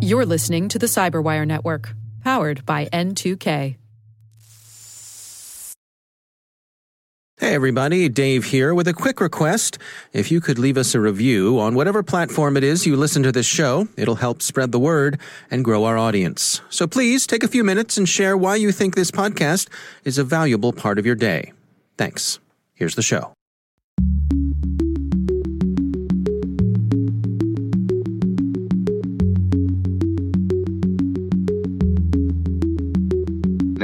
You're 0.00 0.26
listening 0.26 0.68
to 0.68 0.78
the 0.78 0.86
Cyberwire 0.86 1.46
Network, 1.46 1.94
powered 2.22 2.66
by 2.66 2.86
N2K. 2.86 3.76
Hey 7.38 7.54
everybody, 7.54 8.08
Dave 8.08 8.44
here 8.44 8.72
with 8.72 8.86
a 8.86 8.92
quick 8.92 9.20
request. 9.20 9.76
If 10.12 10.30
you 10.30 10.40
could 10.40 10.60
leave 10.60 10.76
us 10.76 10.94
a 10.94 11.00
review 11.00 11.58
on 11.58 11.74
whatever 11.74 12.04
platform 12.04 12.56
it 12.56 12.62
is 12.62 12.86
you 12.86 12.94
listen 12.94 13.24
to 13.24 13.32
this 13.32 13.46
show, 13.46 13.88
it'll 13.96 14.14
help 14.14 14.42
spread 14.42 14.70
the 14.70 14.78
word 14.78 15.18
and 15.50 15.64
grow 15.64 15.84
our 15.84 15.98
audience. 15.98 16.60
So 16.70 16.86
please 16.86 17.26
take 17.26 17.42
a 17.42 17.48
few 17.48 17.64
minutes 17.64 17.98
and 17.98 18.08
share 18.08 18.36
why 18.36 18.54
you 18.54 18.70
think 18.70 18.94
this 18.94 19.10
podcast 19.10 19.68
is 20.04 20.18
a 20.18 20.24
valuable 20.24 20.72
part 20.72 21.00
of 21.00 21.06
your 21.06 21.16
day. 21.16 21.52
Thanks. 21.98 22.38
Here's 22.74 22.94
the 22.94 23.02
show. 23.02 23.32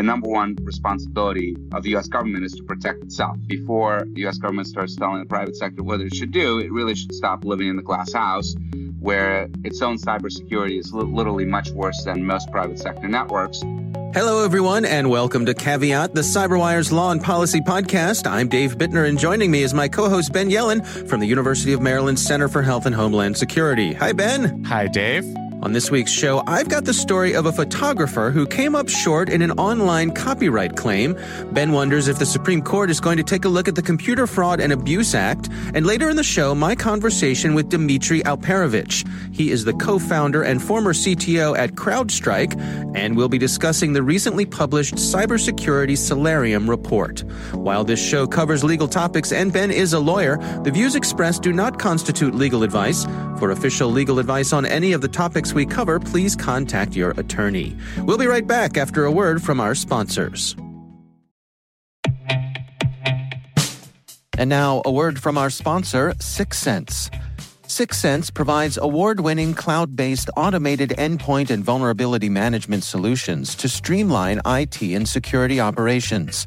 Number 0.09 0.31
one 0.31 0.57
responsibility 0.63 1.55
of 1.75 1.83
the 1.83 1.91
U.S. 1.91 2.09
government 2.09 2.43
is 2.43 2.55
to 2.55 2.63
protect 2.63 3.03
itself. 3.03 3.37
Before 3.47 4.07
the 4.15 4.23
U.S. 4.23 4.39
government 4.39 4.67
starts 4.67 4.97
telling 4.97 5.21
the 5.21 5.27
private 5.27 5.55
sector 5.55 5.83
what 5.83 6.01
it 6.01 6.15
should 6.15 6.33
do, 6.33 6.61
it 6.61 6.73
really 6.73 6.95
should 6.95 7.15
stop 7.15 7.45
living 7.45 7.69
in 7.69 7.77
the 7.77 7.83
glass 7.83 8.15
house, 8.15 8.55
where 9.01 9.51
its 9.65 9.83
own 9.83 9.99
cybersecurity 9.99 10.79
is 10.79 10.95
li- 10.95 11.05
literally 11.05 11.45
much 11.45 11.73
worse 11.73 12.05
than 12.05 12.25
most 12.25 12.51
private 12.51 12.79
sector 12.79 13.07
networks. 13.07 13.61
Hello, 14.15 14.43
everyone, 14.43 14.87
and 14.87 15.11
welcome 15.11 15.45
to 15.45 15.53
Caveat, 15.53 16.15
the 16.15 16.23
CyberWire's 16.23 16.91
Law 16.91 17.11
and 17.11 17.23
Policy 17.23 17.61
podcast. 17.61 18.27
I'm 18.27 18.49
Dave 18.49 18.79
Bittner, 18.79 19.07
and 19.07 19.19
joining 19.19 19.51
me 19.51 19.63
is 19.63 19.75
my 19.75 19.89
co 19.89 20.09
host, 20.09 20.33
Ben 20.33 20.49
Yelin 20.49 20.87
from 21.07 21.21
the 21.21 21.27
University 21.27 21.75
of 21.75 21.83
Maryland 21.83 22.19
Center 22.19 22.49
for 22.49 22.63
Health 22.63 22.87
and 22.87 22.95
Homeland 22.95 23.37
Security. 23.37 23.93
Hi, 23.93 24.15
Ben. 24.15 24.65
Hi, 24.65 24.87
Dave. 24.87 25.27
On 25.61 25.73
this 25.73 25.91
week's 25.91 26.13
show, 26.13 26.45
I've 26.47 26.69
got 26.69 26.85
the 26.85 26.95
story 26.95 27.35
of 27.35 27.47
a 27.47 27.53
photographer 27.53 28.31
who 28.31 28.47
came 28.47 28.77
up 28.77 28.89
short 28.89 29.29
in 29.29 29.43
an 29.43 29.51
online 29.53 30.13
copyright 30.13 30.77
claim. 30.77 31.19
Ben 31.51 31.73
wonders 31.73 32.07
if 32.07 32.17
the 32.17 32.27
Supreme 32.27 32.63
Court 32.63 32.91
is 32.91 33.01
going 33.01 33.17
to 33.17 33.25
take 33.25 33.45
a 33.45 33.49
look 33.49 33.67
at 33.67 33.75
the 33.75 33.83
Computer 33.83 34.29
Fraud 34.29 34.61
and 34.61 34.73
Abuse 34.73 35.17
Act. 35.17 35.49
And 35.75 35.85
later 35.85 36.09
in 36.11 36.17
the 36.17 36.23
show, 36.23 36.55
my 36.55 36.77
conversation 36.77 37.55
with 37.55 37.71
Dmitri 37.71 38.23
Alperovitch. 38.23 39.05
He 39.35 39.51
is 39.51 39.65
the 39.65 39.73
co 39.73 39.99
founder 39.99 40.43
and 40.43 40.63
former 40.63 40.93
CTO 40.93 41.59
at 41.59 41.73
CrowdStrike, 41.73 42.95
and 42.95 43.17
we'll 43.17 43.29
be 43.29 43.39
discussing 43.39 43.93
the 43.93 44.03
recently 44.03 44.47
published 44.47 44.95
Cybersecurity 44.95 45.99
Solarium 45.99 46.71
report. 46.71 47.25
While 47.53 47.83
this 47.83 48.01
show 48.01 48.29
covers 48.29 48.63
legal 48.63 48.87
topics 48.87 49.33
and 49.33 49.53
Ben 49.53 49.73
is 49.73 49.93
a 49.93 49.99
lawyer, 49.99 50.37
the 50.63 50.71
views 50.71 50.95
expressed 50.95 51.43
do 51.43 51.53
not 51.53 51.81
constitute 51.81 52.37
legal 52.37 52.63
advice. 52.63 53.07
For 53.39 53.51
official 53.51 53.91
legal 53.91 54.19
advice 54.19 54.53
on 54.53 54.67
any 54.67 54.93
of 54.93 55.01
the 55.01 55.09
topics 55.09 55.48
we 55.55 55.67
cover, 55.67 55.99
please 55.99 56.37
contact 56.37 56.95
your 56.95 57.11
attorney. 57.13 57.77
We'll 57.99 58.19
be 58.19 58.27
right 58.27 58.47
back 58.47 58.77
after 58.77 59.05
a 59.05 59.13
word 59.13 59.43
from 59.43 59.61
our 59.61 59.75
sponsors. 59.75 60.57
And 64.39 64.49
now, 64.49 64.83
a 64.85 64.93
word 64.93 65.21
from 65.21 65.37
our 65.37 65.51
sponsor, 65.51 66.13
Syxsense. 66.21 67.11
Syxsense 67.69 68.33
provides 68.33 68.79
award 68.79 69.21
winning 69.21 69.53
cloud 69.53 69.95
based 69.95 70.31
automated 70.37 70.91
endpoint 70.97 71.51
and 71.51 71.63
vulnerability 71.63 72.29
management 72.29 72.83
solutions 72.83 73.55
to 73.57 73.69
streamline 73.69 74.41
IT 74.47 74.81
and 74.81 75.09
security 75.09 75.61
operations. 75.61 76.47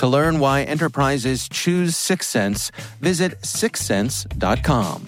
To 0.00 0.06
learn 0.06 0.38
why 0.38 0.62
enterprises 0.62 1.46
choose 1.46 1.94
Syxsense, 1.94 2.70
visit 3.02 3.38
syxsense.com. 3.42 5.04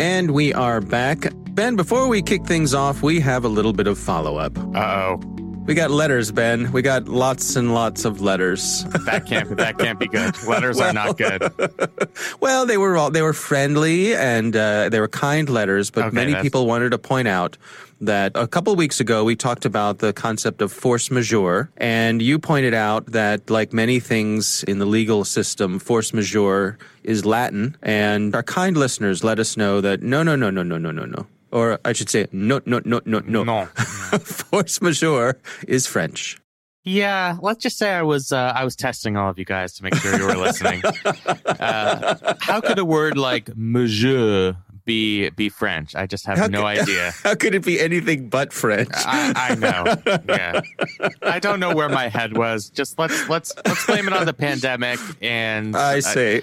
And 0.00 0.32
we 0.32 0.52
are 0.52 0.80
back. 0.80 1.32
Ben, 1.50 1.76
before 1.76 2.08
we 2.08 2.22
kick 2.22 2.44
things 2.44 2.74
off, 2.74 3.04
we 3.04 3.20
have 3.20 3.44
a 3.44 3.48
little 3.48 3.72
bit 3.72 3.86
of 3.86 3.98
follow 3.98 4.38
up. 4.38 4.58
Uh 4.58 5.14
oh. 5.14 5.41
We 5.64 5.74
got 5.74 5.90
letters, 5.90 6.32
Ben. 6.32 6.72
We 6.72 6.82
got 6.82 7.08
lots 7.08 7.56
and 7.56 7.72
lots 7.72 8.04
of 8.04 8.20
letters. 8.20 8.84
That 9.04 9.26
can't 9.26 9.56
that 9.56 9.78
can't 9.78 9.98
be 9.98 10.06
good. 10.08 10.34
Letters 10.44 10.80
are 10.80 10.92
not 10.92 11.16
good. 11.18 11.42
well, 12.40 12.66
they 12.66 12.76
were 12.78 12.96
all 12.96 13.10
they 13.10 13.22
were 13.22 13.32
friendly 13.32 14.14
and 14.14 14.54
uh, 14.56 14.88
they 14.88 15.00
were 15.00 15.08
kind 15.08 15.48
letters, 15.48 15.90
but 15.90 16.06
Okay, 16.06 16.14
many 16.14 16.32
that's- 16.32 16.42
people 16.44 16.66
wanted 16.66 16.90
to 16.90 16.98
point 16.98 17.28
out 17.28 17.56
that 18.00 18.32
a 18.34 18.48
couple 18.48 18.74
weeks 18.74 18.98
ago 19.00 19.22
we 19.24 19.36
talked 19.36 19.64
about 19.64 19.98
the 19.98 20.12
concept 20.12 20.60
of 20.62 20.72
force 20.72 21.10
majeure, 21.10 21.70
and 21.76 22.20
you 22.20 22.38
pointed 22.38 22.74
out 22.74 23.06
that, 23.06 23.48
like 23.48 23.72
many 23.72 24.00
things 24.00 24.64
in 24.64 24.78
the 24.80 24.86
legal 24.86 25.24
system, 25.24 25.78
force 25.78 26.12
majeure 26.12 26.76
is 27.04 27.24
Latin, 27.24 27.76
and 27.82 28.34
our 28.34 28.42
kind 28.42 28.76
listeners 28.76 29.22
let 29.22 29.38
us 29.38 29.56
know 29.56 29.80
that 29.80 30.02
no, 30.02 30.22
no, 30.24 30.34
no, 30.34 30.50
no, 30.50 30.62
no, 30.64 30.78
no, 30.78 30.90
no, 30.90 31.04
no. 31.04 31.26
Or 31.52 31.78
I 31.84 31.92
should 31.92 32.08
say, 32.08 32.26
no, 32.32 32.60
no, 32.66 32.80
no, 32.84 33.00
no, 33.04 33.20
no. 33.20 33.44
No. 33.44 33.66
force 34.18 34.80
majeure 34.80 35.38
is 35.68 35.86
French. 35.86 36.38
Yeah, 36.84 37.36
let's 37.40 37.62
just 37.62 37.78
say 37.78 37.92
I 37.92 38.02
was 38.02 38.32
uh, 38.32 38.52
I 38.56 38.64
was 38.64 38.74
testing 38.74 39.16
all 39.16 39.30
of 39.30 39.38
you 39.38 39.44
guys 39.44 39.74
to 39.74 39.84
make 39.84 39.94
sure 39.94 40.16
you 40.18 40.26
were 40.26 40.36
listening. 40.36 40.82
Uh, 41.62 42.34
how 42.40 42.60
could 42.60 42.78
a 42.78 42.84
word 42.84 43.16
like 43.16 43.48
monsieur 43.56 44.56
be 44.84 45.30
be 45.30 45.48
French? 45.48 45.94
I 45.94 46.06
just 46.06 46.26
have 46.26 46.38
How 46.38 46.46
no 46.46 46.58
could- 46.62 46.66
idea. 46.80 47.12
How 47.22 47.34
could 47.34 47.54
it 47.54 47.64
be 47.64 47.80
anything 47.80 48.28
but 48.28 48.52
French? 48.52 48.90
I, 48.94 49.32
I 49.50 49.54
know. 49.54 50.20
Yeah, 50.28 50.60
I 51.22 51.38
don't 51.38 51.60
know 51.60 51.74
where 51.74 51.88
my 51.88 52.08
head 52.08 52.36
was. 52.36 52.70
Just 52.70 52.98
let's 52.98 53.28
let's 53.28 53.52
let's 53.64 53.86
blame 53.86 54.06
it 54.06 54.12
on 54.12 54.26
the 54.26 54.32
pandemic 54.34 54.98
and 55.20 55.76
I 55.76 55.98
uh, 55.98 56.00
say. 56.00 56.42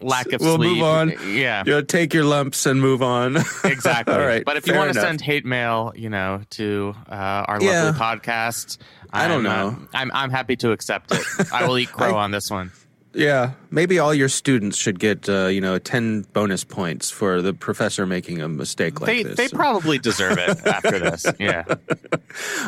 lack 0.00 0.32
of 0.32 0.40
we'll 0.40 0.56
sleep. 0.56 0.74
move 0.74 0.82
on. 0.82 1.10
Yeah. 1.28 1.62
You 1.66 1.72
know, 1.72 1.82
take 1.82 2.14
your 2.14 2.24
lumps 2.24 2.66
and 2.66 2.80
move 2.80 3.02
on. 3.02 3.36
Exactly. 3.64 4.14
All 4.14 4.20
right. 4.20 4.44
But 4.44 4.56
if 4.56 4.66
you 4.66 4.74
want 4.74 4.92
to 4.94 5.00
send 5.00 5.20
hate 5.20 5.44
mail, 5.44 5.92
you 5.94 6.08
know, 6.10 6.42
to 6.50 6.94
uh, 7.08 7.14
our 7.14 7.62
Yeah. 7.62 7.84
lovely 7.84 8.00
podcast, 8.00 8.78
I 9.12 9.28
don't 9.28 9.46
I'm, 9.46 9.66
uh, 9.66 9.70
know. 9.70 9.86
I'm 9.94 10.10
I'm 10.12 10.30
happy 10.30 10.56
to 10.56 10.72
accept 10.72 11.12
it. 11.12 11.22
I 11.52 11.66
will 11.66 11.78
eat 11.78 11.90
crow 11.92 12.16
on 12.16 12.30
this 12.30 12.50
one. 12.50 12.72
Yeah, 13.12 13.52
maybe 13.70 13.98
all 13.98 14.14
your 14.14 14.28
students 14.28 14.76
should 14.76 14.98
get 14.98 15.28
uh, 15.28 15.46
you 15.46 15.60
know 15.60 15.78
ten 15.78 16.22
bonus 16.32 16.64
points 16.64 17.10
for 17.10 17.42
the 17.42 17.52
professor 17.52 18.06
making 18.06 18.40
a 18.40 18.48
mistake 18.48 19.00
like 19.00 19.08
They 19.08 19.22
this. 19.24 19.36
they 19.36 19.48
probably 19.48 19.98
deserve 19.98 20.38
it 20.38 20.64
after 20.66 20.98
this. 20.98 21.26
Yeah. 21.38 21.64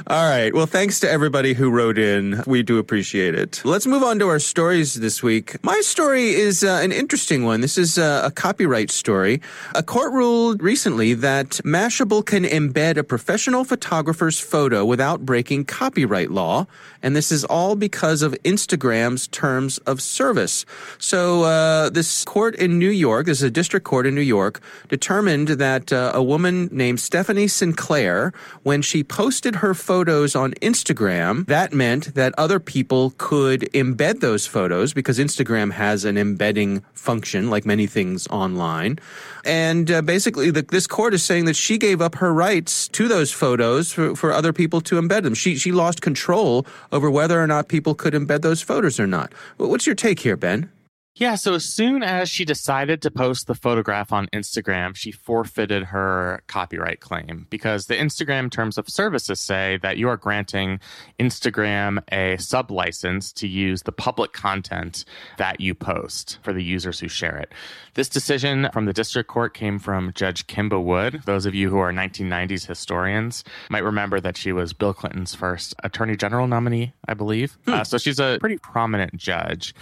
All 0.08 0.28
right. 0.28 0.52
Well, 0.52 0.66
thanks 0.66 0.98
to 1.00 1.10
everybody 1.10 1.52
who 1.54 1.70
wrote 1.70 1.96
in. 1.98 2.42
We 2.46 2.64
do 2.64 2.78
appreciate 2.78 3.36
it. 3.36 3.62
Let's 3.64 3.86
move 3.86 4.02
on 4.02 4.18
to 4.18 4.28
our 4.28 4.40
stories 4.40 4.94
this 4.94 5.22
week. 5.22 5.62
My 5.62 5.80
story 5.82 6.30
is 6.34 6.64
uh, 6.64 6.80
an 6.82 6.90
interesting 6.90 7.44
one. 7.44 7.60
This 7.60 7.78
is 7.78 7.96
uh, 7.96 8.22
a 8.24 8.30
copyright 8.32 8.90
story. 8.90 9.40
A 9.76 9.82
court 9.84 10.12
ruled 10.12 10.62
recently 10.62 11.14
that 11.14 11.60
Mashable 11.64 12.26
can 12.26 12.42
embed 12.44 12.96
a 12.96 13.04
professional 13.04 13.62
photographer's 13.64 14.40
photo 14.40 14.84
without 14.84 15.24
breaking 15.24 15.66
copyright 15.66 16.32
law. 16.32 16.66
And 17.00 17.14
this 17.14 17.30
is 17.30 17.44
all 17.44 17.76
because 17.76 18.22
of 18.22 18.32
Instagram's 18.42 19.28
terms 19.28 19.78
of 19.78 20.00
service. 20.02 20.31
So, 20.98 21.44
uh, 21.44 21.90
this 21.90 22.24
court 22.24 22.54
in 22.56 22.78
New 22.78 22.90
York, 22.90 23.26
this 23.26 23.38
is 23.38 23.44
a 23.44 23.50
district 23.50 23.84
court 23.84 24.06
in 24.06 24.14
New 24.14 24.20
York, 24.20 24.60
determined 24.88 25.48
that 25.48 25.92
uh, 25.92 26.12
a 26.14 26.22
woman 26.22 26.68
named 26.72 27.00
Stephanie 27.00 27.48
Sinclair, 27.48 28.32
when 28.62 28.82
she 28.82 29.04
posted 29.04 29.56
her 29.56 29.74
photos 29.74 30.34
on 30.34 30.52
Instagram, 30.54 31.46
that 31.46 31.72
meant 31.72 32.14
that 32.14 32.34
other 32.38 32.60
people 32.60 33.14
could 33.18 33.62
embed 33.72 34.20
those 34.20 34.46
photos 34.46 34.92
because 34.92 35.18
Instagram 35.18 35.72
has 35.72 36.04
an 36.04 36.16
embedding 36.16 36.82
function, 36.94 37.50
like 37.50 37.66
many 37.66 37.86
things 37.86 38.26
online. 38.28 38.98
And 39.44 39.90
uh, 39.90 40.02
basically, 40.02 40.50
the, 40.50 40.62
this 40.62 40.86
court 40.86 41.14
is 41.14 41.22
saying 41.22 41.46
that 41.46 41.56
she 41.56 41.78
gave 41.78 42.00
up 42.00 42.14
her 42.16 42.32
rights 42.32 42.88
to 42.88 43.08
those 43.08 43.32
photos 43.32 43.92
for, 43.92 44.14
for 44.14 44.32
other 44.32 44.52
people 44.52 44.80
to 44.82 45.00
embed 45.00 45.24
them. 45.24 45.34
She 45.34 45.56
she 45.56 45.72
lost 45.72 46.00
control 46.00 46.64
over 46.92 47.10
whether 47.10 47.40
or 47.42 47.46
not 47.46 47.68
people 47.68 47.94
could 47.94 48.14
embed 48.14 48.42
those 48.42 48.62
photos 48.62 49.00
or 49.00 49.06
not. 49.06 49.32
What's 49.56 49.86
your 49.86 49.96
take 49.96 50.20
here, 50.22 50.36
Ben? 50.36 50.70
Yeah, 51.14 51.34
so 51.34 51.52
as 51.52 51.66
soon 51.66 52.02
as 52.02 52.30
she 52.30 52.46
decided 52.46 53.02
to 53.02 53.10
post 53.10 53.46
the 53.46 53.54
photograph 53.54 54.14
on 54.14 54.28
Instagram, 54.28 54.96
she 54.96 55.12
forfeited 55.12 55.84
her 55.84 56.42
copyright 56.46 57.00
claim 57.00 57.46
because 57.50 57.84
the 57.84 57.94
Instagram 57.94 58.50
terms 58.50 58.78
of 58.78 58.88
services 58.88 59.38
say 59.38 59.78
that 59.82 59.98
you 59.98 60.08
are 60.08 60.16
granting 60.16 60.80
Instagram 61.20 62.02
a 62.10 62.38
sub 62.38 62.70
license 62.70 63.30
to 63.34 63.46
use 63.46 63.82
the 63.82 63.92
public 63.92 64.32
content 64.32 65.04
that 65.36 65.60
you 65.60 65.74
post 65.74 66.38
for 66.42 66.54
the 66.54 66.64
users 66.64 66.98
who 67.00 67.08
share 67.08 67.36
it. 67.36 67.52
This 67.92 68.08
decision 68.08 68.70
from 68.72 68.86
the 68.86 68.94
district 68.94 69.28
court 69.28 69.52
came 69.52 69.78
from 69.78 70.14
Judge 70.14 70.46
Kimba 70.46 70.82
Wood. 70.82 71.20
Those 71.26 71.44
of 71.44 71.54
you 71.54 71.68
who 71.68 71.76
are 71.76 71.92
1990s 71.92 72.66
historians 72.66 73.44
might 73.68 73.84
remember 73.84 74.18
that 74.18 74.38
she 74.38 74.50
was 74.50 74.72
Bill 74.72 74.94
Clinton's 74.94 75.34
first 75.34 75.74
attorney 75.84 76.16
general 76.16 76.46
nominee, 76.46 76.94
I 77.06 77.12
believe. 77.12 77.58
Hmm. 77.66 77.74
Uh, 77.74 77.84
so 77.84 77.98
she's 77.98 78.18
a 78.18 78.38
pretty 78.40 78.56
prominent 78.56 79.14
judge. 79.14 79.74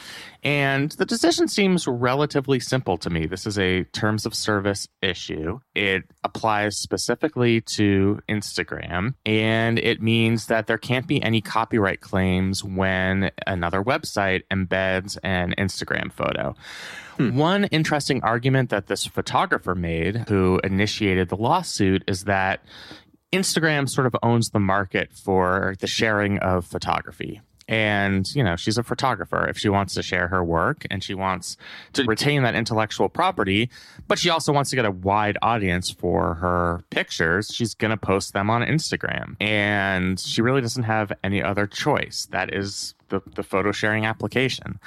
And 0.43 0.91
the 0.93 1.07
decision 1.21 1.49
seems 1.49 1.87
relatively 1.87 2.59
simple 2.59 2.97
to 2.97 3.11
me. 3.11 3.27
This 3.27 3.47
is 3.47 3.59
a 3.59 3.85
terms 3.85 4.25
of 4.25 4.35
service 4.35 4.89
issue. 5.03 5.61
It 5.75 6.05
applies 6.25 6.79
specifically 6.79 7.61
to 7.77 8.21
Instagram, 8.27 9.13
and 9.27 9.79
it 9.79 10.01
means 10.01 10.47
that 10.47 10.67
there 10.67 10.79
can't 10.79 11.07
be 11.07 11.23
any 11.23 11.43
copyright 11.43 12.01
claims 12.01 12.65
when 12.65 13.31
another 13.47 13.83
website 13.83 14.45
embeds 14.51 15.19
an 15.23 15.55
Instagram 15.59 16.11
photo. 16.11 16.55
Hmm. 17.19 17.37
One 17.37 17.65
interesting 17.65 18.23
argument 18.23 18.71
that 18.71 18.87
this 18.87 19.05
photographer 19.05 19.75
made, 19.75 20.25
who 20.27 20.59
initiated 20.65 21.29
the 21.29 21.37
lawsuit, 21.37 22.03
is 22.09 22.25
that 22.25 22.65
Instagram 23.31 23.91
sort 23.91 24.07
of 24.07 24.17
owns 24.23 24.51
the 24.51 24.59
market 24.59 25.13
for 25.13 25.75
the 25.81 25.87
sharing 25.87 26.39
of 26.39 26.65
photography. 26.65 27.43
And, 27.71 28.29
you 28.35 28.43
know, 28.43 28.57
she's 28.57 28.77
a 28.77 28.83
photographer. 28.83 29.49
If 29.49 29.57
she 29.57 29.69
wants 29.69 29.95
to 29.95 30.03
share 30.03 30.27
her 30.27 30.43
work 30.43 30.87
and 30.91 31.05
she 31.05 31.15
wants 31.15 31.57
to 31.93 32.03
retain 32.03 32.43
that 32.43 32.57
intellectual 32.57 33.09
property, 33.09 33.71
but 34.09 34.19
she 34.19 34.29
also 34.29 34.53
wants 34.53 34.71
to 34.71 34.77
get 34.77 34.85
a 34.85 34.91
wide 34.91 35.39
audience 35.41 35.89
for 35.89 36.35
her 36.35 36.83
pictures, 36.91 37.49
she's 37.55 37.75
going 37.75 37.93
to 37.93 37.97
post 37.97 38.33
them 38.33 38.51
on 38.51 38.63
Instagram. 38.63 39.41
And 39.41 40.19
she 40.19 40.43
really 40.43 40.61
doesn't 40.61 40.83
have 40.83 41.13
any 41.23 41.41
other 41.41 41.69
choice. 41.69 42.27
That 42.33 42.53
is 42.53 42.97
the, 43.09 43.23
the 43.37 43.45
photo 43.45 43.71
sharing 43.71 44.05
application. 44.05 44.81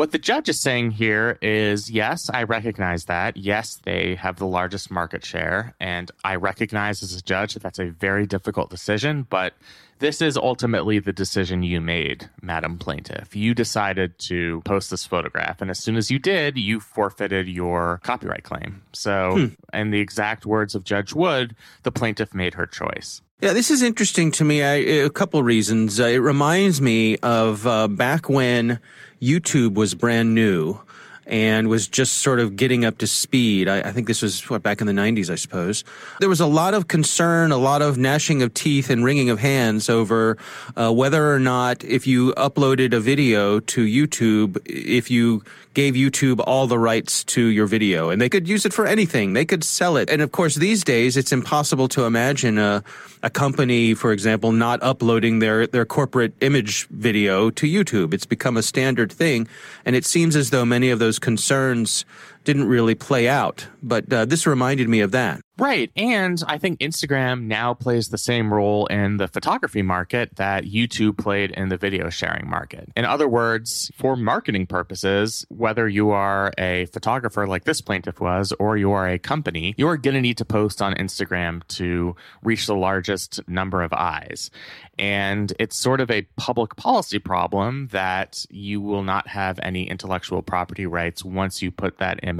What 0.00 0.12
the 0.12 0.18
judge 0.18 0.48
is 0.48 0.58
saying 0.58 0.92
here 0.92 1.36
is 1.42 1.90
yes, 1.90 2.30
I 2.32 2.44
recognize 2.44 3.04
that. 3.04 3.36
Yes, 3.36 3.78
they 3.82 4.14
have 4.14 4.36
the 4.38 4.46
largest 4.46 4.90
market 4.90 5.26
share. 5.26 5.74
And 5.78 6.10
I 6.24 6.36
recognize 6.36 7.02
as 7.02 7.14
a 7.14 7.20
judge 7.20 7.52
that 7.52 7.62
that's 7.62 7.78
a 7.78 7.90
very 7.90 8.26
difficult 8.26 8.70
decision. 8.70 9.26
But 9.28 9.52
this 9.98 10.22
is 10.22 10.38
ultimately 10.38 11.00
the 11.00 11.12
decision 11.12 11.62
you 11.62 11.82
made, 11.82 12.30
Madam 12.40 12.78
Plaintiff. 12.78 13.36
You 13.36 13.54
decided 13.54 14.18
to 14.20 14.62
post 14.64 14.90
this 14.90 15.04
photograph, 15.04 15.60
and 15.60 15.70
as 15.70 15.78
soon 15.78 15.96
as 15.96 16.10
you 16.10 16.18
did, 16.18 16.56
you 16.56 16.80
forfeited 16.80 17.46
your 17.46 18.00
copyright 18.02 18.44
claim. 18.44 18.80
So, 18.94 19.32
hmm. 19.32 19.78
in 19.78 19.90
the 19.90 20.00
exact 20.00 20.46
words 20.46 20.74
of 20.74 20.82
Judge 20.82 21.12
Wood, 21.12 21.54
the 21.82 21.92
plaintiff 21.92 22.32
made 22.32 22.54
her 22.54 22.64
choice. 22.64 23.20
Yeah, 23.42 23.54
this 23.54 23.70
is 23.70 23.82
interesting 23.82 24.30
to 24.32 24.44
me. 24.44 24.62
I, 24.62 24.74
a 24.74 25.10
couple 25.10 25.42
reasons. 25.42 25.98
Uh, 25.98 26.04
it 26.04 26.18
reminds 26.18 26.80
me 26.80 27.16
of 27.18 27.66
uh, 27.66 27.88
back 27.88 28.28
when 28.28 28.80
YouTube 29.20 29.74
was 29.74 29.94
brand 29.94 30.34
new 30.34 30.80
and 31.26 31.68
was 31.68 31.86
just 31.86 32.18
sort 32.18 32.40
of 32.40 32.56
getting 32.56 32.84
up 32.84 32.98
to 32.98 33.06
speed. 33.06 33.68
I, 33.68 33.80
I, 33.80 33.92
think 33.92 34.08
this 34.08 34.20
was 34.20 34.50
what 34.50 34.64
back 34.64 34.80
in 34.80 34.88
the 34.88 34.92
90s, 34.92 35.30
I 35.30 35.36
suppose. 35.36 35.84
There 36.18 36.28
was 36.28 36.40
a 36.40 36.46
lot 36.46 36.74
of 36.74 36.88
concern, 36.88 37.52
a 37.52 37.56
lot 37.56 37.82
of 37.82 37.96
gnashing 37.96 38.42
of 38.42 38.52
teeth 38.52 38.90
and 38.90 39.04
wringing 39.04 39.30
of 39.30 39.38
hands 39.38 39.88
over 39.88 40.36
uh, 40.76 40.92
whether 40.92 41.32
or 41.32 41.38
not 41.38 41.84
if 41.84 42.06
you 42.06 42.32
uploaded 42.34 42.92
a 42.92 43.00
video 43.00 43.60
to 43.60 43.84
YouTube, 43.84 44.60
if 44.66 45.08
you 45.08 45.44
gave 45.74 45.94
YouTube 45.94 46.42
all 46.46 46.66
the 46.66 46.78
rights 46.78 47.22
to 47.22 47.46
your 47.46 47.66
video 47.66 48.10
and 48.10 48.20
they 48.20 48.28
could 48.28 48.48
use 48.48 48.66
it 48.66 48.72
for 48.72 48.86
anything. 48.86 49.34
They 49.34 49.44
could 49.44 49.62
sell 49.62 49.96
it. 49.96 50.10
And 50.10 50.20
of 50.20 50.32
course, 50.32 50.56
these 50.56 50.82
days 50.82 51.16
it's 51.16 51.32
impossible 51.32 51.88
to 51.88 52.04
imagine 52.04 52.58
a, 52.58 52.82
a 53.22 53.30
company, 53.30 53.94
for 53.94 54.12
example, 54.12 54.50
not 54.50 54.82
uploading 54.82 55.38
their, 55.38 55.66
their 55.66 55.84
corporate 55.84 56.32
image 56.40 56.86
video 56.88 57.50
to 57.50 57.66
YouTube. 57.66 58.12
It's 58.12 58.26
become 58.26 58.56
a 58.56 58.62
standard 58.62 59.12
thing. 59.12 59.46
And 59.84 59.94
it 59.94 60.04
seems 60.04 60.34
as 60.34 60.50
though 60.50 60.64
many 60.64 60.90
of 60.90 60.98
those 60.98 61.18
concerns 61.18 62.04
didn't 62.52 62.66
really 62.66 62.96
play 62.96 63.28
out. 63.28 63.68
But 63.80 64.12
uh, 64.12 64.24
this 64.24 64.44
reminded 64.44 64.88
me 64.88 65.00
of 65.00 65.12
that. 65.12 65.40
Right. 65.56 65.90
And 65.94 66.42
I 66.46 66.56
think 66.56 66.80
Instagram 66.80 67.42
now 67.42 67.74
plays 67.74 68.08
the 68.08 68.18
same 68.18 68.52
role 68.52 68.86
in 68.86 69.18
the 69.18 69.28
photography 69.28 69.82
market 69.82 70.36
that 70.36 70.64
YouTube 70.64 71.18
played 71.18 71.50
in 71.50 71.68
the 71.68 71.76
video 71.76 72.08
sharing 72.08 72.48
market. 72.48 72.88
In 72.96 73.04
other 73.04 73.28
words, 73.28 73.90
for 73.94 74.16
marketing 74.16 74.66
purposes, 74.66 75.44
whether 75.50 75.86
you 75.86 76.10
are 76.10 76.50
a 76.56 76.86
photographer 76.86 77.46
like 77.46 77.64
this 77.64 77.82
plaintiff 77.82 78.20
was, 78.20 78.54
or 78.58 78.78
you 78.78 78.90
are 78.92 79.06
a 79.06 79.18
company, 79.18 79.74
you 79.76 79.86
are 79.86 79.98
going 79.98 80.14
to 80.14 80.22
need 80.22 80.38
to 80.38 80.46
post 80.46 80.80
on 80.80 80.94
Instagram 80.94 81.66
to 81.68 82.16
reach 82.42 82.66
the 82.66 82.74
largest 82.74 83.46
number 83.46 83.82
of 83.82 83.92
eyes. 83.92 84.50
And 84.98 85.52
it's 85.58 85.76
sort 85.76 86.00
of 86.00 86.10
a 86.10 86.22
public 86.36 86.76
policy 86.76 87.18
problem 87.18 87.88
that 87.88 88.46
you 88.48 88.80
will 88.80 89.02
not 89.02 89.28
have 89.28 89.60
any 89.62 89.90
intellectual 89.90 90.40
property 90.40 90.86
rights 90.86 91.22
once 91.22 91.60
you 91.60 91.70
put 91.70 91.98
that 91.98 92.20
image 92.22 92.39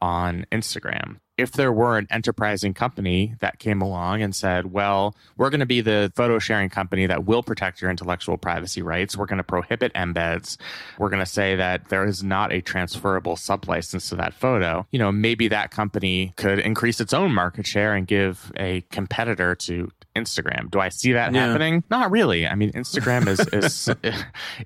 on 0.00 0.46
Instagram 0.52 1.18
if 1.40 1.52
there 1.52 1.72
were 1.72 1.96
an 1.96 2.06
enterprising 2.10 2.74
company 2.74 3.34
that 3.40 3.58
came 3.58 3.80
along 3.80 4.20
and 4.20 4.36
said, 4.36 4.72
well, 4.72 5.16
we're 5.38 5.48
going 5.48 5.60
to 5.60 5.66
be 5.66 5.80
the 5.80 6.12
photo 6.14 6.38
sharing 6.38 6.68
company 6.68 7.06
that 7.06 7.24
will 7.24 7.42
protect 7.42 7.80
your 7.80 7.90
intellectual 7.90 8.36
privacy 8.36 8.82
rights. 8.82 9.16
We're 9.16 9.26
going 9.26 9.38
to 9.38 9.42
prohibit 9.44 9.92
embeds. 9.94 10.58
We're 10.98 11.08
going 11.08 11.24
to 11.24 11.30
say 11.30 11.56
that 11.56 11.88
there 11.88 12.04
is 12.04 12.22
not 12.22 12.52
a 12.52 12.60
transferable 12.60 13.36
sublicense 13.36 14.10
to 14.10 14.16
that 14.16 14.34
photo. 14.34 14.86
You 14.90 14.98
know, 14.98 15.10
maybe 15.10 15.48
that 15.48 15.70
company 15.70 16.34
could 16.36 16.58
increase 16.58 17.00
its 17.00 17.14
own 17.14 17.32
market 17.32 17.66
share 17.66 17.94
and 17.94 18.06
give 18.06 18.52
a 18.56 18.82
competitor 18.90 19.54
to 19.54 19.90
Instagram. 20.16 20.70
Do 20.70 20.80
I 20.80 20.88
see 20.88 21.12
that 21.12 21.32
yeah. 21.32 21.46
happening? 21.46 21.84
Not 21.90 22.10
really. 22.10 22.46
I 22.46 22.54
mean, 22.54 22.72
Instagram 22.72 23.28
is 23.28 23.40
is 23.52 23.88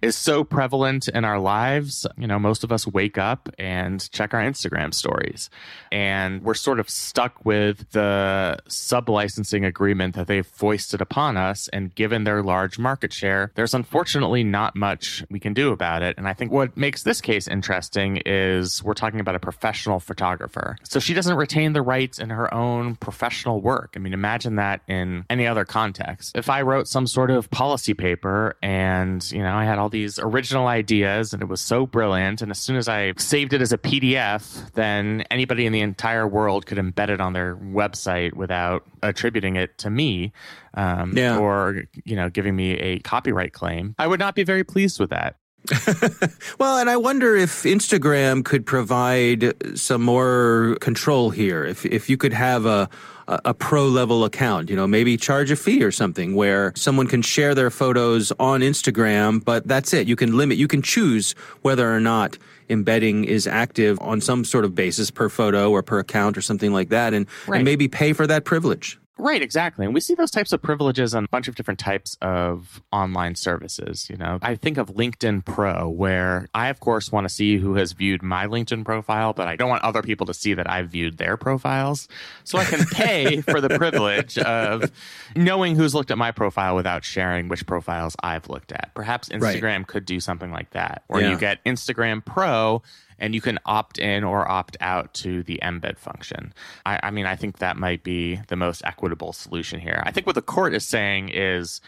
is 0.00 0.16
so 0.16 0.44
prevalent 0.44 1.08
in 1.08 1.24
our 1.24 1.38
lives. 1.38 2.06
You 2.16 2.26
know, 2.26 2.38
most 2.38 2.64
of 2.64 2.72
us 2.72 2.86
wake 2.86 3.18
up 3.18 3.48
and 3.58 4.10
check 4.10 4.32
our 4.32 4.40
Instagram 4.40 4.94
stories, 4.94 5.50
and 5.92 6.42
we're 6.42 6.54
sort 6.54 6.80
of 6.80 6.88
stuck 6.88 7.44
with 7.44 7.90
the 7.90 8.58
sub 8.68 9.08
licensing 9.08 9.64
agreement 9.64 10.14
that 10.14 10.26
they've 10.26 10.46
foisted 10.46 11.00
upon 11.00 11.36
us. 11.36 11.68
And 11.68 11.94
given 11.94 12.24
their 12.24 12.42
large 12.42 12.78
market 12.78 13.12
share, 13.12 13.52
there's 13.54 13.74
unfortunately 13.74 14.44
not 14.44 14.74
much 14.74 15.24
we 15.30 15.40
can 15.40 15.52
do 15.52 15.72
about 15.72 16.02
it. 16.02 16.16
And 16.16 16.26
I 16.26 16.32
think 16.32 16.52
what 16.52 16.76
makes 16.76 17.02
this 17.02 17.20
case 17.20 17.48
interesting 17.48 18.22
is 18.24 18.82
we're 18.82 18.94
talking 18.94 19.20
about 19.20 19.34
a 19.34 19.40
professional 19.40 20.00
photographer, 20.00 20.76
so 20.84 20.98
she 20.98 21.12
doesn't 21.12 21.36
retain 21.36 21.74
the 21.74 21.82
rights 21.82 22.18
in 22.18 22.30
her 22.30 22.52
own 22.52 22.96
professional 22.96 23.60
work. 23.60 23.92
I 23.96 23.98
mean, 23.98 24.14
imagine 24.14 24.56
that 24.56 24.80
in 24.88 25.24
any 25.34 25.46
other 25.46 25.64
context. 25.64 26.36
If 26.36 26.48
I 26.48 26.62
wrote 26.62 26.86
some 26.86 27.06
sort 27.06 27.30
of 27.30 27.50
policy 27.50 27.92
paper 27.92 28.56
and, 28.62 29.28
you 29.32 29.42
know, 29.42 29.54
I 29.54 29.64
had 29.64 29.78
all 29.78 29.88
these 29.88 30.18
original 30.18 30.68
ideas 30.68 31.32
and 31.32 31.42
it 31.42 31.48
was 31.48 31.60
so 31.60 31.86
brilliant, 31.86 32.40
and 32.40 32.50
as 32.50 32.58
soon 32.58 32.76
as 32.76 32.88
I 32.88 33.12
saved 33.18 33.52
it 33.52 33.60
as 33.60 33.72
a 33.72 33.78
PDF, 33.78 34.72
then 34.72 35.24
anybody 35.30 35.66
in 35.66 35.72
the 35.72 35.80
entire 35.80 36.26
world 36.26 36.66
could 36.66 36.78
embed 36.78 37.08
it 37.08 37.20
on 37.20 37.32
their 37.32 37.56
website 37.56 38.34
without 38.34 38.84
attributing 39.02 39.56
it 39.56 39.76
to 39.78 39.90
me 39.90 40.32
um, 40.74 41.16
yeah. 41.16 41.36
or, 41.38 41.82
you 42.04 42.14
know, 42.14 42.30
giving 42.30 42.54
me 42.54 42.72
a 42.74 43.00
copyright 43.00 43.52
claim. 43.52 43.94
I 43.98 44.06
would 44.06 44.20
not 44.20 44.36
be 44.36 44.44
very 44.44 44.62
pleased 44.62 45.00
with 45.00 45.10
that. 45.10 45.36
well, 46.58 46.76
and 46.76 46.90
I 46.90 46.98
wonder 46.98 47.34
if 47.34 47.62
Instagram 47.62 48.44
could 48.44 48.66
provide 48.66 49.54
some 49.78 50.02
more 50.02 50.76
control 50.82 51.30
here. 51.30 51.64
If 51.64 51.86
if 51.86 52.10
you 52.10 52.18
could 52.18 52.34
have 52.34 52.66
a 52.66 52.90
a 53.28 53.54
pro 53.54 53.86
level 53.86 54.24
account, 54.24 54.68
you 54.68 54.76
know, 54.76 54.86
maybe 54.86 55.16
charge 55.16 55.50
a 55.50 55.56
fee 55.56 55.82
or 55.82 55.90
something 55.90 56.34
where 56.34 56.72
someone 56.76 57.06
can 57.06 57.22
share 57.22 57.54
their 57.54 57.70
photos 57.70 58.32
on 58.38 58.60
Instagram, 58.60 59.44
but 59.44 59.66
that's 59.66 59.92
it. 59.92 60.06
You 60.06 60.16
can 60.16 60.36
limit, 60.36 60.58
you 60.58 60.68
can 60.68 60.82
choose 60.82 61.34
whether 61.62 61.92
or 61.92 62.00
not 62.00 62.36
embedding 62.68 63.24
is 63.24 63.46
active 63.46 63.98
on 64.00 64.20
some 64.20 64.44
sort 64.44 64.64
of 64.64 64.74
basis 64.74 65.10
per 65.10 65.28
photo 65.28 65.70
or 65.70 65.82
per 65.82 65.98
account 65.98 66.36
or 66.36 66.42
something 66.42 66.72
like 66.72 66.88
that 66.90 67.14
and, 67.14 67.26
right. 67.46 67.58
and 67.58 67.64
maybe 67.64 67.88
pay 67.88 68.12
for 68.12 68.26
that 68.26 68.44
privilege. 68.44 68.98
Right, 69.16 69.42
exactly. 69.42 69.84
And 69.84 69.94
we 69.94 70.00
see 70.00 70.14
those 70.14 70.32
types 70.32 70.52
of 70.52 70.60
privileges 70.60 71.14
on 71.14 71.24
a 71.24 71.28
bunch 71.28 71.46
of 71.46 71.54
different 71.54 71.78
types 71.78 72.16
of 72.20 72.82
online 72.90 73.36
services. 73.36 74.10
You 74.10 74.16
know, 74.16 74.40
I 74.42 74.56
think 74.56 74.76
of 74.76 74.88
LinkedIn 74.88 75.44
Pro, 75.44 75.88
where 75.88 76.48
I, 76.52 76.68
of 76.68 76.80
course, 76.80 77.12
want 77.12 77.24
to 77.24 77.32
see 77.32 77.56
who 77.56 77.76
has 77.76 77.92
viewed 77.92 78.24
my 78.24 78.46
LinkedIn 78.46 78.84
profile, 78.84 79.32
but 79.32 79.46
I 79.46 79.54
don't 79.54 79.68
want 79.68 79.84
other 79.84 80.02
people 80.02 80.26
to 80.26 80.34
see 80.34 80.54
that 80.54 80.68
I've 80.68 80.90
viewed 80.90 81.18
their 81.18 81.36
profiles. 81.36 82.08
So 82.42 82.58
I 82.58 82.64
can 82.64 82.84
pay 82.92 83.40
for 83.40 83.60
the 83.60 83.70
privilege 83.70 84.36
of 84.36 84.90
knowing 85.36 85.76
who's 85.76 85.94
looked 85.94 86.10
at 86.10 86.18
my 86.18 86.32
profile 86.32 86.74
without 86.74 87.04
sharing 87.04 87.46
which 87.46 87.66
profiles 87.66 88.16
I've 88.20 88.48
looked 88.48 88.72
at. 88.72 88.90
Perhaps 88.94 89.28
Instagram 89.28 89.78
right. 89.78 89.86
could 89.86 90.06
do 90.06 90.18
something 90.18 90.50
like 90.50 90.70
that, 90.70 91.04
where 91.06 91.22
yeah. 91.22 91.30
you 91.30 91.38
get 91.38 91.64
Instagram 91.64 92.24
Pro 92.24 92.82
and 93.18 93.34
you 93.34 93.40
can 93.40 93.58
opt 93.66 93.98
in 93.98 94.24
or 94.24 94.48
opt 94.50 94.76
out 94.80 95.14
to 95.14 95.42
the 95.42 95.58
embed 95.62 95.98
function. 95.98 96.52
I, 96.84 97.00
I, 97.04 97.10
mean, 97.10 97.26
I 97.26 97.36
think 97.36 97.58
that 97.58 97.76
might 97.76 98.02
be 98.02 98.40
the 98.48 98.56
most 98.56 98.82
equitable 98.84 99.32
solution 99.32 99.80
here. 99.80 100.02
I 100.04 100.10
think 100.10 100.26
what 100.26 100.34
the 100.34 100.42
court 100.42 100.74
is 100.74 100.86
saying 100.86 101.30
is 101.30 101.80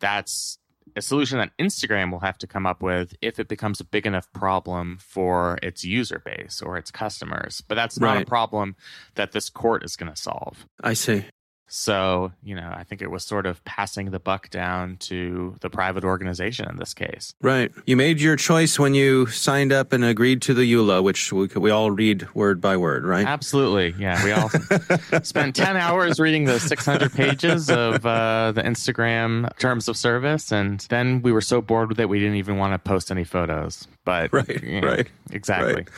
that's 0.00 0.58
a 0.96 1.02
solution 1.02 1.38
that 1.38 1.50
Instagram 1.58 2.10
will 2.10 2.20
have 2.20 2.38
to 2.38 2.46
come 2.46 2.66
up 2.66 2.82
with 2.82 3.14
if 3.20 3.38
it 3.38 3.48
becomes 3.48 3.80
a 3.80 3.84
big 3.84 4.06
enough 4.06 4.30
problem 4.32 4.98
for 5.00 5.58
its 5.62 5.84
user 5.84 6.22
base 6.24 6.62
or 6.62 6.76
its 6.76 6.90
customers. 6.90 7.62
But 7.66 7.74
that's 7.74 7.98
not 7.98 8.20
a 8.20 8.24
problem 8.24 8.76
that 9.14 9.32
this 9.32 9.48
court 9.50 9.84
is 9.84 9.96
going 9.96 10.12
to 10.12 10.20
solve. 10.20 10.66
I 10.82 10.94
see. 10.94 11.24
So, 11.66 12.30
you 12.44 12.54
know, 12.54 12.72
I 12.76 12.84
think 12.84 13.02
it 13.02 13.10
was 13.10 13.24
sort 13.24 13.46
of 13.46 13.64
passing 13.64 14.10
the 14.10 14.20
buck 14.20 14.50
down 14.50 14.96
to 14.98 15.56
the 15.60 15.70
private 15.70 16.04
organization 16.04 16.68
in 16.68 16.76
this 16.76 16.94
case. 16.94 17.34
Right. 17.40 17.72
You 17.86 17.96
made 17.96 18.20
your 18.20 18.36
choice 18.36 18.78
when 18.78 18.94
you 18.94 19.26
signed 19.26 19.72
up 19.72 19.92
and 19.92 20.04
agreed 20.04 20.42
to 20.42 20.54
the 20.54 20.70
EULA, 20.70 21.02
which 21.02 21.32
we, 21.32 21.46
we 21.56 21.70
all 21.70 21.90
read 21.90 22.32
word 22.34 22.60
by 22.60 22.76
word, 22.76 23.04
right? 23.04 23.26
Absolutely. 23.26 23.94
Yeah. 23.98 24.22
We 24.24 24.30
all 24.32 24.50
spent 25.22 25.56
10 25.56 25.76
hours 25.76 26.20
reading 26.20 26.44
the 26.44 26.60
600 26.60 27.12
pages 27.12 27.70
of 27.70 28.04
uh, 28.06 28.52
the 28.52 28.62
Instagram 28.62 29.56
terms 29.58 29.88
of 29.88 29.96
service. 29.96 30.52
And 30.52 30.80
then 30.90 31.22
we 31.22 31.32
were 31.32 31.40
so 31.40 31.60
bored 31.60 31.88
with 31.88 31.98
it, 31.98 32.08
we 32.08 32.20
didn't 32.20 32.36
even 32.36 32.58
want 32.58 32.74
to 32.74 32.78
post 32.78 33.10
any 33.10 33.24
photos. 33.24 33.88
But, 34.04 34.32
Right, 34.32 34.62
know, 34.62 34.80
right, 34.86 35.08
Exactly. 35.32 35.74
right. 35.74 35.88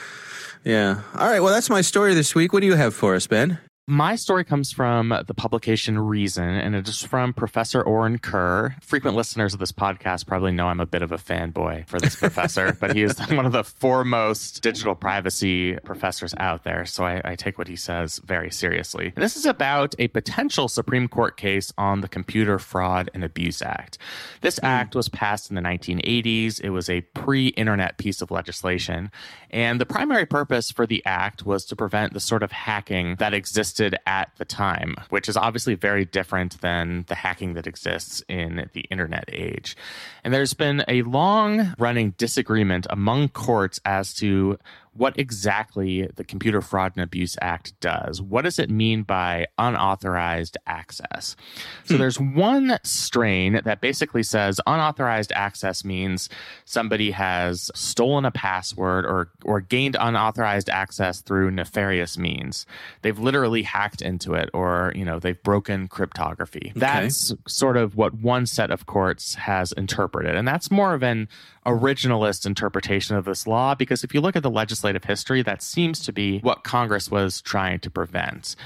Yeah. 0.65 1.03
All 1.15 1.29
right. 1.29 1.41
Well, 1.41 1.53
that's 1.53 1.71
my 1.71 1.81
story 1.81 2.15
this 2.15 2.35
week. 2.35 2.53
What 2.53 2.61
do 2.61 2.67
you 2.67 2.75
have 2.75 2.95
for 2.95 3.15
us, 3.15 3.27
Ben? 3.27 3.59
My 3.89 4.17
story 4.17 4.43
comes 4.43 4.73
from 4.73 5.11
the 5.29 5.35
publication 5.35 5.97
Reason, 5.97 6.43
and 6.43 6.75
it 6.75 6.89
is 6.89 7.05
from 7.05 7.33
Professor 7.33 7.81
Orin 7.81 8.19
Kerr. 8.19 8.75
Frequent 8.81 9.17
listeners 9.17 9.55
of 9.55 9.61
this 9.61 9.71
podcast 9.71 10.27
probably 10.27 10.51
know 10.51 10.67
I'm 10.67 10.81
a 10.81 10.87
bit 10.87 11.03
of 11.03 11.13
a 11.13 11.19
fanboy 11.19 11.87
for 11.87 12.01
this 12.01 12.17
professor, 12.17 12.77
but 12.81 12.97
he 12.97 13.05
is 13.05 13.17
one 13.31 13.47
of 13.47 13.53
the 13.53 13.63
foremost 13.63 14.61
digital 14.61 14.97
privacy 14.97 15.77
professors 15.85 16.35
out 16.39 16.65
there. 16.65 16.85
So 16.85 17.05
I, 17.05 17.21
I 17.25 17.37
take 17.37 17.59
what 17.59 17.69
he 17.69 17.77
says 17.77 18.19
very 18.25 18.51
seriously. 18.51 19.13
And 19.15 19.23
this 19.23 19.37
is 19.37 19.47
about 19.47 19.95
a 20.01 20.09
potential 20.09 20.67
Supreme 20.67 21.07
Court 21.07 21.37
case 21.37 21.73
on 21.79 22.01
the 22.01 22.09
Computer 22.09 22.59
Fraud 22.59 23.09
and 23.15 23.23
Abuse 23.23 23.63
Act. 23.63 23.99
This 24.41 24.59
hmm. 24.59 24.67
act 24.67 24.97
was 24.97 25.09
passed 25.09 25.49
in 25.49 25.55
the 25.55 25.63
1980s. 25.63 26.61
It 26.61 26.71
was 26.71 26.91
a 26.91 27.03
pre 27.03 27.49
internet 27.51 27.99
piece 27.99 28.21
of 28.21 28.33
legislation. 28.33 29.13
And 29.53 29.81
the 29.81 29.87
primary 29.87 30.27
purpose 30.27 30.73
for 30.73 30.89
the 30.89 31.07
act 31.07 31.47
was 31.47 31.65
to 31.67 31.77
prevent 31.77 32.15
the 32.15 32.21
sort 32.21 32.43
of 32.43 32.51
hacking 32.51 33.15
that 33.21 33.33
existed 33.77 33.99
at 34.07 34.31
the 34.39 34.45
time, 34.45 34.97
which 35.11 35.29
is 35.29 35.37
obviously 35.37 35.75
very 35.75 36.05
different 36.05 36.61
than 36.61 37.05
the 37.09 37.15
hacking 37.15 37.55
that 37.55 37.67
exists 37.67 38.23
in 38.29 38.69
the 38.73 38.81
internet 38.91 39.29
age. 39.33 39.77
And 40.25 40.33
there's 40.33 40.55
been 40.55 40.83
a 40.89 41.03
long 41.03 41.75
running 41.79 42.15
disagreement 42.17 42.87
among 42.89 43.29
courts 43.29 43.79
as 43.85 44.15
to 44.15 44.59
what 44.97 45.19
exactly 45.19 46.09
the 46.17 46.25
Computer 46.25 46.61
Fraud 46.61 46.93
and 46.97 47.05
Abuse 47.05 47.37
Act 47.41 47.79
does. 47.81 48.21
What 48.23 48.43
does 48.43 48.59
it 48.59 48.71
mean 48.71 49.03
by 49.03 49.47
unauthorized 49.59 50.57
access? 50.67 51.37
So 51.85 51.95
hmm. 51.95 52.01
there's 52.01 52.21
one 52.21 52.79
strain 52.83 53.61
that 53.65 53.81
basically 53.81 54.23
says 54.23 54.61
unauthorized 54.67 55.33
access 55.33 55.85
means 55.85 56.29
somebody 56.65 57.11
has 57.13 57.71
stolen 57.75 58.25
a 58.25 58.31
password 58.31 59.05
or 59.05 59.31
or 59.45 59.61
gained 59.61 59.97
unauthorized 59.99 60.69
access 60.69 61.21
through 61.21 61.51
nefarious 61.51 62.19
means. 62.19 62.67
They've 63.03 63.19
literally 63.19 63.63
hacked 63.63 64.03
into 64.03 64.35
it 64.35 64.51
or, 64.53 64.93
you 64.95 65.05
know, 65.05 65.19
they've 65.19 65.41
broken 65.43 65.89
cryptography. 65.89 66.73
That's 66.75 67.35
sort 67.47 67.77
of 67.77 67.97
what 67.97 68.15
one 68.15 68.47
set 68.47 68.71
of 68.71 68.87
courts 68.87 69.35
has 69.35 69.73
interpreted. 69.73 70.35
And 70.35 70.47
that's 70.47 70.71
more 70.71 70.95
of 70.95 71.03
an 71.03 71.29
originalist 71.67 72.47
interpretation 72.47 73.17
of 73.17 73.25
this 73.25 73.47
law 73.47 73.75
because 73.75 74.05
if 74.05 74.15
you 74.15 74.21
look 74.21 74.37
at 74.37 74.43
the 74.43 74.51
legislative 74.87 75.05
history, 75.05 75.43
that 75.43 75.63
seems 75.63 76.05
to 76.05 76.13
be 76.13 76.39
what 76.41 76.63
Congress 76.65 77.11
was 77.11 77.41
trying 77.41 77.81
to 77.81 77.91
prevent. 77.91 78.57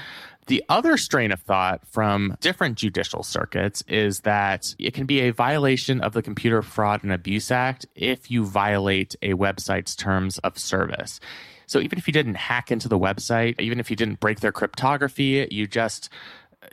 The 0.47 0.63
other 0.69 0.97
strain 0.97 1.31
of 1.31 1.39
thought 1.39 1.87
from 1.87 2.35
different 2.41 2.77
judicial 2.77 3.23
circuits 3.23 3.83
is 3.87 4.21
that 4.21 4.75
it 4.79 4.93
can 4.93 5.05
be 5.05 5.21
a 5.21 5.31
violation 5.31 6.01
of 6.01 6.13
the 6.13 6.21
Computer 6.21 6.61
Fraud 6.61 7.03
and 7.03 7.11
Abuse 7.11 7.51
Act 7.51 7.85
if 7.95 8.29
you 8.29 8.45
violate 8.45 9.15
a 9.21 9.33
website's 9.33 9.95
terms 9.95 10.39
of 10.39 10.57
service. 10.57 11.19
So 11.67 11.79
even 11.79 11.97
if 11.97 12.07
you 12.07 12.11
didn't 12.11 12.35
hack 12.35 12.69
into 12.69 12.89
the 12.89 12.99
website, 12.99 13.59
even 13.61 13.79
if 13.79 13.89
you 13.89 13.95
didn't 13.95 14.19
break 14.19 14.41
their 14.41 14.51
cryptography, 14.51 15.47
you 15.49 15.67
just 15.67 16.09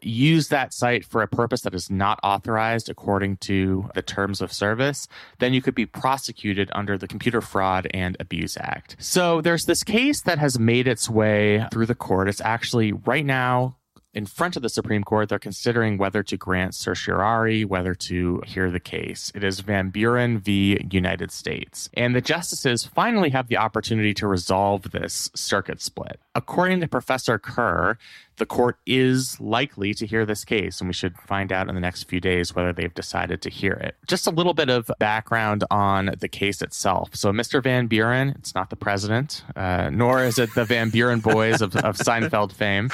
use 0.03 0.49
that 0.49 0.73
site 0.73 1.05
for 1.05 1.23
a 1.23 1.29
purpose 1.29 1.63
that 1.63 1.75
is 1.75 1.91
not 1.91 2.21
authorized 2.23 2.89
according 2.89 3.37
to 3.39 3.89
the 3.95 4.03
terms 4.03 4.41
of 4.41 4.53
service, 4.53 5.09
then 5.39 5.55
you 5.55 5.63
could 5.63 5.75
be 5.75 5.87
prosecuted 5.87 6.71
under 6.75 6.99
the 6.99 7.09
Computer 7.09 7.41
Fraud 7.41 7.89
and 7.93 8.17
Abuse 8.21 8.57
Act. 8.57 8.97
So 8.99 9.41
there's 9.41 9.65
this 9.65 9.83
case 9.83 10.23
that 10.23 10.39
has 10.39 10.59
made 10.59 10.87
its 10.87 11.09
way 11.09 11.67
through 11.71 11.87
the 11.87 11.95
court. 11.95 12.29
It's 12.29 12.41
actually 12.41 12.93
right 12.93 13.25
now 13.25 13.77
in 14.15 14.27
front 14.27 14.57
of 14.57 14.63
the 14.63 14.69
Supreme 14.69 15.05
Court, 15.05 15.29
they're 15.29 15.39
considering 15.39 15.99
whether 15.99 16.23
to 16.25 16.37
grant 16.37 16.75
certiorari, 16.75 17.65
whether 17.65 17.95
to 17.95 18.43
hear 18.47 18.71
the 18.71 18.81
case. 18.81 19.31
It 19.35 19.45
is 19.45 19.61
Van 19.61 19.91
Buren 19.91 20.39
v. 20.39 20.85
United 20.91 21.31
States. 21.31 21.89
And 21.95 22.17
the 22.17 22.21
justices 22.21 22.85
finally 22.85 23.31
have 23.31 23.49
the 23.49 23.59
opportunity 23.59 24.15
to 24.15 24.27
resolve 24.27 24.91
this 24.91 25.31
circuit 25.37 25.81
split. 25.81 26.19
According 26.35 26.81
to 26.81 26.89
Professor 26.89 27.39
Kerr, 27.39 27.99
the 28.39 28.47
court 28.47 28.79
is 28.87 29.41
likely 29.41 29.93
to 29.95 30.07
hear 30.07 30.25
this 30.25 30.45
case, 30.45 30.81
and 30.81 30.89
we 30.89 30.95
should 30.95 31.17
find 31.19 31.53
out 31.53 31.69
in 31.69 31.75
the 31.75 31.81
next 31.81 32.05
few 32.05 32.21
days 32.21 32.55
whether 32.55 32.73
they've 32.73 32.95
decided 32.95 33.43
to 33.43 33.51
hear 33.51 33.73
it. 33.73 33.97
Just 34.07 34.27
a 34.27 34.31
little 34.31 34.55
bit 34.55 34.71
of 34.71 34.91
background 34.99 35.65
on 35.71 36.15
the 36.19 36.29
case 36.29 36.63
itself. 36.63 37.11
So, 37.15 37.33
Mr. 37.33 37.63
Van 37.63 37.87
Buren, 37.87 38.31
it's 38.31 38.55
not 38.55 38.71
the 38.71 38.77
president, 38.77 39.45
uh, 39.57 39.91
nor 39.93 40.23
is 40.23 40.39
it 40.39 40.55
the 40.55 40.65
Van 40.65 40.91
Buren 40.91 41.21
boys 41.21 41.61
of, 41.61 41.77
of 41.77 41.97
Seinfeld 41.97 42.53
fame. 42.53 42.91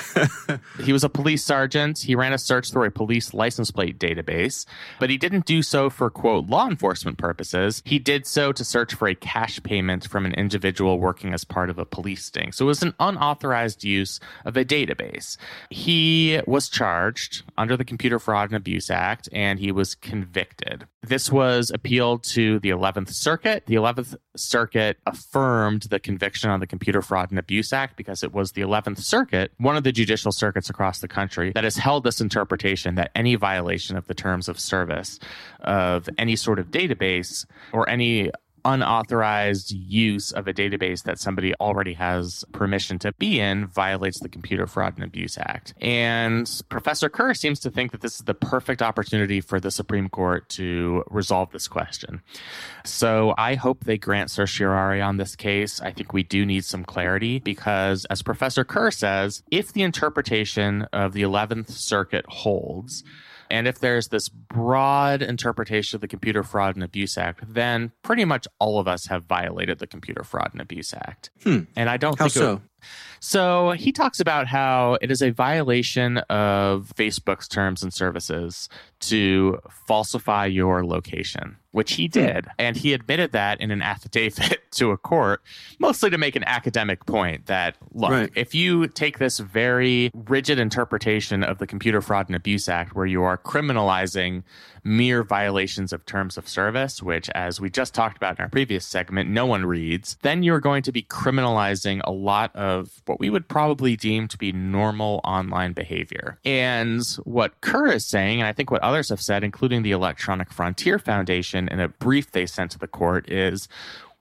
He 0.82 0.92
was 0.92 1.04
a 1.04 1.08
police 1.08 1.44
sergeant. 1.44 1.98
He 1.98 2.14
ran 2.14 2.32
a 2.32 2.38
search 2.38 2.70
through 2.70 2.84
a 2.84 2.90
police 2.90 3.32
license 3.32 3.70
plate 3.70 3.98
database, 3.98 4.66
but 4.98 5.10
he 5.10 5.16
didn't 5.16 5.46
do 5.46 5.62
so 5.62 5.90
for, 5.90 6.10
quote, 6.10 6.46
law 6.48 6.66
enforcement 6.68 7.18
purposes. 7.18 7.82
He 7.84 7.98
did 7.98 8.26
so 8.26 8.52
to 8.52 8.64
search 8.64 8.94
for 8.94 9.08
a 9.08 9.14
cash 9.14 9.62
payment 9.62 10.08
from 10.08 10.26
an 10.26 10.34
individual 10.34 10.98
working 10.98 11.32
as 11.32 11.44
part 11.44 11.70
of 11.70 11.78
a 11.78 11.84
police 11.84 12.24
sting. 12.24 12.52
So, 12.52 12.64
it 12.64 12.68
was 12.68 12.82
an 12.82 12.94
unauthorized 12.98 13.84
use 13.84 14.20
of 14.44 14.56
a 14.56 14.64
database. 14.64 15.33
He 15.70 16.40
was 16.46 16.68
charged 16.68 17.42
under 17.56 17.76
the 17.76 17.84
Computer 17.84 18.18
Fraud 18.18 18.50
and 18.50 18.56
Abuse 18.56 18.90
Act 18.90 19.28
and 19.32 19.58
he 19.58 19.72
was 19.72 19.94
convicted. 19.94 20.86
This 21.02 21.30
was 21.30 21.70
appealed 21.70 22.24
to 22.24 22.58
the 22.60 22.70
11th 22.70 23.12
Circuit. 23.12 23.64
The 23.66 23.74
11th 23.74 24.16
Circuit 24.36 24.98
affirmed 25.06 25.82
the 25.90 26.00
conviction 26.00 26.50
on 26.50 26.60
the 26.60 26.66
Computer 26.66 27.02
Fraud 27.02 27.30
and 27.30 27.38
Abuse 27.38 27.72
Act 27.72 27.96
because 27.96 28.22
it 28.22 28.32
was 28.32 28.52
the 28.52 28.62
11th 28.62 29.00
Circuit, 29.00 29.52
one 29.58 29.76
of 29.76 29.84
the 29.84 29.92
judicial 29.92 30.32
circuits 30.32 30.70
across 30.70 31.00
the 31.00 31.08
country, 31.08 31.52
that 31.52 31.64
has 31.64 31.76
held 31.76 32.04
this 32.04 32.20
interpretation 32.20 32.94
that 32.94 33.10
any 33.14 33.34
violation 33.34 33.96
of 33.96 34.06
the 34.06 34.14
terms 34.14 34.48
of 34.48 34.58
service 34.58 35.18
of 35.60 36.08
any 36.18 36.36
sort 36.36 36.58
of 36.58 36.70
database 36.70 37.46
or 37.72 37.88
any 37.88 38.30
unauthorized 38.64 39.72
use 39.72 40.32
of 40.32 40.48
a 40.48 40.54
database 40.54 41.02
that 41.04 41.18
somebody 41.18 41.54
already 41.56 41.94
has 41.94 42.44
permission 42.52 42.98
to 43.00 43.12
be 43.12 43.40
in 43.40 43.66
violates 43.66 44.20
the 44.20 44.28
Computer 44.28 44.66
Fraud 44.66 44.94
and 44.96 45.04
Abuse 45.04 45.36
Act. 45.38 45.74
And 45.80 46.50
Professor 46.68 47.08
Kerr 47.08 47.34
seems 47.34 47.60
to 47.60 47.70
think 47.70 47.92
that 47.92 48.00
this 48.00 48.16
is 48.16 48.22
the 48.22 48.34
perfect 48.34 48.82
opportunity 48.82 49.40
for 49.40 49.60
the 49.60 49.70
Supreme 49.70 50.08
Court 50.08 50.48
to 50.50 51.04
resolve 51.10 51.50
this 51.52 51.68
question. 51.68 52.22
So 52.84 53.34
I 53.36 53.54
hope 53.54 53.84
they 53.84 53.98
grant 53.98 54.30
certiorari 54.30 55.00
on 55.00 55.16
this 55.16 55.36
case. 55.36 55.80
I 55.80 55.92
think 55.92 56.12
we 56.12 56.22
do 56.22 56.46
need 56.46 56.64
some 56.64 56.84
clarity 56.84 57.38
because, 57.38 58.04
as 58.06 58.22
Professor 58.22 58.64
Kerr 58.64 58.90
says, 58.90 59.42
if 59.50 59.72
the 59.72 59.82
interpretation 59.82 60.82
of 60.92 61.12
the 61.12 61.22
11th 61.22 61.70
Circuit 61.70 62.24
holds, 62.28 63.04
and 63.50 63.66
if 63.66 63.78
there's 63.78 64.08
this 64.08 64.28
broad 64.28 65.22
interpretation 65.22 65.96
of 65.96 66.00
the 66.00 66.08
Computer 66.08 66.42
Fraud 66.42 66.74
and 66.74 66.84
Abuse 66.84 67.16
Act, 67.18 67.40
then 67.46 67.92
pretty 68.02 68.24
much 68.24 68.46
all 68.58 68.78
of 68.78 68.88
us 68.88 69.06
have 69.06 69.24
violated 69.24 69.78
the 69.78 69.86
Computer 69.86 70.24
Fraud 70.24 70.50
and 70.52 70.60
Abuse 70.60 70.94
Act. 70.94 71.30
Hmm. 71.42 71.60
And 71.76 71.88
I 71.90 71.96
don't 71.96 72.18
How 72.18 72.24
think 72.24 72.34
so? 72.34 72.62
So 73.24 73.70
he 73.70 73.90
talks 73.90 74.20
about 74.20 74.46
how 74.46 74.98
it 75.00 75.10
is 75.10 75.22
a 75.22 75.30
violation 75.30 76.18
of 76.28 76.92
Facebook's 76.94 77.48
terms 77.48 77.82
and 77.82 77.90
services 77.90 78.68
to 79.00 79.60
falsify 79.86 80.44
your 80.44 80.84
location, 80.84 81.56
which 81.72 81.94
he 81.94 82.04
hmm. 82.04 82.12
did. 82.12 82.46
And 82.58 82.76
he 82.76 82.92
admitted 82.92 83.32
that 83.32 83.62
in 83.62 83.70
an 83.70 83.80
affidavit 83.80 84.58
to 84.72 84.90
a 84.90 84.98
court, 84.98 85.40
mostly 85.78 86.10
to 86.10 86.18
make 86.18 86.36
an 86.36 86.44
academic 86.44 87.06
point 87.06 87.46
that, 87.46 87.76
look, 87.92 88.10
Right. 88.10 88.30
if 88.34 88.54
you 88.54 88.88
take 88.88 89.18
this 89.18 89.38
very 89.38 90.10
rigid 90.12 90.58
interpretation 90.58 91.42
of 91.42 91.56
the 91.58 91.66
Computer 91.66 92.02
Fraud 92.02 92.28
and 92.28 92.36
Abuse 92.36 92.68
Act, 92.68 92.94
where 92.94 93.06
you 93.06 93.22
are 93.22 93.38
criminalizing 93.38 94.42
mere 94.84 95.22
violations 95.22 95.92
of 95.92 96.04
terms 96.04 96.36
of 96.36 96.46
service, 96.46 97.02
which, 97.02 97.30
as 97.30 97.60
we 97.60 97.70
just 97.70 97.94
talked 97.94 98.18
about 98.18 98.38
in 98.38 98.42
our 98.42 98.50
previous 98.50 98.86
segment, 98.86 99.30
no 99.30 99.46
one 99.46 99.64
reads, 99.64 100.18
then 100.22 100.42
you're 100.42 100.60
going 100.60 100.82
to 100.82 100.92
be 100.92 101.02
criminalizing 101.02 102.00
a 102.04 102.12
lot 102.12 102.54
of 102.54 103.02
what 103.14 103.20
we 103.20 103.30
would 103.30 103.46
probably 103.46 103.94
deem 103.94 104.26
to 104.26 104.36
be 104.36 104.50
normal 104.50 105.20
online 105.22 105.72
behavior. 105.72 106.36
And 106.44 107.00
what 107.22 107.60
Kerr 107.60 107.92
is 107.92 108.04
saying, 108.08 108.40
and 108.40 108.48
I 108.48 108.52
think 108.52 108.72
what 108.72 108.82
others 108.82 109.08
have 109.10 109.20
said, 109.20 109.44
including 109.44 109.82
the 109.84 109.92
Electronic 109.92 110.52
Frontier 110.52 110.98
Foundation 110.98 111.68
in 111.68 111.78
a 111.78 111.86
brief 111.86 112.32
they 112.32 112.44
sent 112.44 112.72
to 112.72 112.78
the 112.78 112.88
court, 112.88 113.30
is 113.30 113.68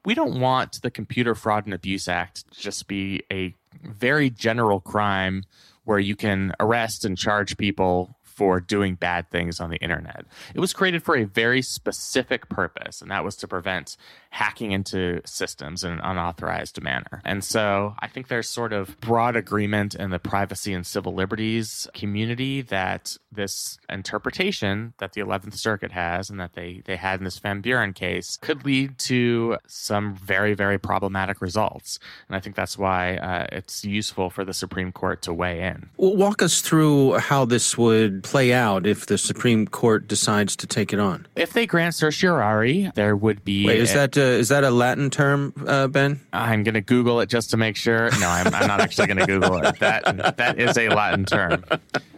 we 0.05 0.13
don't 0.13 0.39
want 0.39 0.79
the 0.83 0.91
Computer 0.91 1.33
Fraud 1.33 1.65
and 1.65 1.73
Abuse 1.73 2.07
Act 2.07 2.47
to 2.53 2.59
just 2.59 2.87
be 2.87 3.23
a 3.31 3.55
very 3.83 4.29
general 4.29 4.79
crime 4.79 5.43
where 5.85 5.99
you 5.99 6.15
can 6.15 6.53
arrest 6.59 7.03
and 7.03 7.17
charge 7.17 7.57
people 7.57 8.15
for 8.35 8.59
doing 8.59 8.95
bad 8.95 9.29
things 9.29 9.59
on 9.59 9.69
the 9.69 9.77
internet. 9.77 10.25
It 10.53 10.59
was 10.59 10.73
created 10.73 11.03
for 11.03 11.15
a 11.15 11.23
very 11.23 11.61
specific 11.61 12.49
purpose, 12.49 13.01
and 13.01 13.11
that 13.11 13.23
was 13.23 13.35
to 13.37 13.47
prevent 13.47 13.97
hacking 14.31 14.71
into 14.71 15.21
systems 15.25 15.83
in 15.83 15.91
an 15.91 15.99
unauthorized 16.03 16.81
manner. 16.81 17.21
And 17.23 17.43
so 17.43 17.95
I 17.99 18.07
think 18.07 18.27
there's 18.27 18.49
sort 18.49 18.73
of 18.73 18.99
broad 18.99 19.35
agreement 19.35 19.93
in 19.93 20.09
the 20.09 20.19
privacy 20.19 20.73
and 20.73 20.85
civil 20.85 21.13
liberties 21.13 21.87
community 21.93 22.61
that 22.61 23.17
this 23.31 23.77
interpretation 23.89 24.93
that 24.97 25.13
the 25.13 25.21
11th 25.21 25.55
Circuit 25.55 25.91
has 25.91 26.29
and 26.29 26.39
that 26.39 26.53
they, 26.53 26.81
they 26.85 26.95
had 26.95 27.19
in 27.19 27.25
this 27.25 27.39
Van 27.39 27.61
Buren 27.61 27.93
case 27.93 28.37
could 28.37 28.65
lead 28.65 28.97
to 28.99 29.57
some 29.67 30.15
very, 30.15 30.53
very 30.53 30.77
problematic 30.77 31.41
results. 31.41 31.99
And 32.27 32.35
I 32.35 32.39
think 32.39 32.55
that's 32.55 32.77
why 32.77 33.17
uh, 33.17 33.47
it's 33.51 33.85
useful 33.85 34.29
for 34.29 34.43
the 34.43 34.53
Supreme 34.53 34.91
Court 34.91 35.21
to 35.23 35.33
weigh 35.33 35.61
in. 35.61 35.89
Well, 35.97 36.15
walk 36.15 36.41
us 36.41 36.61
through 36.61 37.19
how 37.19 37.45
this 37.45 37.77
would 37.77 38.22
play 38.23 38.53
out 38.53 38.87
if 38.87 39.05
the 39.05 39.17
Supreme 39.17 39.67
Court 39.67 40.07
decides 40.07 40.55
to 40.57 40.67
take 40.67 40.93
it 40.93 40.99
on. 40.99 41.27
If 41.35 41.53
they 41.53 41.67
grant 41.67 41.95
certiorari, 41.95 42.91
there 42.95 43.15
would 43.15 43.43
be. 43.43 43.67
Wait, 43.67 43.79
is 43.79 43.91
a, 43.91 43.95
that 43.95 44.17
uh, 44.17 44.21
is 44.21 44.49
that 44.49 44.63
a 44.63 44.71
Latin 44.71 45.09
term, 45.09 45.53
uh, 45.67 45.87
Ben? 45.87 46.19
I'm 46.31 46.63
going 46.63 46.73
to 46.73 46.81
Google 46.81 47.19
it 47.21 47.29
just 47.29 47.51
to 47.51 47.57
make 47.57 47.75
sure. 47.75 48.09
No, 48.19 48.27
I'm, 48.27 48.53
I'm 48.53 48.67
not 48.67 48.81
actually 48.81 49.07
going 49.07 49.17
to 49.17 49.27
Google 49.27 49.57
it. 49.57 49.79
That 49.79 50.37
that 50.37 50.59
is 50.59 50.77
a 50.77 50.89
Latin 50.89 51.25
term. 51.25 51.65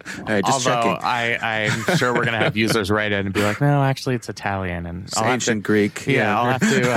Just 0.05 0.27
Although 0.27 0.93
checking. 0.93 1.05
I, 1.05 1.37
I'm 1.65 1.97
sure 1.97 2.13
we're 2.13 2.25
going 2.25 2.37
to 2.37 2.43
have 2.43 2.55
users 2.55 2.91
write 2.91 3.11
in 3.11 3.25
and 3.25 3.33
be 3.33 3.41
like, 3.41 3.59
no, 3.59 3.83
actually, 3.83 4.15
it's 4.15 4.29
Italian. 4.29 4.85
And 4.85 5.05
It's 5.05 5.19
ancient 5.19 5.63
to, 5.63 5.67
Greek. 5.67 6.05
Yeah, 6.05 6.39
I'll 6.39 6.57
have 6.57 6.61
to 6.61 6.91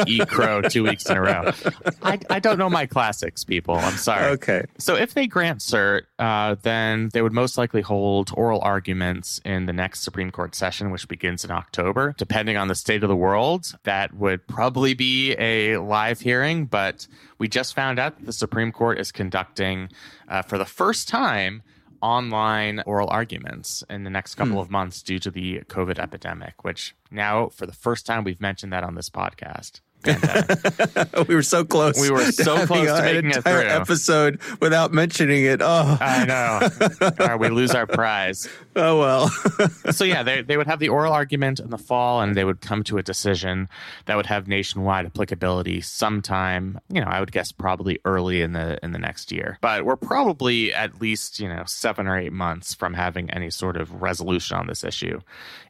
uh, 0.00 0.04
eat 0.06 0.28
crow 0.28 0.62
two 0.62 0.84
weeks 0.84 1.08
in 1.08 1.16
a 1.16 1.20
row. 1.20 1.52
I, 2.02 2.18
I 2.30 2.38
don't 2.38 2.58
know 2.58 2.70
my 2.70 2.86
classics, 2.86 3.44
people. 3.44 3.74
I'm 3.74 3.96
sorry. 3.96 4.30
Okay. 4.32 4.64
So 4.78 4.96
if 4.96 5.14
they 5.14 5.26
grant 5.26 5.60
cert, 5.60 6.02
uh, 6.18 6.56
then 6.62 7.10
they 7.12 7.22
would 7.22 7.32
most 7.32 7.58
likely 7.58 7.82
hold 7.82 8.30
oral 8.36 8.60
arguments 8.60 9.40
in 9.44 9.66
the 9.66 9.72
next 9.72 10.00
Supreme 10.02 10.30
Court 10.30 10.54
session, 10.54 10.90
which 10.90 11.08
begins 11.08 11.44
in 11.44 11.50
October. 11.50 12.14
Depending 12.16 12.56
on 12.56 12.68
the 12.68 12.74
state 12.74 13.02
of 13.02 13.08
the 13.08 13.16
world, 13.16 13.74
that 13.84 14.14
would 14.14 14.46
probably 14.46 14.94
be 14.94 15.34
a 15.38 15.78
live 15.78 16.20
hearing. 16.20 16.66
But 16.66 17.06
we 17.38 17.48
just 17.48 17.74
found 17.74 17.98
out 17.98 18.16
that 18.18 18.26
the 18.26 18.32
Supreme 18.32 18.72
Court 18.72 18.98
is 18.98 19.12
conducting, 19.12 19.88
uh, 20.28 20.42
for 20.42 20.58
the 20.58 20.64
first 20.64 21.08
time, 21.08 21.62
online 22.04 22.82
oral 22.84 23.08
arguments 23.08 23.82
in 23.88 24.04
the 24.04 24.10
next 24.10 24.34
couple 24.34 24.52
hmm. 24.54 24.58
of 24.58 24.70
months 24.70 25.02
due 25.02 25.18
to 25.18 25.30
the 25.30 25.60
COVID 25.68 25.98
epidemic, 25.98 26.62
which 26.62 26.94
now, 27.10 27.48
for 27.48 27.64
the 27.64 27.72
first 27.72 28.04
time, 28.04 28.24
we've 28.24 28.42
mentioned 28.42 28.74
that 28.74 28.84
on 28.84 28.94
this 28.94 29.08
podcast. 29.08 29.80
We 31.28 31.34
were 31.34 31.42
so 31.42 31.64
close. 31.64 32.00
We 32.00 32.10
were 32.10 32.30
so 32.32 32.66
close 32.66 32.86
to 32.86 32.94
an 32.96 33.04
making 33.04 33.30
it 33.30 33.36
entire 33.36 33.60
through. 33.62 33.70
episode 33.70 34.40
without 34.60 34.92
mentioning 34.92 35.44
it. 35.44 35.60
Oh, 35.62 35.96
I 36.00 36.24
know. 36.24 36.68
Or 37.24 37.36
we 37.38 37.48
lose 37.48 37.70
our 37.72 37.86
prize. 37.86 38.48
oh 38.76 38.98
well. 38.98 39.28
So 39.92 40.04
yeah, 40.04 40.22
they 40.22 40.42
they 40.42 40.56
would 40.56 40.66
have 40.66 40.78
the 40.78 40.88
oral 40.88 41.12
argument 41.12 41.60
in 41.60 41.70
the 41.70 41.78
fall, 41.78 42.20
and 42.20 42.34
they 42.36 42.44
would 42.44 42.60
come 42.60 42.82
to 42.84 42.98
a 42.98 43.02
decision 43.02 43.68
that 44.06 44.16
would 44.16 44.26
have 44.26 44.48
nationwide 44.48 45.06
applicability 45.06 45.80
sometime. 45.80 46.78
You 46.88 47.00
know, 47.00 47.06
I 47.06 47.20
would 47.20 47.32
guess 47.32 47.52
probably 47.52 47.98
early 48.04 48.42
in 48.42 48.52
the 48.52 48.78
in 48.84 48.92
the 48.92 48.98
next 48.98 49.32
year. 49.32 49.58
But 49.60 49.84
we're 49.84 49.96
probably 49.96 50.72
at 50.74 51.00
least 51.00 51.40
you 51.40 51.48
know 51.48 51.62
seven 51.66 52.06
or 52.06 52.18
eight 52.18 52.32
months 52.32 52.74
from 52.74 52.94
having 52.94 53.30
any 53.30 53.50
sort 53.50 53.76
of 53.76 54.02
resolution 54.02 54.56
on 54.56 54.66
this 54.66 54.84
issue. 54.84 55.20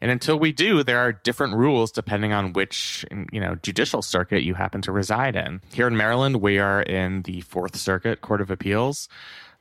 And 0.01 0.11
until 0.11 0.37
we 0.37 0.51
do, 0.51 0.83
there 0.83 0.99
are 0.99 1.13
different 1.13 1.55
rules 1.55 1.91
depending 1.91 2.33
on 2.33 2.53
which 2.53 3.05
you 3.31 3.39
know 3.39 3.55
judicial 3.61 4.01
circuit 4.01 4.24
you 4.31 4.53
happen 4.53 4.81
to 4.83 4.91
reside 4.91 5.35
in. 5.35 5.61
Here 5.73 5.87
in 5.87 5.97
Maryland, 5.97 6.41
we 6.41 6.59
are 6.59 6.81
in 6.81 7.21
the 7.23 7.41
Fourth 7.41 7.75
Circuit 7.75 8.21
Court 8.21 8.41
of 8.41 8.51
Appeals 8.51 9.07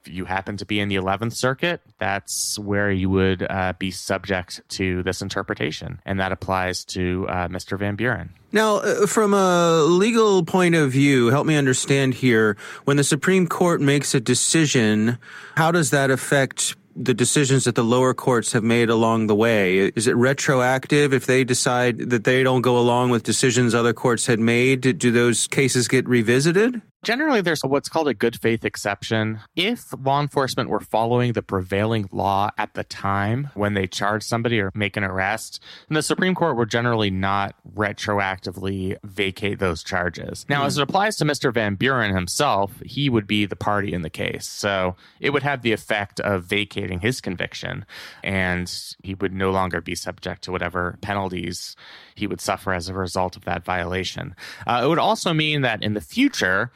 if 0.07 0.13
you 0.13 0.27
happen 0.27 0.57
to 0.59 0.67
be 0.67 0.81
in 0.81 0.89
the 0.89 0.97
11th 0.97 1.33
circuit 1.33 1.81
that's 1.99 2.59
where 2.59 2.91
you 2.91 3.09
would 3.09 3.47
uh, 3.49 3.73
be 3.79 3.91
subject 3.91 4.61
to 4.69 5.03
this 5.03 5.23
interpretation 5.23 6.01
and 6.05 6.21
that 6.21 6.33
applies 6.33 6.85
to 6.85 7.27
uh, 7.29 7.49
mr 7.49 7.79
van 7.79 7.97
buren 7.97 8.31
Now, 8.53 8.77
uh, 8.77 9.07
from 9.07 9.35
a 9.35 9.83
legal 9.83 10.45
point 10.45 10.75
of 10.75 10.93
view, 10.93 11.29
help 11.29 11.47
me 11.47 11.57
understand 11.57 12.15
here. 12.15 12.57
When 12.85 12.97
the 12.97 13.03
Supreme 13.03 13.49
Court 13.49 13.81
makes 13.81 14.15
a 14.15 14.21
decision, 14.21 15.19
how 15.57 15.73
does 15.73 15.91
that 15.91 16.11
affect 16.11 16.77
the 16.97 17.15
decisions 17.15 17.65
that 17.65 17.75
the 17.75 17.85
lower 17.85 18.15
courts 18.15 18.53
have 18.53 18.63
made 18.63 18.89
along 18.89 19.27
the 19.27 19.35
way? 19.35 19.79
Is 19.79 20.07
it 20.07 20.17
retroactive 20.17 21.13
if 21.13 21.27
they 21.27 21.45
decide 21.45 22.11
that 22.11 22.25
they 22.25 22.43
don't 22.43 22.63
go 22.63 22.79
along 22.79 23.11
with 23.11 23.23
decisions 23.23 23.75
other 23.75 23.93
courts 23.93 24.27
had 24.27 24.41
made? 24.41 24.99
Do- 24.99 25.11
those 25.11 25.47
cases 25.47 25.89
get 25.89 26.09
revisited? 26.09 26.81
Generally, 27.05 27.43
there's 27.43 27.63
what's 27.63 27.91
called 27.91 28.09
a 28.09 28.15
good 28.15 28.41
faith 28.41 28.65
exception. 28.65 29.41
If 29.55 29.93
law 30.03 30.23
enforcement 30.23 30.71
were 30.71 30.81
following 30.81 31.35
the 31.35 31.43
prevailing 31.43 32.09
law 32.11 32.51
at 32.57 32.73
the 32.73 32.83
time 32.83 33.51
when 33.53 33.75
they 33.75 33.87
charge 33.87 34.23
somebody 34.23 34.59
or 34.59 34.71
make 34.75 34.97
an 34.97 35.05
arrest, 35.05 35.61
then 35.89 35.97
the 35.97 36.03
Supreme 36.03 36.35
Court 36.35 36.57
would 36.57 36.71
generally 36.71 37.11
not 37.11 37.57
retroactively 37.77 38.97
vacate 39.05 39.59
those 39.59 39.83
charges. 39.85 40.47
Now, 40.49 40.65
as 40.65 40.79
it 40.79 40.83
applies 40.83 41.17
to 41.17 41.27
Mr. 41.27 41.53
Van 41.53 41.75
Buren 41.75 42.15
himself, 42.15 42.81
he 42.85 43.11
would 43.11 43.27
be 43.27 43.45
the 43.45 43.55
party 43.55 43.93
in 43.93 44.01
the 44.01 44.09
case. 44.09 44.47
So 44.47 44.97
it 45.21 45.31
would 45.31 45.43
have 45.43 45.61
the 45.61 45.73
effect 45.73 46.21
of 46.21 46.45
vacating 46.45 47.01
his 47.01 47.21
conviction, 47.21 47.85
and 48.23 48.73
he 49.03 49.15
would 49.15 49.35
no 49.35 49.51
longer 49.51 49.83
be 49.83 49.95
subject 49.95 50.43
to 50.45 50.53
whatever 50.53 50.99
penalties 51.03 51.77
he 52.15 52.27
would 52.27 52.41
suffer 52.41 52.73
as 52.73 52.89
a 52.89 52.95
result 52.95 53.37
of 53.37 53.45
that 53.45 53.63
violation. 53.63 54.35
Uh, 54.67 54.81
it 54.85 54.89
would 54.89 54.99
also 54.99 55.35
mean 55.35 55.61
that 55.61 55.83
in 55.83 55.93
the 55.93 56.01
future, 56.01 56.71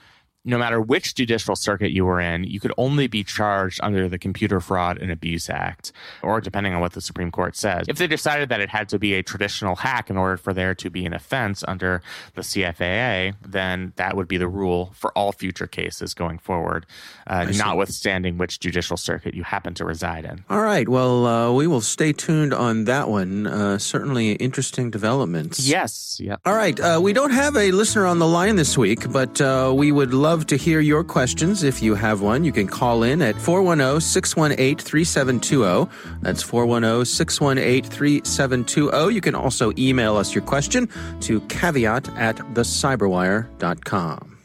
no 0.48 0.58
matter 0.58 0.80
which 0.80 1.14
judicial 1.14 1.54
circuit 1.54 1.90
you 1.90 2.04
were 2.04 2.20
in, 2.20 2.44
you 2.44 2.58
could 2.58 2.72
only 2.78 3.06
be 3.06 3.22
charged 3.22 3.80
under 3.82 4.08
the 4.08 4.18
Computer 4.18 4.61
Fraud 4.61 4.98
and 4.98 5.11
Abuse 5.11 5.50
Act, 5.50 5.92
or 6.22 6.40
depending 6.40 6.74
on 6.74 6.80
what 6.80 6.92
the 6.92 7.00
Supreme 7.00 7.30
Court 7.30 7.54
says. 7.54 7.87
If 7.88 7.98
they 7.98 8.06
decided 8.06 8.48
that 8.48 8.61
it 8.61 8.70
had 8.70 8.88
to 8.88 8.98
be 8.98 9.14
a 9.14 9.22
traditional 9.22 9.76
hack 9.76 10.11
in 10.11 10.16
order 10.16 10.37
for 10.37 10.52
there 10.52 10.74
to 10.76 10.90
be 10.90 11.04
an 11.04 11.12
offense 11.12 11.62
under 11.68 12.02
the 12.34 12.40
CFAA, 12.42 13.34
then 13.46 13.92
that 13.96 14.16
would 14.16 14.26
be 14.26 14.38
the 14.38 14.48
rule 14.48 14.92
for 14.94 15.12
all 15.12 15.32
future 15.32 15.66
cases 15.66 16.14
going 16.14 16.38
forward, 16.38 16.87
uh, 17.26 17.44
notwithstanding 17.44 18.38
which 18.38 18.58
judicial 18.58 18.96
circuit 18.96 19.34
you 19.34 19.42
happen 19.42 19.74
to 19.74 19.84
reside 19.84 20.24
in. 20.24 20.44
All 20.48 20.62
right. 20.62 20.88
Well, 20.88 21.26
uh, 21.26 21.52
we 21.52 21.66
will 21.66 21.80
stay 21.80 22.12
tuned 22.12 22.54
on 22.54 22.84
that 22.84 23.08
one. 23.08 23.46
Uh, 23.46 23.78
certainly 23.78 24.32
interesting 24.32 24.90
developments. 24.90 25.61
Yes. 25.61 26.20
Yep. 26.22 26.40
All 26.46 26.54
right. 26.54 26.78
Uh, 26.78 27.00
we 27.02 27.12
don't 27.12 27.32
have 27.32 27.56
a 27.56 27.70
listener 27.72 28.06
on 28.06 28.18
the 28.18 28.26
line 28.26 28.56
this 28.56 28.78
week, 28.78 29.11
but 29.12 29.40
uh, 29.40 29.72
we 29.74 29.92
would 29.92 30.14
love 30.14 30.38
to 30.46 30.57
hear 30.57 30.81
your 30.81 31.05
questions. 31.05 31.62
If 31.62 31.83
you 31.83 31.94
have 31.94 32.20
one, 32.20 32.44
you 32.44 32.53
can 32.53 32.66
call 32.66 33.03
in 33.03 33.20
at 33.22 33.37
410 33.40 34.01
618 34.01 34.79
3720. 34.79 35.90
That's 36.22 36.42
410 36.42 37.05
618 37.05 37.90
3720. 37.90 39.14
You 39.14 39.20
can 39.20 39.35
also 39.35 39.72
email 39.77 40.16
us 40.16 40.35
your 40.35 40.44
question 40.44 40.88
to 41.20 41.40
caveat 41.42 42.09
at 42.16 42.37
thecyberwire.com. 42.55 44.38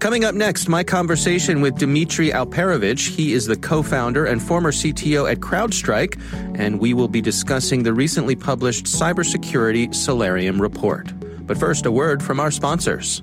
Coming 0.00 0.24
up 0.24 0.34
next, 0.34 0.66
my 0.66 0.82
conversation 0.82 1.60
with 1.60 1.76
Dmitri 1.76 2.30
Alperovitch. 2.30 3.08
He 3.08 3.34
is 3.34 3.44
the 3.44 3.56
co 3.56 3.82
founder 3.82 4.24
and 4.24 4.42
former 4.42 4.72
CTO 4.72 5.30
at 5.30 5.40
CrowdStrike, 5.40 6.18
and 6.58 6.80
we 6.80 6.94
will 6.94 7.08
be 7.08 7.20
discussing 7.20 7.82
the 7.82 7.92
recently 7.92 8.34
published 8.34 8.86
Cybersecurity 8.86 9.94
Solarium 9.94 10.60
report. 10.60 11.12
But 11.46 11.58
first, 11.58 11.84
a 11.84 11.92
word 11.92 12.22
from 12.22 12.40
our 12.40 12.50
sponsors. 12.50 13.22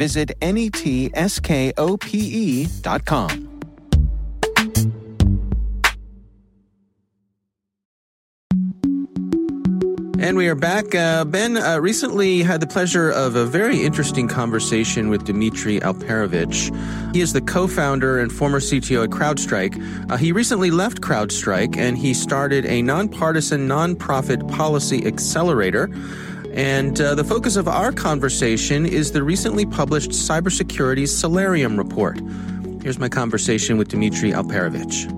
visit 0.00 0.32
netskope.com. 0.40 1.10
And 10.22 10.36
we 10.38 10.48
are 10.48 10.54
back. 10.54 10.94
Uh, 10.94 11.24
ben 11.26 11.58
uh, 11.58 11.78
recently 11.80 12.42
had 12.42 12.62
the 12.62 12.66
pleasure 12.66 13.10
of 13.10 13.36
a 13.36 13.44
very 13.44 13.82
interesting 13.82 14.26
conversation 14.26 15.10
with 15.10 15.24
Dmitri 15.24 15.80
Alperovitch. 15.80 16.74
He 17.14 17.20
is 17.20 17.34
the 17.34 17.42
co 17.42 17.66
founder 17.66 18.18
and 18.18 18.32
former 18.32 18.60
CTO 18.60 19.04
at 19.04 19.10
CrowdStrike. 19.10 20.10
Uh, 20.10 20.16
he 20.16 20.32
recently 20.32 20.70
left 20.70 21.02
CrowdStrike 21.02 21.76
and 21.76 21.98
he 21.98 22.14
started 22.14 22.64
a 22.64 22.80
nonpartisan 22.80 23.68
nonprofit 23.68 24.50
policy 24.50 25.06
accelerator. 25.06 25.90
And 26.52 27.00
uh, 27.00 27.14
the 27.14 27.22
focus 27.22 27.54
of 27.54 27.68
our 27.68 27.92
conversation 27.92 28.84
is 28.84 29.12
the 29.12 29.22
recently 29.22 29.64
published 29.64 30.10
Cybersecurity 30.10 31.06
Solarium 31.06 31.76
report. 31.76 32.20
Here's 32.82 32.98
my 32.98 33.08
conversation 33.08 33.78
with 33.78 33.88
Dmitri 33.88 34.32
Alperovitch. 34.32 35.10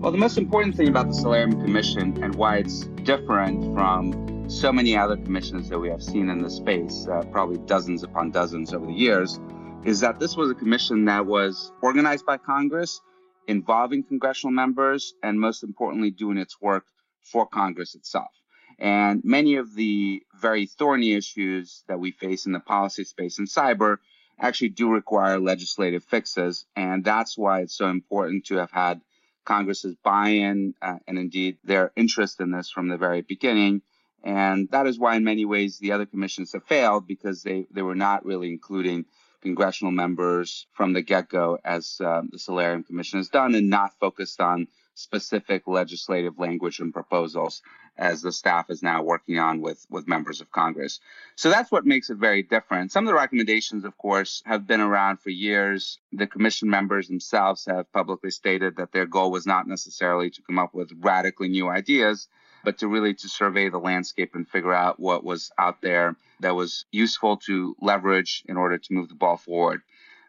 Well, 0.00 0.10
the 0.10 0.18
most 0.18 0.38
important 0.38 0.76
thing 0.76 0.88
about 0.88 1.08
the 1.08 1.14
Solarium 1.14 1.60
Commission 1.60 2.22
and 2.22 2.34
why 2.34 2.56
it's 2.56 2.84
different 3.04 3.74
from 3.74 4.48
so 4.48 4.72
many 4.72 4.96
other 4.96 5.16
commissions 5.16 5.68
that 5.68 5.78
we 5.78 5.90
have 5.90 6.02
seen 6.02 6.30
in 6.30 6.42
the 6.42 6.48
space, 6.48 7.06
uh, 7.06 7.24
probably 7.30 7.58
dozens 7.66 8.02
upon 8.02 8.30
dozens 8.30 8.72
over 8.72 8.86
the 8.86 8.92
years, 8.92 9.38
is 9.84 10.00
that 10.00 10.18
this 10.18 10.36
was 10.36 10.50
a 10.50 10.54
commission 10.54 11.04
that 11.04 11.26
was 11.26 11.72
organized 11.82 12.24
by 12.24 12.38
Congress, 12.38 13.02
involving 13.48 14.02
congressional 14.02 14.52
members, 14.52 15.12
and 15.22 15.38
most 15.38 15.62
importantly, 15.62 16.10
doing 16.10 16.38
its 16.38 16.58
work 16.60 16.86
for 17.22 17.46
Congress 17.46 17.94
itself. 17.94 18.30
And 18.78 19.20
many 19.24 19.56
of 19.56 19.74
the 19.74 20.22
very 20.40 20.66
thorny 20.66 21.12
issues 21.12 21.84
that 21.88 22.00
we 22.00 22.10
face 22.10 22.46
in 22.46 22.52
the 22.52 22.60
policy 22.60 23.04
space 23.04 23.38
in 23.38 23.46
cyber 23.46 23.98
actually 24.38 24.70
do 24.70 24.90
require 24.90 25.38
legislative 25.38 26.04
fixes. 26.04 26.64
And 26.74 27.04
that's 27.04 27.36
why 27.36 27.60
it's 27.60 27.76
so 27.76 27.88
important 27.88 28.46
to 28.46 28.56
have 28.56 28.70
had 28.70 29.00
Congress's 29.44 29.96
buy-in 30.02 30.74
uh, 30.80 30.98
and 31.06 31.18
indeed 31.18 31.58
their 31.64 31.92
interest 31.96 32.40
in 32.40 32.50
this 32.50 32.70
from 32.70 32.88
the 32.88 32.96
very 32.96 33.20
beginning. 33.20 33.82
And 34.22 34.68
that 34.70 34.86
is 34.86 34.98
why 34.98 35.16
in 35.16 35.24
many 35.24 35.44
ways 35.44 35.78
the 35.78 35.92
other 35.92 36.06
commissions 36.06 36.52
have 36.52 36.64
failed 36.64 37.06
because 37.06 37.42
they, 37.42 37.66
they 37.70 37.82
were 37.82 37.94
not 37.94 38.24
really 38.24 38.48
including 38.50 39.06
congressional 39.42 39.92
members 39.92 40.66
from 40.72 40.92
the 40.92 41.02
get-go 41.02 41.58
as 41.64 42.00
uh, 42.04 42.22
the 42.30 42.38
Solarium 42.38 42.84
Commission 42.84 43.18
has 43.18 43.28
done 43.28 43.54
and 43.54 43.70
not 43.70 43.98
focused 43.98 44.40
on 44.40 44.68
specific 44.94 45.66
legislative 45.66 46.38
language 46.38 46.80
and 46.80 46.92
proposals 46.92 47.62
as 47.96 48.22
the 48.22 48.32
staff 48.32 48.70
is 48.70 48.82
now 48.82 49.02
working 49.02 49.38
on 49.38 49.60
with, 49.60 49.84
with 49.90 50.08
members 50.08 50.40
of 50.40 50.50
Congress. 50.50 51.00
So 51.36 51.50
that's 51.50 51.70
what 51.70 51.86
makes 51.86 52.10
it 52.10 52.16
very 52.16 52.42
different. 52.42 52.92
Some 52.92 53.04
of 53.04 53.08
the 53.08 53.14
recommendations, 53.14 53.84
of 53.84 53.96
course, 53.98 54.42
have 54.46 54.66
been 54.66 54.80
around 54.80 55.20
for 55.20 55.30
years. 55.30 55.98
The 56.12 56.26
commission 56.26 56.70
members 56.70 57.08
themselves 57.08 57.66
have 57.66 57.92
publicly 57.92 58.30
stated 58.30 58.76
that 58.76 58.92
their 58.92 59.06
goal 59.06 59.30
was 59.30 59.46
not 59.46 59.66
necessarily 59.66 60.30
to 60.30 60.42
come 60.42 60.58
up 60.58 60.74
with 60.74 60.90
radically 61.00 61.48
new 61.48 61.68
ideas, 61.68 62.28
but 62.64 62.78
to 62.78 62.88
really 62.88 63.14
to 63.14 63.28
survey 63.28 63.68
the 63.68 63.78
landscape 63.78 64.34
and 64.34 64.48
figure 64.48 64.74
out 64.74 65.00
what 65.00 65.24
was 65.24 65.50
out 65.58 65.80
there 65.82 66.16
that 66.40 66.54
was 66.54 66.84
useful 66.90 67.36
to 67.36 67.76
leverage 67.80 68.44
in 68.48 68.56
order 68.56 68.78
to 68.78 68.92
move 68.92 69.08
the 69.08 69.14
ball 69.14 69.36
forward. 69.36 69.82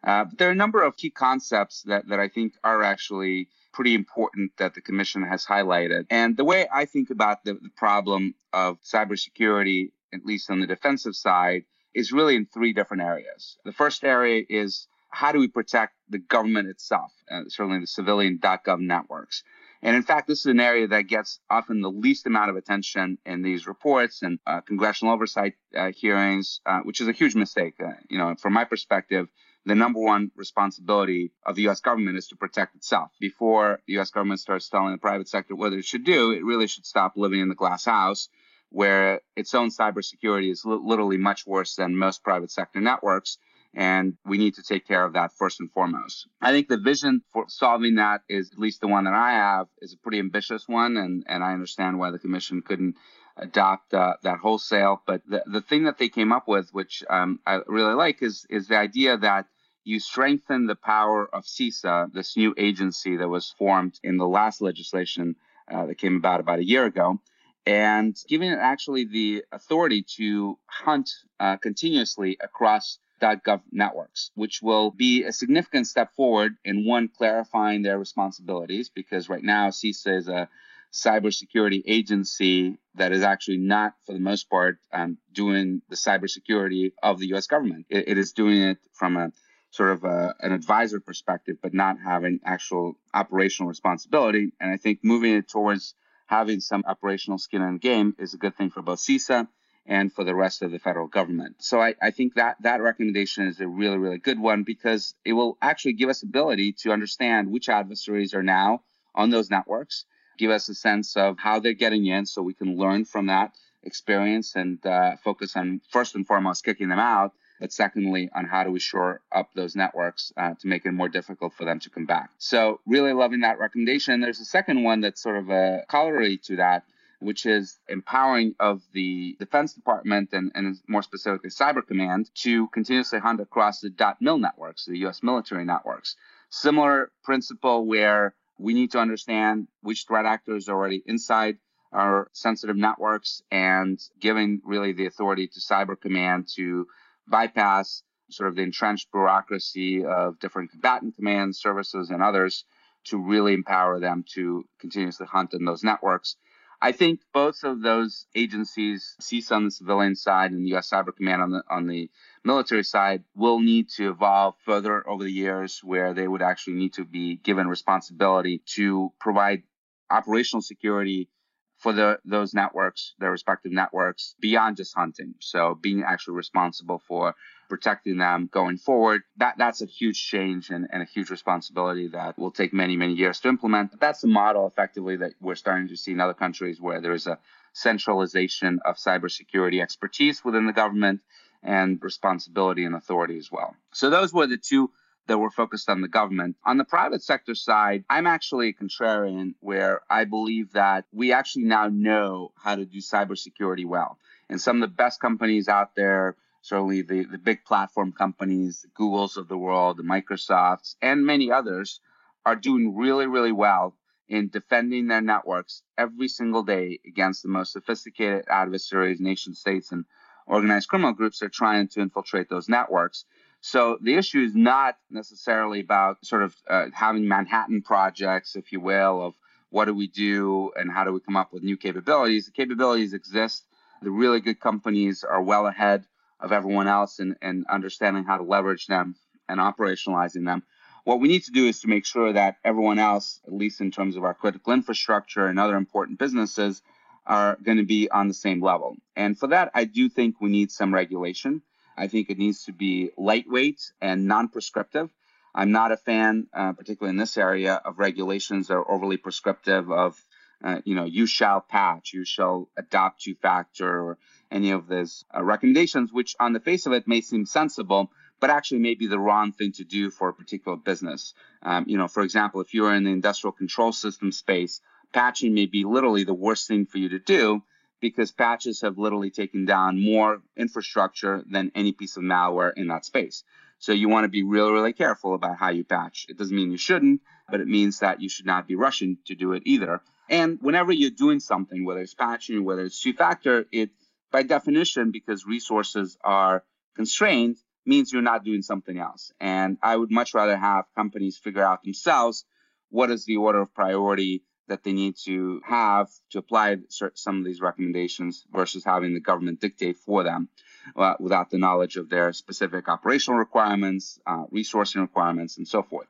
Uh, 0.03 0.25
there 0.37 0.49
are 0.49 0.53
a 0.53 0.55
number 0.55 0.81
of 0.81 0.97
key 0.97 1.09
concepts 1.09 1.83
that, 1.83 2.07
that 2.07 2.19
I 2.19 2.27
think 2.27 2.53
are 2.63 2.83
actually 2.83 3.49
pretty 3.73 3.95
important 3.95 4.51
that 4.57 4.73
the 4.73 4.81
commission 4.81 5.23
has 5.23 5.45
highlighted. 5.45 6.05
And 6.09 6.37
the 6.37 6.43
way 6.43 6.67
I 6.73 6.85
think 6.85 7.09
about 7.09 7.43
the, 7.43 7.53
the 7.53 7.71
problem 7.75 8.35
of 8.53 8.77
cybersecurity, 8.81 9.91
at 10.13 10.25
least 10.25 10.49
on 10.49 10.59
the 10.59 10.67
defensive 10.67 11.15
side, 11.15 11.63
is 11.93 12.11
really 12.11 12.35
in 12.35 12.45
three 12.45 12.73
different 12.73 13.03
areas. 13.03 13.57
The 13.65 13.73
first 13.73 14.03
area 14.03 14.43
is 14.49 14.87
how 15.09 15.31
do 15.31 15.39
we 15.39 15.47
protect 15.47 15.93
the 16.09 16.19
government 16.19 16.69
itself, 16.69 17.11
uh, 17.29 17.41
certainly 17.47 17.79
the 17.79 17.87
civilian.gov 17.87 18.79
networks. 18.79 19.43
And 19.83 19.95
in 19.95 20.03
fact, 20.03 20.27
this 20.27 20.39
is 20.39 20.45
an 20.45 20.59
area 20.59 20.87
that 20.87 21.07
gets 21.07 21.39
often 21.49 21.81
the 21.81 21.91
least 21.91 22.27
amount 22.27 22.49
of 22.51 22.55
attention 22.55 23.17
in 23.25 23.41
these 23.41 23.67
reports 23.67 24.21
and 24.21 24.39
uh, 24.45 24.61
congressional 24.61 25.13
oversight 25.13 25.55
uh, 25.75 25.91
hearings, 25.91 26.61
uh, 26.65 26.81
which 26.81 27.01
is 27.01 27.07
a 27.07 27.11
huge 27.11 27.35
mistake. 27.35 27.73
Uh, 27.83 27.93
you 28.09 28.17
know, 28.17 28.35
from 28.35 28.53
my 28.53 28.63
perspective, 28.63 29.27
the 29.65 29.75
number 29.75 29.99
one 29.99 30.31
responsibility 30.35 31.31
of 31.45 31.55
the 31.55 31.63
U.S. 31.63 31.81
government 31.81 32.17
is 32.17 32.27
to 32.27 32.35
protect 32.35 32.75
itself. 32.75 33.11
Before 33.19 33.79
the 33.85 33.93
U.S. 33.93 34.09
government 34.09 34.39
starts 34.39 34.69
telling 34.69 34.91
the 34.91 34.97
private 34.97 35.27
sector 35.27 35.55
what 35.55 35.73
it 35.73 35.85
should 35.85 36.03
do, 36.03 36.31
it 36.31 36.43
really 36.43 36.67
should 36.67 36.85
stop 36.85 37.13
living 37.15 37.39
in 37.39 37.49
the 37.49 37.55
glass 37.55 37.85
house 37.85 38.29
where 38.71 39.19
its 39.35 39.53
own 39.53 39.69
cybersecurity 39.69 40.49
is 40.49 40.63
li- 40.65 40.79
literally 40.81 41.17
much 41.17 41.45
worse 41.45 41.75
than 41.75 41.95
most 41.95 42.23
private 42.23 42.49
sector 42.49 42.79
networks. 42.79 43.37
And 43.73 44.17
we 44.25 44.37
need 44.37 44.55
to 44.55 44.63
take 44.63 44.85
care 44.85 45.05
of 45.05 45.13
that 45.13 45.31
first 45.33 45.61
and 45.61 45.71
foremost. 45.71 46.27
I 46.41 46.51
think 46.51 46.67
the 46.67 46.77
vision 46.77 47.21
for 47.31 47.45
solving 47.47 47.95
that 47.95 48.21
is 48.27 48.51
at 48.51 48.59
least 48.59 48.81
the 48.81 48.87
one 48.87 49.05
that 49.05 49.13
I 49.13 49.31
have 49.31 49.67
is 49.81 49.93
a 49.93 49.97
pretty 49.97 50.19
ambitious 50.19 50.67
one. 50.67 50.97
And, 50.97 51.23
and 51.27 51.43
I 51.43 51.53
understand 51.53 51.97
why 51.97 52.11
the 52.11 52.19
commission 52.19 52.61
couldn't 52.61 52.95
adopt 53.41 53.93
uh, 53.93 54.13
that 54.23 54.39
wholesale. 54.39 55.01
But 55.05 55.21
the, 55.27 55.43
the 55.45 55.61
thing 55.61 55.83
that 55.83 55.97
they 55.97 56.09
came 56.09 56.31
up 56.31 56.47
with, 56.47 56.73
which 56.73 57.03
um, 57.09 57.39
I 57.45 57.61
really 57.67 57.95
like, 57.95 58.21
is 58.21 58.45
is 58.49 58.67
the 58.67 58.77
idea 58.77 59.17
that 59.17 59.47
you 59.83 59.99
strengthen 59.99 60.67
the 60.67 60.75
power 60.75 61.27
of 61.33 61.43
CISA, 61.43 62.13
this 62.13 62.37
new 62.37 62.53
agency 62.57 63.17
that 63.17 63.27
was 63.27 63.49
formed 63.57 63.99
in 64.03 64.17
the 64.17 64.27
last 64.27 64.61
legislation 64.61 65.35
uh, 65.71 65.87
that 65.87 65.97
came 65.97 66.15
about 66.15 66.39
about 66.39 66.59
a 66.59 66.65
year 66.65 66.85
ago, 66.85 67.19
and 67.65 68.15
giving 68.27 68.51
it 68.51 68.59
actually 68.59 69.05
the 69.05 69.43
authority 69.51 70.03
to 70.17 70.57
hunt 70.67 71.09
uh, 71.39 71.57
continuously 71.57 72.37
across 72.41 72.99
.gov 73.21 73.61
networks, 73.71 74.31
which 74.35 74.61
will 74.61 74.91
be 74.91 75.23
a 75.23 75.31
significant 75.31 75.87
step 75.87 76.13
forward 76.15 76.55
in 76.65 76.85
one 76.85 77.07
clarifying 77.07 77.83
their 77.83 77.99
responsibilities 77.99 78.89
because 78.89 79.29
right 79.29 79.43
now 79.43 79.69
CISA 79.69 80.17
is 80.17 80.27
a 80.27 80.49
cybersecurity 80.91 81.83
agency 81.85 82.77
that 82.95 83.11
is 83.11 83.23
actually 83.23 83.57
not, 83.57 83.93
for 84.05 84.13
the 84.13 84.19
most 84.19 84.49
part, 84.49 84.77
um, 84.91 85.17
doing 85.31 85.81
the 85.89 85.95
cybersecurity 85.95 86.91
of 87.01 87.19
the 87.19 87.27
U.S. 87.27 87.47
government. 87.47 87.85
It, 87.89 88.09
it 88.09 88.17
is 88.17 88.33
doing 88.33 88.61
it 88.61 88.77
from 88.93 89.17
a 89.17 89.31
sort 89.71 89.91
of 89.91 90.03
a, 90.03 90.35
an 90.41 90.51
advisor 90.51 90.99
perspective, 90.99 91.57
but 91.61 91.73
not 91.73 91.97
having 92.03 92.39
actual 92.43 92.97
operational 93.13 93.69
responsibility. 93.69 94.51
And 94.59 94.71
I 94.71 94.77
think 94.77 94.99
moving 95.01 95.35
it 95.35 95.47
towards 95.47 95.95
having 96.27 96.59
some 96.59 96.83
operational 96.85 97.37
skin 97.37 97.61
in 97.61 97.73
the 97.73 97.79
game 97.79 98.15
is 98.19 98.33
a 98.33 98.37
good 98.37 98.55
thing 98.57 98.69
for 98.69 98.81
both 98.81 98.99
CISA 98.99 99.47
and 99.85 100.11
for 100.13 100.23
the 100.23 100.35
rest 100.35 100.61
of 100.61 100.71
the 100.71 100.79
federal 100.79 101.07
government. 101.07 101.55
So 101.59 101.81
I, 101.81 101.95
I, 102.01 102.11
think 102.11 102.35
that 102.35 102.57
that 102.61 102.81
recommendation 102.81 103.47
is 103.47 103.59
a 103.59 103.67
really, 103.67 103.97
really 103.97 104.19
good 104.19 104.39
one 104.39 104.63
because 104.63 105.15
it 105.25 105.33
will 105.33 105.57
actually 105.61 105.93
give 105.93 106.09
us 106.09 106.21
ability 106.21 106.73
to 106.83 106.91
understand 106.91 107.49
which 107.49 107.67
adversaries 107.67 108.33
are 108.33 108.43
now 108.43 108.81
on 109.15 109.29
those 109.29 109.49
networks 109.49 110.05
give 110.37 110.51
us 110.51 110.69
a 110.69 110.75
sense 110.75 111.15
of 111.17 111.37
how 111.37 111.59
they're 111.59 111.73
getting 111.73 112.05
in 112.05 112.25
so 112.25 112.41
we 112.41 112.53
can 112.53 112.77
learn 112.77 113.05
from 113.05 113.27
that 113.27 113.53
experience 113.83 114.55
and 114.55 114.85
uh, 114.85 115.15
focus 115.23 115.55
on 115.55 115.81
first 115.89 116.15
and 116.15 116.27
foremost 116.27 116.63
kicking 116.63 116.89
them 116.89 116.99
out 116.99 117.33
but 117.61 117.71
secondly 117.71 118.29
on 118.35 118.43
how 118.45 118.63
do 118.63 118.71
we 118.71 118.79
shore 118.79 119.21
up 119.31 119.49
those 119.53 119.75
networks 119.75 120.33
uh, 120.35 120.55
to 120.59 120.67
make 120.67 120.85
it 120.85 120.91
more 120.91 121.07
difficult 121.07 121.53
for 121.53 121.63
them 121.63 121.79
to 121.79 121.91
come 121.91 122.07
back. 122.07 122.31
So 122.39 122.81
really 122.87 123.13
loving 123.13 123.41
that 123.41 123.59
recommendation. 123.59 124.19
There's 124.19 124.39
a 124.39 124.45
second 124.45 124.83
one 124.83 125.01
that's 125.01 125.21
sort 125.21 125.37
of 125.37 125.49
a 125.49 125.83
corollary 125.87 126.37
to 126.45 126.55
that 126.57 126.83
which 127.19 127.45
is 127.45 127.77
empowering 127.87 128.55
of 128.59 128.81
the 128.93 129.35
defense 129.39 129.73
department 129.73 130.29
and, 130.33 130.51
and 130.55 130.79
more 130.87 131.03
specifically 131.03 131.51
cyber 131.51 131.85
command 131.85 132.31
to 132.33 132.67
continuously 132.69 133.19
hunt 133.19 133.39
across 133.39 133.79
the 133.79 133.91
dot 133.91 134.17
mil 134.19 134.39
networks 134.39 134.85
the 134.85 134.97
us 135.05 135.21
military 135.21 135.63
networks. 135.63 136.15
Similar 136.49 137.11
principle 137.23 137.85
where 137.85 138.33
we 138.61 138.73
need 138.73 138.91
to 138.91 138.99
understand 138.99 139.67
which 139.81 140.05
threat 140.07 140.25
actors 140.25 140.69
are 140.69 140.75
already 140.75 141.01
inside 141.05 141.57
our 141.91 142.29
sensitive 142.31 142.77
networks 142.77 143.41
and 143.51 143.99
giving 144.19 144.61
really 144.63 144.93
the 144.93 145.07
authority 145.07 145.47
to 145.47 145.59
cyber 145.59 145.99
command 145.99 146.47
to 146.55 146.87
bypass 147.27 148.03
sort 148.29 148.47
of 148.47 148.55
the 148.55 148.61
entrenched 148.61 149.11
bureaucracy 149.11 150.05
of 150.05 150.39
different 150.39 150.71
combatant 150.71 151.15
command 151.15 151.55
services 151.55 152.09
and 152.11 152.23
others 152.23 152.63
to 153.03 153.17
really 153.17 153.53
empower 153.53 153.99
them 153.99 154.23
to 154.35 154.63
continuously 154.79 155.25
hunt 155.25 155.53
in 155.53 155.65
those 155.65 155.83
networks. 155.83 156.37
I 156.81 156.91
think 156.91 157.21
both 157.31 157.63
of 157.63 157.81
those 157.81 158.25
agencies, 158.33 159.15
CISA 159.21 159.51
on 159.51 159.65
the 159.65 159.71
civilian 159.71 160.15
side 160.15 160.51
and 160.51 160.67
U.S. 160.69 160.89
Cyber 160.89 161.15
Command 161.15 161.41
on 161.43 161.51
the 161.51 161.63
on 161.69 161.87
the 161.87 162.09
military 162.43 162.83
side 162.83 163.23
will 163.35 163.59
need 163.59 163.89
to 163.97 164.09
evolve 164.09 164.55
further 164.65 165.07
over 165.07 165.23
the 165.23 165.31
years 165.31 165.81
where 165.83 166.13
they 166.15 166.27
would 166.27 166.41
actually 166.41 166.73
need 166.73 166.93
to 166.93 167.05
be 167.05 167.35
given 167.35 167.67
responsibility 167.67 168.63
to 168.77 169.13
provide 169.19 169.61
operational 170.09 170.61
security 170.61 171.29
for 171.77 171.93
the, 171.93 172.19
those 172.25 172.53
networks, 172.53 173.13
their 173.19 173.31
respective 173.31 173.71
networks, 173.71 174.35
beyond 174.39 174.77
just 174.77 174.95
hunting. 174.95 175.33
So 175.39 175.77
being 175.79 176.03
actually 176.03 176.35
responsible 176.35 177.01
for 177.07 177.35
protecting 177.71 178.17
them 178.17 178.49
going 178.51 178.75
forward, 178.75 179.21
that, 179.37 179.55
that's 179.57 179.81
a 179.81 179.85
huge 179.85 180.21
change 180.21 180.69
and, 180.71 180.89
and 180.91 181.01
a 181.01 181.05
huge 181.05 181.29
responsibility 181.29 182.09
that 182.09 182.37
will 182.37 182.51
take 182.51 182.73
many, 182.73 182.97
many 182.97 183.13
years 183.13 183.39
to 183.39 183.47
implement. 183.47 183.91
But 183.91 184.01
That's 184.01 184.19
the 184.19 184.27
model 184.27 184.67
effectively 184.67 185.15
that 185.15 185.31
we're 185.39 185.55
starting 185.55 185.87
to 185.87 185.95
see 185.95 186.11
in 186.11 186.19
other 186.19 186.33
countries 186.33 186.81
where 186.81 186.99
there 186.99 187.13
is 187.13 187.27
a 187.27 187.39
centralization 187.71 188.81
of 188.83 188.97
cybersecurity 188.97 189.81
expertise 189.81 190.43
within 190.43 190.65
the 190.65 190.73
government 190.73 191.21
and 191.63 191.97
responsibility 192.03 192.83
and 192.83 192.93
authority 192.93 193.37
as 193.37 193.49
well. 193.49 193.73
So 193.93 194.09
those 194.09 194.33
were 194.33 194.47
the 194.47 194.57
two 194.57 194.91
that 195.27 195.37
were 195.37 195.49
focused 195.49 195.89
on 195.89 196.01
the 196.01 196.09
government. 196.09 196.57
On 196.65 196.77
the 196.77 196.83
private 196.83 197.23
sector 197.23 197.55
side, 197.55 198.03
I'm 198.09 198.27
actually 198.27 198.67
a 198.67 198.73
contrarian 198.73 199.53
where 199.61 200.01
I 200.09 200.25
believe 200.25 200.73
that 200.73 201.05
we 201.13 201.31
actually 201.31 201.63
now 201.63 201.87
know 201.87 202.51
how 202.61 202.75
to 202.75 202.83
do 202.83 202.97
cybersecurity 202.97 203.85
well. 203.85 204.17
And 204.49 204.59
some 204.59 204.83
of 204.83 204.89
the 204.89 204.93
best 204.93 205.21
companies 205.21 205.69
out 205.69 205.95
there, 205.95 206.35
certainly 206.61 207.01
the, 207.01 207.25
the 207.25 207.37
big 207.37 207.63
platform 207.65 208.11
companies, 208.11 208.81
the 208.81 208.87
Googles 208.89 209.37
of 209.37 209.47
the 209.47 209.57
world, 209.57 209.97
the 209.97 210.03
Microsofts, 210.03 210.95
and 211.01 211.25
many 211.25 211.51
others, 211.51 211.99
are 212.45 212.55
doing 212.55 212.95
really, 212.95 213.27
really 213.27 213.51
well 213.51 213.95
in 214.27 214.49
defending 214.49 215.07
their 215.07 215.21
networks 215.21 215.83
every 215.97 216.27
single 216.27 216.63
day 216.63 216.99
against 217.05 217.43
the 217.43 217.49
most 217.49 217.73
sophisticated 217.73 218.45
adversaries, 218.49 219.19
nation 219.19 219.53
states, 219.53 219.91
and 219.91 220.05
organized 220.47 220.87
criminal 220.87 221.13
groups 221.13 221.39
that 221.39 221.47
are 221.47 221.49
trying 221.49 221.87
to 221.87 222.01
infiltrate 222.01 222.49
those 222.49 222.69
networks. 222.69 223.25
So 223.59 223.97
the 224.01 224.15
issue 224.15 224.41
is 224.41 224.55
not 224.55 224.97
necessarily 225.09 225.81
about 225.81 226.25
sort 226.25 226.43
of 226.43 226.55
uh, 226.67 226.87
having 226.93 227.27
Manhattan 227.27 227.81
projects, 227.81 228.55
if 228.55 228.71
you 228.71 228.79
will, 228.79 229.21
of 229.21 229.35
what 229.69 229.85
do 229.85 229.93
we 229.93 230.07
do 230.07 230.71
and 230.75 230.91
how 230.91 231.03
do 231.03 231.13
we 231.13 231.19
come 231.19 231.35
up 231.35 231.53
with 231.53 231.63
new 231.63 231.77
capabilities. 231.77 232.45
The 232.45 232.51
capabilities 232.51 233.13
exist. 233.13 233.65
The 234.01 234.11
really 234.11 234.39
good 234.39 234.59
companies 234.59 235.23
are 235.23 235.41
well 235.41 235.67
ahead 235.67 236.05
of 236.41 236.51
everyone 236.51 236.87
else 236.87 237.19
and, 237.19 237.35
in 237.41 237.65
understanding 237.69 238.23
how 238.23 238.37
to 238.37 238.43
leverage 238.43 238.87
them 238.87 239.15
and 239.47 239.59
operationalizing 239.59 240.45
them. 240.45 240.63
What 241.03 241.19
we 241.19 241.27
need 241.27 241.43
to 241.45 241.51
do 241.51 241.67
is 241.67 241.81
to 241.81 241.87
make 241.87 242.05
sure 242.05 242.33
that 242.33 242.57
everyone 242.63 242.99
else, 242.99 243.39
at 243.47 243.53
least 243.53 243.81
in 243.81 243.91
terms 243.91 244.15
of 244.15 244.23
our 244.23 244.33
critical 244.33 244.73
infrastructure 244.73 245.47
and 245.47 245.59
other 245.59 245.75
important 245.75 246.19
businesses, 246.19 246.81
are 247.25 247.57
going 247.63 247.77
to 247.77 247.85
be 247.85 248.09
on 248.09 248.27
the 248.27 248.33
same 248.33 248.61
level. 248.61 248.97
And 249.15 249.37
for 249.37 249.47
that, 249.47 249.71
I 249.73 249.85
do 249.85 250.09
think 250.09 250.39
we 250.39 250.49
need 250.49 250.71
some 250.71 250.93
regulation. 250.93 251.61
I 251.97 252.07
think 252.07 252.29
it 252.29 252.37
needs 252.37 252.65
to 252.65 252.73
be 252.73 253.11
lightweight 253.17 253.91
and 254.01 254.27
non 254.27 254.49
prescriptive. 254.49 255.09
I'm 255.53 255.71
not 255.71 255.91
a 255.91 255.97
fan, 255.97 256.47
uh, 256.53 256.73
particularly 256.73 257.11
in 257.11 257.17
this 257.17 257.37
area, 257.37 257.81
of 257.83 257.99
regulations 257.99 258.67
that 258.67 258.75
are 258.75 258.89
overly 258.89 259.17
prescriptive 259.17 259.91
of, 259.91 260.23
uh, 260.63 260.81
you 260.85 260.95
know, 260.95 261.03
you 261.03 261.25
shall 261.25 261.61
patch, 261.61 262.13
you 262.13 262.23
shall 262.23 262.69
adopt 262.77 263.21
two 263.23 263.35
factor, 263.35 263.89
or 263.89 264.17
any 264.51 264.71
of 264.71 264.87
those 264.87 265.23
uh, 265.35 265.43
recommendations, 265.43 266.11
which 266.11 266.35
on 266.39 266.53
the 266.53 266.59
face 266.59 266.85
of 266.85 266.93
it 266.93 267.07
may 267.07 267.21
seem 267.21 267.45
sensible, 267.45 268.11
but 268.39 268.49
actually 268.49 268.79
may 268.79 268.95
be 268.95 269.07
the 269.07 269.19
wrong 269.19 269.51
thing 269.51 269.71
to 269.73 269.83
do 269.83 270.09
for 270.09 270.29
a 270.29 270.33
particular 270.33 270.77
business. 270.77 271.33
Um, 271.63 271.85
you 271.87 271.97
know, 271.97 272.07
for 272.07 272.23
example, 272.23 272.61
if 272.61 272.73
you're 272.73 272.93
in 272.93 273.03
the 273.03 273.11
industrial 273.11 273.53
control 273.53 273.91
system 273.91 274.31
space, 274.31 274.81
patching 275.13 275.53
may 275.53 275.67
be 275.67 275.83
literally 275.83 276.23
the 276.23 276.33
worst 276.33 276.67
thing 276.67 276.85
for 276.85 276.97
you 276.97 277.09
to 277.09 277.19
do 277.19 277.63
because 278.01 278.31
patches 278.31 278.81
have 278.81 278.97
literally 278.97 279.29
taken 279.29 279.65
down 279.65 280.03
more 280.03 280.41
infrastructure 280.57 281.43
than 281.49 281.71
any 281.75 281.91
piece 281.91 282.17
of 282.17 282.23
malware 282.23 282.73
in 282.75 282.87
that 282.87 283.05
space. 283.05 283.43
So 283.77 283.93
you 283.93 284.09
want 284.09 284.25
to 284.25 284.29
be 284.29 284.43
really, 284.43 284.71
really 284.71 284.93
careful 284.93 285.33
about 285.33 285.57
how 285.57 285.69
you 285.69 285.83
patch. 285.83 286.25
It 286.29 286.37
doesn't 286.37 286.55
mean 286.55 286.71
you 286.71 286.77
shouldn't, 286.77 287.21
but 287.49 287.61
it 287.61 287.67
means 287.67 287.99
that 287.99 288.21
you 288.21 288.29
should 288.29 288.45
not 288.45 288.67
be 288.67 288.75
rushing 288.75 289.17
to 289.25 289.35
do 289.35 289.53
it 289.53 289.63
either. 289.65 290.01
And 290.29 290.59
whenever 290.61 290.91
you're 290.91 291.09
doing 291.11 291.39
something, 291.39 291.83
whether 291.83 292.01
it's 292.01 292.13
patching, 292.13 292.63
whether 292.63 292.83
it's 292.85 293.01
two 293.01 293.13
factor, 293.13 293.65
it 293.71 293.89
by 294.31 294.43
definition, 294.43 295.11
because 295.11 295.45
resources 295.45 296.17
are 296.23 296.63
constrained, 296.95 297.57
means 297.85 298.11
you're 298.11 298.21
not 298.21 298.43
doing 298.43 298.61
something 298.61 298.97
else. 298.97 299.31
And 299.39 299.77
I 299.81 299.95
would 299.95 300.11
much 300.11 300.33
rather 300.33 300.57
have 300.57 300.85
companies 300.95 301.37
figure 301.37 301.63
out 301.63 301.83
themselves 301.83 302.45
what 302.89 303.11
is 303.11 303.25
the 303.25 303.37
order 303.37 303.61
of 303.61 303.73
priority 303.73 304.43
that 304.67 304.83
they 304.83 304.93
need 304.93 305.15
to 305.25 305.61
have 305.65 306.07
to 306.31 306.39
apply 306.39 306.77
some 307.13 307.39
of 307.39 307.45
these 307.45 307.59
recommendations 307.59 308.45
versus 308.51 308.85
having 308.85 309.13
the 309.13 309.19
government 309.19 309.59
dictate 309.59 309.97
for 309.97 310.23
them 310.23 310.47
uh, 310.95 311.15
without 311.19 311.49
the 311.49 311.57
knowledge 311.57 311.97
of 311.97 312.09
their 312.09 312.31
specific 312.31 312.87
operational 312.87 313.39
requirements, 313.39 314.19
uh, 314.25 314.45
resourcing 314.53 315.01
requirements, 315.01 315.57
and 315.57 315.67
so 315.67 315.83
forth. 315.83 316.07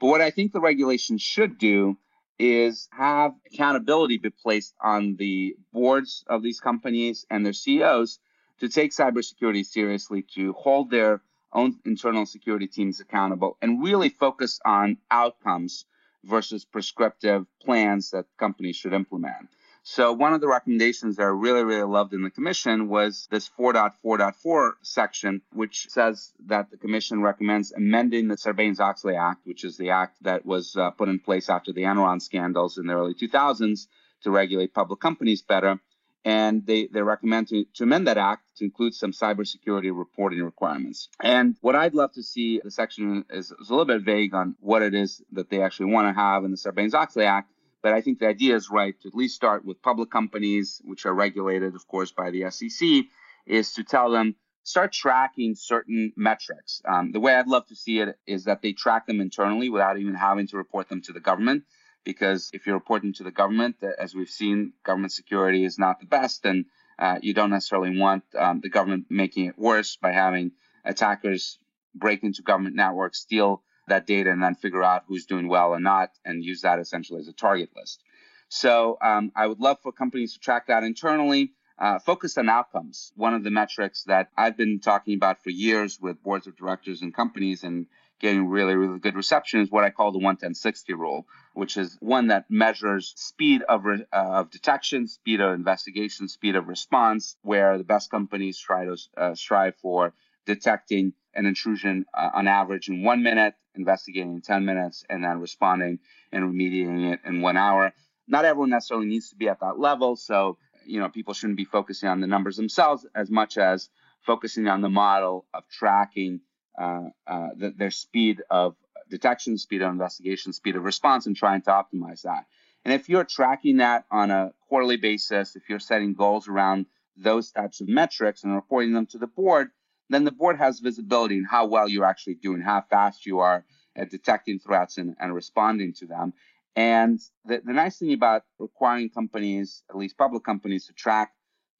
But 0.00 0.08
what 0.08 0.20
I 0.20 0.30
think 0.30 0.52
the 0.52 0.60
regulation 0.60 1.18
should 1.18 1.58
do 1.58 1.98
is 2.40 2.88
have 2.90 3.34
accountability 3.52 4.16
be 4.16 4.30
placed 4.30 4.74
on 4.80 5.14
the 5.16 5.54
boards 5.74 6.24
of 6.26 6.42
these 6.42 6.58
companies 6.58 7.26
and 7.30 7.44
their 7.44 7.52
CEOs 7.52 8.18
to 8.60 8.68
take 8.68 8.92
cybersecurity 8.92 9.64
seriously, 9.64 10.22
to 10.34 10.54
hold 10.54 10.90
their 10.90 11.20
own 11.52 11.78
internal 11.84 12.24
security 12.24 12.66
teams 12.66 12.98
accountable, 12.98 13.58
and 13.60 13.82
really 13.82 14.08
focus 14.08 14.58
on 14.64 14.96
outcomes 15.10 15.84
versus 16.24 16.64
prescriptive 16.64 17.44
plans 17.62 18.10
that 18.10 18.24
companies 18.38 18.76
should 18.76 18.94
implement. 18.94 19.48
So 19.82 20.12
one 20.12 20.34
of 20.34 20.40
the 20.40 20.48
recommendations 20.48 21.16
that 21.16 21.22
I 21.22 21.26
really, 21.26 21.64
really 21.64 21.84
loved 21.84 22.12
in 22.12 22.22
the 22.22 22.30
commission 22.30 22.88
was 22.88 23.26
this 23.30 23.48
4.4.4 23.58 24.72
section, 24.82 25.42
which 25.52 25.88
says 25.88 26.32
that 26.46 26.70
the 26.70 26.76
commission 26.76 27.22
recommends 27.22 27.72
amending 27.72 28.28
the 28.28 28.36
Sarbanes-Oxley 28.36 29.16
Act, 29.16 29.46
which 29.46 29.64
is 29.64 29.76
the 29.76 29.90
act 29.90 30.22
that 30.22 30.44
was 30.44 30.76
uh, 30.76 30.90
put 30.90 31.08
in 31.08 31.18
place 31.18 31.48
after 31.48 31.72
the 31.72 31.82
Enron 31.82 32.20
scandals 32.20 32.78
in 32.78 32.86
the 32.86 32.94
early 32.94 33.14
2000s 33.14 33.86
to 34.22 34.30
regulate 34.30 34.74
public 34.74 35.00
companies 35.00 35.42
better 35.42 35.80
and 36.24 36.66
they, 36.66 36.86
they 36.86 37.02
recommend 37.02 37.48
to, 37.48 37.64
to 37.74 37.84
amend 37.84 38.06
that 38.06 38.18
act 38.18 38.42
to 38.56 38.64
include 38.64 38.94
some 38.94 39.12
cybersecurity 39.12 39.96
reporting 39.96 40.42
requirements. 40.42 41.08
And 41.22 41.56
what 41.60 41.76
I'd 41.76 41.94
love 41.94 42.12
to 42.12 42.22
see, 42.22 42.60
the 42.62 42.70
section 42.70 43.24
is, 43.30 43.50
is 43.50 43.70
a 43.70 43.72
little 43.72 43.86
bit 43.86 44.02
vague 44.02 44.34
on 44.34 44.56
what 44.60 44.82
it 44.82 44.94
is 44.94 45.22
that 45.32 45.48
they 45.48 45.62
actually 45.62 45.92
want 45.92 46.08
to 46.08 46.20
have 46.20 46.44
in 46.44 46.50
the 46.50 46.56
Sarbanes-Oxley 46.56 47.24
Act, 47.24 47.50
but 47.82 47.92
I 47.92 48.00
think 48.00 48.18
the 48.18 48.28
idea 48.28 48.56
is 48.56 48.70
right 48.70 48.94
to 49.00 49.08
at 49.08 49.14
least 49.14 49.36
start 49.36 49.64
with 49.64 49.82
public 49.82 50.10
companies, 50.10 50.80
which 50.84 51.06
are 51.06 51.14
regulated, 51.14 51.74
of 51.74 51.86
course, 51.86 52.12
by 52.12 52.30
the 52.30 52.50
SEC, 52.50 53.04
is 53.46 53.72
to 53.74 53.84
tell 53.84 54.10
them 54.10 54.36
start 54.62 54.92
tracking 54.92 55.54
certain 55.54 56.12
metrics. 56.16 56.82
Um, 56.84 57.12
the 57.12 57.20
way 57.20 57.34
I'd 57.34 57.46
love 57.46 57.66
to 57.68 57.76
see 57.76 58.00
it 58.00 58.18
is 58.26 58.44
that 58.44 58.62
they 58.62 58.72
track 58.72 59.06
them 59.06 59.20
internally 59.20 59.70
without 59.70 59.98
even 59.98 60.14
having 60.14 60.46
to 60.48 60.56
report 60.56 60.88
them 60.88 61.02
to 61.02 61.12
the 61.12 61.20
government 61.20 61.64
because 62.04 62.50
if 62.52 62.66
you're 62.66 62.76
reporting 62.76 63.12
to 63.14 63.24
the 63.24 63.30
government, 63.30 63.76
as 63.98 64.14
we've 64.14 64.28
seen, 64.28 64.72
government 64.84 65.12
security 65.12 65.64
is 65.64 65.78
not 65.78 66.00
the 66.00 66.06
best, 66.06 66.44
and 66.44 66.64
uh, 66.98 67.18
you 67.22 67.34
don't 67.34 67.50
necessarily 67.50 67.98
want 67.98 68.24
um, 68.38 68.60
the 68.60 68.68
government 68.68 69.06
making 69.10 69.46
it 69.46 69.58
worse 69.58 69.96
by 69.96 70.12
having 70.12 70.52
attackers 70.84 71.58
break 71.94 72.22
into 72.22 72.42
government 72.42 72.76
networks, 72.76 73.20
steal 73.20 73.62
that 73.88 74.06
data, 74.06 74.30
and 74.30 74.42
then 74.42 74.54
figure 74.54 74.82
out 74.82 75.04
who's 75.06 75.26
doing 75.26 75.48
well 75.48 75.70
or 75.70 75.80
not, 75.80 76.10
and 76.24 76.44
use 76.44 76.62
that 76.62 76.78
essentially 76.78 77.20
as 77.20 77.28
a 77.28 77.32
target 77.32 77.70
list. 77.76 78.02
So 78.48 78.98
um, 79.00 79.30
I 79.36 79.46
would 79.46 79.60
love 79.60 79.78
for 79.82 79.92
companies 79.92 80.34
to 80.34 80.40
track 80.40 80.66
that 80.66 80.82
internally. 80.82 81.52
Uh, 81.78 81.98
focus 81.98 82.36
on 82.36 82.48
outcomes. 82.50 83.10
One 83.16 83.32
of 83.32 83.42
the 83.42 83.50
metrics 83.50 84.04
that 84.04 84.28
I've 84.36 84.56
been 84.56 84.80
talking 84.80 85.14
about 85.14 85.42
for 85.42 85.48
years 85.48 85.98
with 85.98 86.22
boards 86.22 86.46
of 86.46 86.54
directors 86.54 87.00
and 87.00 87.14
companies 87.14 87.64
and 87.64 87.86
getting 88.20 88.48
really, 88.48 88.74
really 88.74 88.98
good 88.98 89.16
reception 89.16 89.60
is 89.60 89.70
what 89.70 89.82
I 89.82 89.90
call 89.90 90.12
the 90.12 90.18
11060 90.18 90.92
rule, 90.92 91.26
which 91.54 91.76
is 91.76 91.96
one 92.00 92.26
that 92.26 92.50
measures 92.50 93.14
speed 93.16 93.62
of, 93.62 93.84
re- 93.84 94.04
uh, 94.12 94.40
of 94.40 94.50
detection, 94.50 95.08
speed 95.08 95.40
of 95.40 95.54
investigation, 95.54 96.28
speed 96.28 96.54
of 96.54 96.68
response, 96.68 97.36
where 97.42 97.78
the 97.78 97.84
best 97.84 98.10
companies 98.10 98.58
try 98.58 98.84
to 98.84 98.96
uh, 99.16 99.34
strive 99.34 99.74
for 99.76 100.12
detecting 100.44 101.14
an 101.34 101.46
intrusion 101.46 102.04
uh, 102.12 102.30
on 102.34 102.46
average 102.46 102.88
in 102.88 103.02
one 103.02 103.22
minute, 103.22 103.54
investigating 103.74 104.34
in 104.34 104.40
10 104.40 104.64
minutes, 104.64 105.04
and 105.08 105.24
then 105.24 105.40
responding 105.40 105.98
and 106.32 106.44
remediating 106.44 107.12
it 107.12 107.20
in 107.24 107.40
one 107.40 107.56
hour. 107.56 107.92
Not 108.28 108.44
everyone 108.44 108.70
necessarily 108.70 109.06
needs 109.06 109.30
to 109.30 109.36
be 109.36 109.48
at 109.48 109.60
that 109.60 109.78
level. 109.78 110.16
So, 110.16 110.58
you 110.86 111.00
know, 111.00 111.08
people 111.08 111.34
shouldn't 111.34 111.56
be 111.56 111.64
focusing 111.64 112.08
on 112.08 112.20
the 112.20 112.26
numbers 112.26 112.56
themselves 112.56 113.06
as 113.14 113.30
much 113.30 113.58
as 113.58 113.88
focusing 114.20 114.68
on 114.68 114.80
the 114.80 114.88
model 114.88 115.46
of 115.54 115.64
tracking 115.68 116.40
uh, 116.78 117.08
uh, 117.26 117.48
the, 117.56 117.74
their 117.76 117.90
speed 117.90 118.42
of 118.50 118.76
detection, 119.10 119.58
speed 119.58 119.82
of 119.82 119.90
investigation, 119.90 120.52
speed 120.52 120.76
of 120.76 120.84
response, 120.84 121.26
and 121.26 121.36
trying 121.36 121.62
to 121.62 121.70
optimize 121.70 122.22
that. 122.22 122.46
And 122.84 122.94
if 122.94 123.08
you're 123.08 123.24
tracking 123.24 123.78
that 123.78 124.04
on 124.10 124.30
a 124.30 124.52
quarterly 124.68 124.96
basis, 124.96 125.56
if 125.56 125.68
you're 125.68 125.80
setting 125.80 126.14
goals 126.14 126.48
around 126.48 126.86
those 127.16 127.50
types 127.50 127.80
of 127.80 127.88
metrics 127.88 128.44
and 128.44 128.54
reporting 128.54 128.92
them 128.92 129.06
to 129.06 129.18
the 129.18 129.26
board, 129.26 129.70
then 130.10 130.24
the 130.24 130.32
board 130.32 130.58
has 130.58 130.80
visibility 130.80 131.36
in 131.36 131.44
how 131.44 131.66
well 131.66 131.88
you're 131.88 132.04
actually 132.04 132.34
doing, 132.34 132.60
how 132.60 132.82
fast 132.90 133.26
you 133.26 133.38
are 133.38 133.64
at 133.96 134.10
detecting 134.10 134.58
threats 134.58 134.98
and, 134.98 135.16
and 135.20 135.34
responding 135.34 135.94
to 135.94 136.06
them. 136.06 136.32
And 136.76 137.18
the, 137.44 137.62
the 137.64 137.72
nice 137.72 137.98
thing 137.98 138.12
about 138.12 138.42
requiring 138.58 139.10
companies, 139.10 139.82
at 139.88 139.96
least 139.96 140.16
public 140.18 140.44
companies, 140.44 140.86
to 140.86 140.92
track 140.92 141.32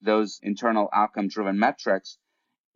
those 0.03 0.41
internal 0.43 0.89
outcome 0.93 1.29
driven 1.29 1.59
metrics 1.59 2.19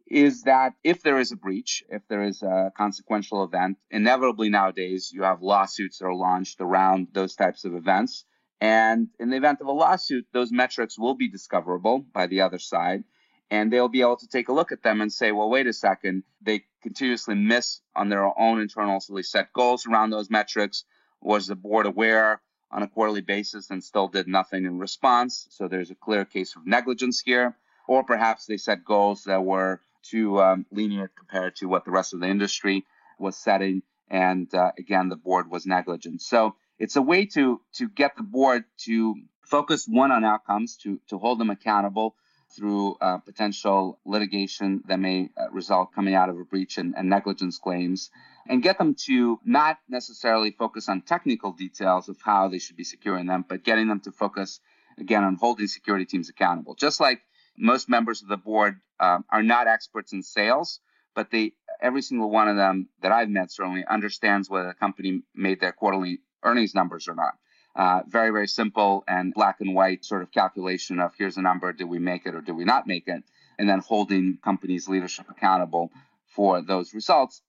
is 0.06 0.42
that 0.42 0.74
if 0.84 1.02
there 1.02 1.18
is 1.18 1.32
a 1.32 1.36
breach, 1.36 1.82
if 1.88 2.02
there 2.08 2.24
is 2.24 2.42
a 2.42 2.70
consequential 2.76 3.42
event, 3.42 3.78
inevitably 3.90 4.50
nowadays 4.50 5.10
you 5.12 5.22
have 5.22 5.42
lawsuits 5.42 5.98
that 5.98 6.06
are 6.06 6.14
launched 6.14 6.60
around 6.60 7.08
those 7.12 7.34
types 7.34 7.64
of 7.64 7.74
events. 7.74 8.24
And 8.60 9.08
in 9.18 9.30
the 9.30 9.36
event 9.36 9.60
of 9.60 9.66
a 9.66 9.72
lawsuit, 9.72 10.26
those 10.32 10.52
metrics 10.52 10.98
will 10.98 11.14
be 11.14 11.28
discoverable 11.28 12.00
by 12.00 12.26
the 12.26 12.42
other 12.42 12.58
side. 12.58 13.04
And 13.50 13.72
they'll 13.72 13.88
be 13.88 14.00
able 14.00 14.16
to 14.16 14.28
take 14.28 14.48
a 14.48 14.52
look 14.52 14.72
at 14.72 14.82
them 14.82 15.00
and 15.00 15.12
say, 15.12 15.30
well, 15.30 15.50
wait 15.50 15.66
a 15.66 15.72
second, 15.72 16.24
they 16.40 16.64
continuously 16.82 17.34
miss 17.34 17.80
on 17.94 18.08
their 18.08 18.24
own 18.38 18.60
internally 18.60 19.22
set 19.22 19.52
goals 19.52 19.86
around 19.86 20.10
those 20.10 20.30
metrics. 20.30 20.84
Was 21.20 21.46
the 21.46 21.54
board 21.54 21.86
aware 21.86 22.40
on 22.70 22.82
a 22.82 22.88
quarterly 22.88 23.20
basis 23.20 23.70
and 23.70 23.82
still 23.82 24.08
did 24.08 24.28
nothing 24.28 24.64
in 24.64 24.78
response? 24.78 25.46
So 25.50 25.68
there's 25.68 25.90
a 25.90 25.94
clear 25.94 26.24
case 26.24 26.56
of 26.56 26.66
negligence 26.66 27.20
here. 27.20 27.56
Or 27.86 28.02
perhaps 28.02 28.46
they 28.46 28.56
set 28.56 28.84
goals 28.84 29.24
that 29.24 29.44
were 29.44 29.80
too 30.02 30.40
um, 30.40 30.66
lenient 30.70 31.10
compared 31.16 31.56
to 31.56 31.66
what 31.66 31.84
the 31.84 31.90
rest 31.90 32.14
of 32.14 32.20
the 32.20 32.28
industry 32.28 32.84
was 33.18 33.36
setting. 33.36 33.82
And 34.08 34.52
uh, 34.54 34.72
again, 34.78 35.08
the 35.08 35.16
board 35.16 35.50
was 35.50 35.66
negligent. 35.66 36.22
So 36.22 36.56
it's 36.78 36.96
a 36.96 37.02
way 37.02 37.26
to 37.26 37.60
to 37.74 37.88
get 37.88 38.16
the 38.16 38.22
board 38.22 38.64
to 38.84 39.14
focus 39.42 39.86
one 39.86 40.12
on 40.12 40.24
outcomes, 40.24 40.76
to 40.78 41.00
to 41.08 41.18
hold 41.18 41.38
them 41.38 41.50
accountable 41.50 42.16
through 42.56 42.96
uh, 43.00 43.18
potential 43.18 43.98
litigation 44.04 44.82
that 44.86 44.98
may 44.98 45.30
uh, 45.36 45.50
result 45.50 45.92
coming 45.94 46.14
out 46.14 46.28
of 46.28 46.38
a 46.38 46.44
breach 46.44 46.78
and, 46.78 46.94
and 46.96 47.08
negligence 47.08 47.58
claims, 47.58 48.10
and 48.48 48.62
get 48.62 48.78
them 48.78 48.94
to 49.06 49.38
not 49.44 49.78
necessarily 49.88 50.50
focus 50.50 50.88
on 50.88 51.02
technical 51.02 51.52
details 51.52 52.08
of 52.08 52.16
how 52.22 52.48
they 52.48 52.58
should 52.58 52.76
be 52.76 52.84
securing 52.84 53.26
them, 53.26 53.44
but 53.48 53.64
getting 53.64 53.88
them 53.88 54.00
to 54.00 54.12
focus 54.12 54.60
again 54.98 55.24
on 55.24 55.36
holding 55.36 55.66
security 55.66 56.04
teams 56.04 56.28
accountable. 56.28 56.74
Just 56.74 57.00
like 57.00 57.20
most 57.56 57.88
members 57.88 58.22
of 58.22 58.28
the 58.28 58.36
board 58.36 58.80
um, 59.00 59.24
are 59.30 59.42
not 59.42 59.66
experts 59.66 60.12
in 60.12 60.22
sales, 60.22 60.80
but 61.14 61.30
they 61.30 61.52
every 61.80 62.02
single 62.02 62.30
one 62.30 62.48
of 62.48 62.56
them 62.56 62.88
that 63.02 63.12
I've 63.12 63.28
met 63.28 63.50
certainly 63.50 63.84
understands 63.84 64.48
whether 64.48 64.68
a 64.68 64.74
company 64.74 65.22
made 65.34 65.60
their 65.60 65.72
quarterly 65.72 66.20
earnings 66.42 66.74
numbers 66.74 67.08
or 67.08 67.14
not. 67.14 67.34
Uh, 67.76 68.02
very, 68.06 68.30
very 68.30 68.46
simple 68.46 69.02
and 69.08 69.34
black 69.34 69.60
and 69.60 69.74
white 69.74 70.04
sort 70.04 70.22
of 70.22 70.30
calculation 70.30 71.00
of 71.00 71.12
here's 71.18 71.36
a 71.36 71.42
number, 71.42 71.72
did 71.72 71.88
we 71.88 71.98
make 71.98 72.24
it 72.24 72.34
or 72.34 72.40
did 72.40 72.54
we 72.54 72.64
not 72.64 72.86
make 72.86 73.08
it? 73.08 73.22
And 73.58 73.68
then 73.68 73.80
holding 73.80 74.38
companies' 74.42 74.88
leadership 74.88 75.26
accountable 75.28 75.90
for 76.34 76.62
those 76.62 76.94
results. 76.94 77.42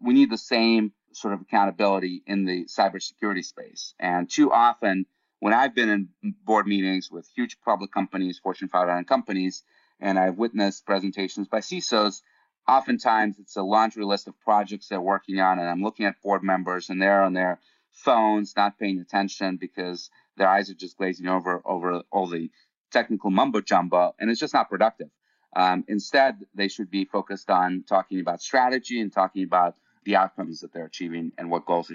We 0.00 0.14
need 0.14 0.30
the 0.30 0.38
same 0.38 0.92
sort 1.12 1.34
of 1.34 1.40
accountability 1.40 2.22
in 2.26 2.44
the 2.44 2.64
cybersecurity 2.66 3.44
space. 3.44 3.94
And 3.98 4.28
too 4.28 4.52
often, 4.52 5.06
when 5.40 5.54
I've 5.54 5.74
been 5.74 5.88
in 5.88 6.34
board 6.44 6.66
meetings 6.66 7.10
with 7.10 7.28
huge 7.34 7.58
public 7.64 7.92
companies, 7.92 8.38
Fortune 8.38 8.68
500 8.68 9.06
companies, 9.06 9.62
and 10.00 10.18
I've 10.18 10.36
witnessed 10.36 10.86
presentations 10.86 11.48
by 11.48 11.58
CISOs, 11.58 12.22
oftentimes 12.66 13.38
it's 13.38 13.56
a 13.56 13.62
laundry 13.62 14.04
list 14.04 14.28
of 14.28 14.38
projects 14.40 14.88
they're 14.88 15.00
working 15.00 15.40
on, 15.40 15.58
and 15.58 15.68
I'm 15.68 15.82
looking 15.82 16.06
at 16.06 16.20
board 16.22 16.42
members 16.42 16.90
and 16.90 17.00
they're 17.00 17.22
on 17.22 17.32
their 17.32 17.60
phones, 17.92 18.54
not 18.56 18.78
paying 18.78 19.00
attention 19.00 19.56
because 19.56 20.10
their 20.36 20.48
eyes 20.48 20.70
are 20.70 20.74
just 20.74 20.96
glazing 20.96 21.26
over 21.26 21.62
over 21.64 22.02
all 22.10 22.26
the 22.26 22.50
technical 22.90 23.30
mumbo 23.30 23.60
jumbo, 23.60 24.14
and 24.18 24.30
it's 24.30 24.40
just 24.40 24.54
not 24.54 24.70
productive. 24.70 25.08
Um, 25.54 25.84
instead, 25.88 26.36
they 26.54 26.68
should 26.68 26.90
be 26.90 27.04
focused 27.04 27.50
on 27.50 27.84
talking 27.88 28.20
about 28.20 28.40
strategy 28.40 29.00
and 29.00 29.12
talking 29.12 29.44
about 29.44 29.74
the 30.04 30.16
outcomes 30.16 30.60
that 30.60 30.72
they're 30.72 30.86
achieving 30.86 31.32
and 31.36 31.50
what 31.50 31.66
goals 31.66 31.92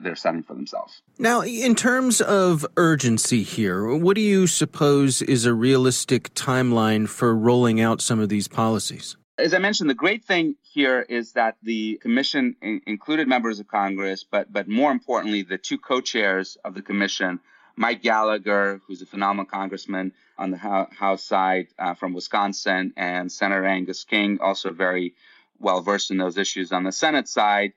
they're 0.00 0.14
setting 0.14 0.44
for 0.44 0.54
themselves. 0.54 1.02
Now, 1.18 1.42
in 1.42 1.74
terms 1.74 2.20
of 2.20 2.64
urgency 2.76 3.42
here, 3.42 3.96
what 3.96 4.14
do 4.14 4.20
you 4.20 4.46
suppose 4.46 5.22
is 5.22 5.44
a 5.44 5.52
realistic 5.52 6.32
timeline 6.34 7.08
for 7.08 7.34
rolling 7.34 7.80
out 7.80 8.00
some 8.00 8.20
of 8.20 8.28
these 8.28 8.46
policies? 8.46 9.16
As 9.38 9.54
I 9.54 9.58
mentioned, 9.58 9.88
the 9.88 9.94
great 9.94 10.24
thing 10.24 10.56
here 10.62 11.00
is 11.00 11.32
that 11.34 11.56
the 11.62 11.98
commission 11.98 12.56
in- 12.60 12.82
included 12.86 13.28
members 13.28 13.60
of 13.60 13.68
Congress, 13.68 14.24
but 14.24 14.52
but 14.52 14.66
more 14.66 14.90
importantly, 14.90 15.42
the 15.42 15.58
two 15.58 15.78
co-chairs 15.78 16.58
of 16.64 16.74
the 16.74 16.82
commission, 16.82 17.38
Mike 17.76 18.02
Gallagher, 18.02 18.80
who's 18.84 19.00
a 19.00 19.06
phenomenal 19.06 19.46
congressman 19.46 20.12
on 20.36 20.50
the 20.50 20.56
House 20.56 21.22
side 21.22 21.68
uh, 21.78 21.94
from 21.94 22.14
Wisconsin, 22.14 22.92
and 22.96 23.30
Senator 23.30 23.64
Angus 23.64 24.02
King, 24.02 24.40
also 24.40 24.72
very 24.72 25.14
well 25.60 25.82
versed 25.82 26.10
in 26.10 26.18
those 26.18 26.36
issues 26.36 26.72
on 26.72 26.82
the 26.82 26.92
Senate 26.92 27.28
side. 27.28 27.74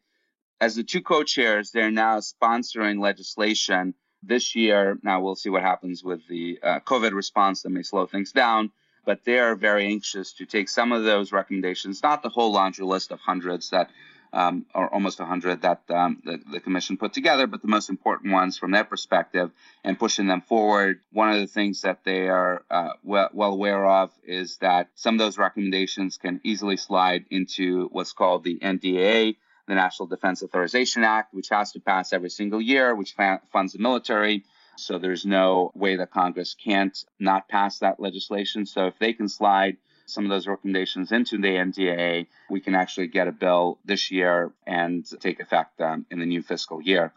As 0.60 0.76
the 0.76 0.84
two 0.84 1.02
co 1.02 1.22
chairs, 1.24 1.70
they're 1.70 1.92
now 1.92 2.22
sponsoring 2.22 3.00
legislation 3.00 3.94
this 4.24 4.56
year. 4.56 4.98
Now 5.04 5.22
we'll 5.22 5.36
see 5.36 5.50
what 5.50 5.62
happens 5.62 6.04
with 6.04 6.28
the 6.28 6.58
uh, 6.64 6.80
COVID 6.80 7.14
response 7.14 7.62
that 7.62 7.70
may 7.70 7.84
slow 7.84 8.08
things 8.08 8.32
down, 8.32 8.72
but 9.06 9.24
they're 9.26 9.56
very 9.56 9.86
anxious 9.88 10.34
to 10.34 10.46
take 10.46 10.70
some 10.70 10.92
of 10.92 11.04
those 11.04 11.32
recommendations, 11.32 12.04
not 12.04 12.24
the 12.24 12.30
whole 12.30 12.52
laundry 12.52 12.86
list 12.86 13.12
of 13.12 13.20
hundreds 13.20 13.70
that 13.72 13.90
um, 14.34 14.66
or 14.74 14.94
almost 14.94 15.20
100 15.20 15.62
that 15.64 15.82
um, 15.90 16.22
the, 16.24 16.40
the, 16.52 16.60
commission 16.60 16.98
put 16.98 17.14
together, 17.14 17.48
but 17.48 17.62
the 17.62 17.68
most 17.68 17.90
important 17.90 18.32
ones 18.32 18.58
from 18.58 18.72
their 18.72 18.86
perspective 18.86 19.52
and 19.84 20.00
pushing 20.00 20.28
them 20.28 20.42
forward. 20.42 21.02
One 21.12 21.30
of 21.30 21.40
the 21.40 21.48
things 21.48 21.82
that 21.82 22.04
they 22.06 22.30
are 22.30 22.64
uh, 22.72 22.94
well, 23.04 23.30
well, 23.34 23.52
aware 23.52 23.86
of 23.86 24.12
is 24.24 24.58
that 24.58 24.88
some 24.96 25.16
of 25.16 25.20
those 25.20 25.38
recommendations 25.38 26.18
can 26.18 26.40
easily 26.44 26.78
slide 26.78 27.26
into 27.30 27.90
what's 27.92 28.14
called 28.14 28.44
the 28.44 28.58
NDAA, 28.60 29.36
the 29.68 29.76
National 29.76 30.08
Defense 30.08 30.42
Authorization 30.42 31.04
Act, 31.04 31.34
which 31.34 31.50
has 31.50 31.74
to 31.74 31.82
pass 31.82 32.14
every 32.14 32.30
single 32.30 32.62
year, 32.62 32.96
which 32.96 33.16
funds 33.52 33.74
the 33.74 33.80
military. 33.80 34.46
So 34.82 34.98
there's 34.98 35.26
no 35.26 35.72
way 35.76 35.98
that 35.98 36.12
Congress 36.12 36.56
can't 36.56 36.98
not 37.20 37.48
pass 37.48 37.80
that 37.80 38.00
legislation. 38.00 38.66
So 38.66 38.88
if 38.88 38.98
they 39.00 39.14
can 39.14 39.30
slide 39.30 39.78
some 40.06 40.26
of 40.26 40.30
those 40.30 40.48
recommendations 40.48 41.12
into 41.12 41.38
the 41.38 41.48
NDAA, 41.48 42.28
we 42.50 42.60
can 42.60 42.76
actually 42.76 43.08
get 43.08 43.28
a 43.28 43.32
bill 43.32 43.80
this 43.86 44.12
year 44.12 44.52
and 44.66 45.06
take 45.20 45.40
effect 45.40 45.80
um, 45.82 46.06
in 46.12 46.20
the 46.20 46.26
new 46.26 46.42
fiscal 46.42 46.82
year. 46.82 47.14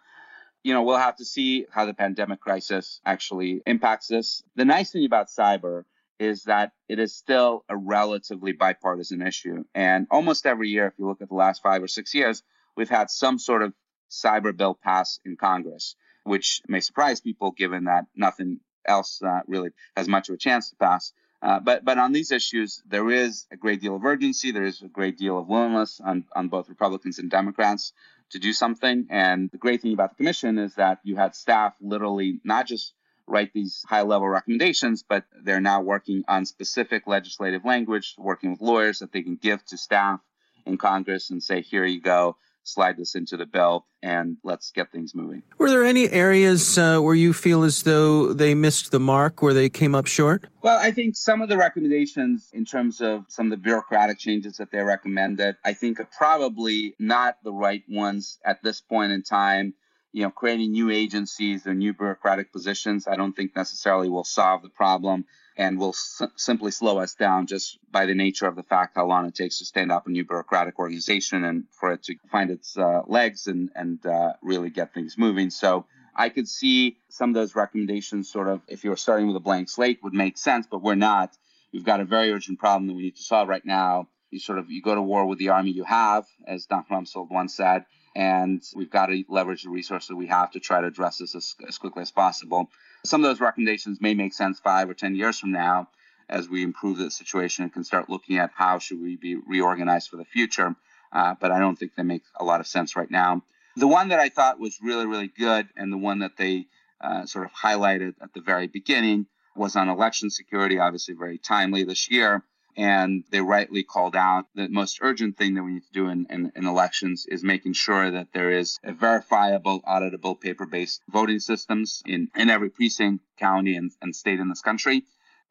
You 0.63 0.73
know, 0.73 0.83
we'll 0.83 0.97
have 0.97 1.17
to 1.17 1.25
see 1.25 1.67
how 1.71 1.85
the 1.85 1.95
pandemic 1.95 2.41
crisis 2.41 3.01
actually 3.05 3.63
impacts 3.67 4.09
this. 4.09 4.43
The 4.55 4.65
nice 4.65 4.93
thing 4.93 5.05
about 5.05 5.29
cyber 5.29 5.85
is 6.19 6.45
that 6.45 6.73
it 6.89 6.99
is 6.99 7.15
still 7.15 7.65
a 7.69 7.77
relatively 7.77 8.53
bipartisan 8.53 9.21
issue. 9.21 9.65
And 9.75 10.07
almost 10.11 10.47
every 10.47 10.69
year, 10.69 10.87
if 10.87 10.95
you 10.99 11.07
look 11.07 11.21
at 11.21 11.29
the 11.29 11.35
last 11.35 11.63
five 11.63 11.83
or 11.83 11.89
six 11.89 12.15
years, 12.15 12.43
we've 12.77 12.89
had 12.89 13.11
some 13.11 13.39
sort 13.39 13.63
of 13.63 13.75
cyber 14.11 14.57
bill 14.57 14.75
pass 14.75 15.19
in 15.25 15.37
Congress, 15.37 15.97
which 16.25 16.63
may 16.69 16.81
surprise 16.81 17.21
people 17.21 17.53
given 17.53 17.85
that 17.85 18.07
nothing 18.17 18.61
else 18.87 19.23
uh, 19.23 19.41
really 19.47 19.71
has 19.97 20.09
much 20.09 20.29
of 20.29 20.35
a 20.35 20.39
chance 20.39 20.71
to 20.71 20.77
pass. 20.77 21.13
Uh, 21.43 21.61
but 21.61 21.85
but 21.85 21.99
on 21.99 22.13
these 22.13 22.33
issues, 22.33 22.83
there 22.87 23.11
is 23.11 23.47
a 23.51 23.57
great 23.57 23.81
deal 23.81 23.97
of 23.97 24.05
urgency. 24.05 24.51
There 24.51 24.65
is 24.65 24.81
a 24.83 24.89
great 24.89 25.19
deal 25.19 25.39
of 25.39 25.47
willingness 25.47 26.01
on, 26.03 26.25
on 26.35 26.49
both 26.49 26.71
Republicans 26.71 27.19
and 27.19 27.31
Democrats 27.31 27.93
to 28.31 28.39
do 28.39 28.53
something. 28.53 29.07
And 29.11 29.51
the 29.51 29.59
great 29.59 29.83
thing 29.83 29.93
about 29.93 30.11
the 30.11 30.17
commission 30.17 30.59
is 30.59 30.75
that 30.77 31.01
you 31.05 31.17
had 31.17 31.35
staff 31.35 31.75
literally 31.83 32.41
not 32.45 32.67
just 32.67 32.95
write 33.27 33.53
these 33.53 33.85
high 33.87 34.03
level 34.03 34.29
recommendations, 34.29 35.05
but 35.07 35.25
they're 35.43 35.61
now 35.61 35.83
working 35.83 36.25
on 36.29 36.47
specific 36.47 37.07
legislative 37.07 37.65
language, 37.65 38.15
working 38.19 38.51
with 38.53 38.61
lawyers 38.61 39.01
that 39.01 39.13
they 39.13 39.23
can 39.23 39.37
give 39.37 39.65
to 39.67 39.77
staff 39.77 40.21
in 40.65 40.79
Congress 40.79 41.31
and 41.31 41.43
say, 41.43 41.61
here 41.61 41.85
you 41.85 42.01
go 42.01 42.37
slide 42.65 42.97
this 42.97 43.15
into 43.15 43.37
the 43.37 43.47
bill 43.47 43.87
and 44.03 44.37
let's 44.43 44.71
get 44.71 44.91
things 44.91 45.15
moving. 45.15 45.43
Were 45.59 45.71
there 45.71 45.85
any 45.85 46.11
areas 46.11 46.77
uh, 46.77 46.99
where 46.99 47.15
you 47.15 47.33
feel 47.33 47.63
as 47.63 47.83
though 47.83 48.33
they 48.33 48.55
missed 48.55 48.91
the 48.91 49.01
mark, 49.01 49.43
where 49.43 49.55
they 49.55 49.69
came 49.69 49.95
up 49.95 50.07
short? 50.07 50.47
Well, 50.63 50.79
I 50.79 50.91
think 50.91 51.17
some 51.17 51.43
of 51.43 51.49
the 51.49 51.57
recommendations 51.57 52.51
in 52.53 52.65
terms 52.65 53.01
of 53.01 53.25
some 53.29 53.47
of 53.47 53.51
the 53.51 53.63
bureaucratic 53.63 54.19
changes 54.19 54.57
that 54.57 54.71
they 54.71 54.81
recommended, 54.81 55.57
I 55.65 55.75
think 55.75 56.01
are 56.01 56.09
probably 56.17 56.95
not 56.99 57.37
the 57.45 57.53
right 57.53 57.83
ones 57.89 58.39
at 58.45 58.63
this 58.63 58.81
point 58.81 59.13
in 59.13 59.23
time 59.23 59.75
you 60.15 60.23
know, 60.23 60.31
creating 60.31 60.71
new 60.71 60.91
agencies 60.91 61.67
or 61.67 61.75
new 61.75 61.93
bureaucratic 61.93 62.53
positions, 62.53 63.09
I 63.09 63.17
don't 63.17 63.33
think 63.33 63.57
necessarily 63.57 64.09
will 64.09 64.23
solve 64.23 64.63
the 64.63 64.69
problem 64.69 65.25
and 65.57 65.79
will 65.79 65.91
s- 65.91 66.23
simply 66.37 66.71
slow 66.71 66.99
us 66.99 67.15
down 67.15 67.47
just 67.47 67.79
by 67.91 68.07
the 68.07 68.15
nature 68.15 68.47
of 68.47 68.57
the 68.57 68.63
fact 68.63 68.97
how 68.97 69.07
long 69.07 69.27
it 69.27 69.35
takes 69.35 69.59
to 69.59 69.65
stand 69.65 69.93
up 69.93 70.07
a 70.07 70.11
new 70.11 70.25
bureaucratic 70.25 70.79
organization 70.79 71.45
and 71.45 71.65
for 71.71 71.93
it 71.93 72.03
to 72.03 72.15
find 72.31 72.51
its 72.51 72.77
uh, 72.77 73.03
legs 73.07 73.47
and, 73.47 73.71
and 73.75 74.05
uh, 74.07 74.33
really 74.43 74.71
get 74.71 74.93
things 74.93 75.17
moving. 75.17 75.51
So 75.51 75.87
I 76.17 76.29
could 76.29 76.49
see 76.49 76.97
some 77.09 77.31
of 77.31 77.35
those 77.35 77.55
recommendations 77.55 78.31
sort 78.31 78.49
of, 78.49 78.61
if 78.69 78.85
you 78.85 78.91
were 78.91 78.97
starting 78.97 79.27
with 79.27 79.37
a 79.37 79.41
blank 79.41 79.69
slate, 79.69 80.01
would 80.03 80.15
make 80.15 80.39
sense, 80.39 80.67
but 80.71 80.83
we're 80.83 80.95
not. 80.95 81.37
We've 81.73 81.85
got 81.85 82.01
a 82.01 82.05
very 82.05 82.31
urgent 82.33 82.59
problem 82.59 82.87
that 82.87 82.95
we 82.95 83.03
need 83.03 83.17
to 83.17 83.23
solve 83.23 83.49
right 83.49 83.65
now. 83.65 84.09
You 84.31 84.39
sort 84.41 84.59
of, 84.59 84.71
you 84.71 84.83
go 84.83 84.95
to 84.95 85.03
war 85.03 85.27
with 85.27 85.39
the 85.39 85.51
army 85.51 85.71
you 85.71 85.85
have, 85.85 86.27
as 86.47 86.67
Don 86.67 86.85
Rumsfeld 86.91 87.31
once 87.31 87.57
said 87.57 87.85
and 88.15 88.63
we've 88.75 88.91
got 88.91 89.07
to 89.07 89.25
leverage 89.29 89.65
the 89.65 89.71
resources 89.71 90.11
we 90.15 90.29
have 90.29 90.51
to 90.53 90.61
try 90.61 90.81
to 90.81 90.87
address 90.87 91.19
this 91.19 91.35
as, 91.35 91.55
as 91.67 91.79
quickly 91.79 92.03
as 92.03 92.11
possible. 92.11 92.71
Some 93.05 93.23
of 93.23 93.31
those 93.31 93.41
recommendations 93.41 94.01
may 94.01 94.15
make 94.15 94.33
sense 94.33 94.59
five 94.61 94.89
or 94.89 94.95
10 94.95 95.15
years 95.15 95.39
from 95.39 95.53
now 95.53 95.89
as 96.29 96.49
we 96.49 96.63
improve 96.63 96.97
the 96.97 97.11
situation 97.11 97.65
and 97.65 97.73
can 97.73 97.85
start 97.85 98.09
looking 98.09 98.39
at 98.39 98.51
how 98.55 98.79
should 98.79 99.01
we 99.01 99.17
be 99.17 99.37
reorganized 99.37 100.09
for 100.09 100.17
the 100.17 100.25
future. 100.25 100.75
Uh, 101.13 101.35
but 101.39 101.53
I 101.53 101.59
don't 101.59 101.77
think 101.77 101.95
they 101.95 102.03
make 102.03 102.23
a 102.41 102.45
lot 102.45 102.61
of 102.61 102.67
sense 102.67 102.97
right 102.97 103.11
now. 103.11 103.43
The 103.77 103.87
one 103.87 104.09
that 104.09 104.21
I 104.21 104.31
thought 104.31 104.59
was 104.59 104.79
really, 104.83 105.07
really 105.07 105.29
good 105.29 105.69
and 105.77 105.93
the 105.93 105.99
one 105.99 106.21
that 106.21 106.37
they 106.39 106.67
uh, 107.01 107.27
sort 107.27 107.45
of 107.45 107.53
highlighted 107.53 108.15
at 108.23 108.33
the 108.33 108.41
very 108.41 108.69
beginning 108.69 109.27
was 109.55 109.77
on 109.77 109.89
election 109.89 110.31
security, 110.31 110.79
obviously 110.79 111.15
very 111.15 111.39
timely 111.39 111.85
this 111.85 112.11
year. 112.11 112.43
And 112.77 113.25
they 113.31 113.41
rightly 113.41 113.83
called 113.85 114.17
out 114.17 114.47
the 114.55 114.69
most 114.69 114.99
urgent 115.01 115.37
thing 115.37 115.55
that 115.55 115.63
we 115.63 115.75
need 115.75 115.85
to 115.85 115.93
do 115.93 116.09
in, 116.09 116.27
in, 116.29 116.53
in 116.57 116.67
elections 116.67 117.27
is 117.27 117.45
making 117.45 117.75
sure 117.75 118.11
that 118.11 118.33
there 118.33 118.51
is 118.51 118.79
a 118.83 118.93
verifiable, 118.93 119.81
auditable, 119.83 120.41
paper 120.41 120.67
based 120.67 121.03
voting 121.09 121.39
systems 121.39 122.03
in, 122.07 122.29
in 122.35 122.51
every 122.51 122.71
precinct, 122.71 123.25
county, 123.39 123.77
and, 123.77 123.93
and 124.03 124.15
state 124.15 124.41
in 124.41 124.49
this 124.49 124.61
country. 124.61 125.05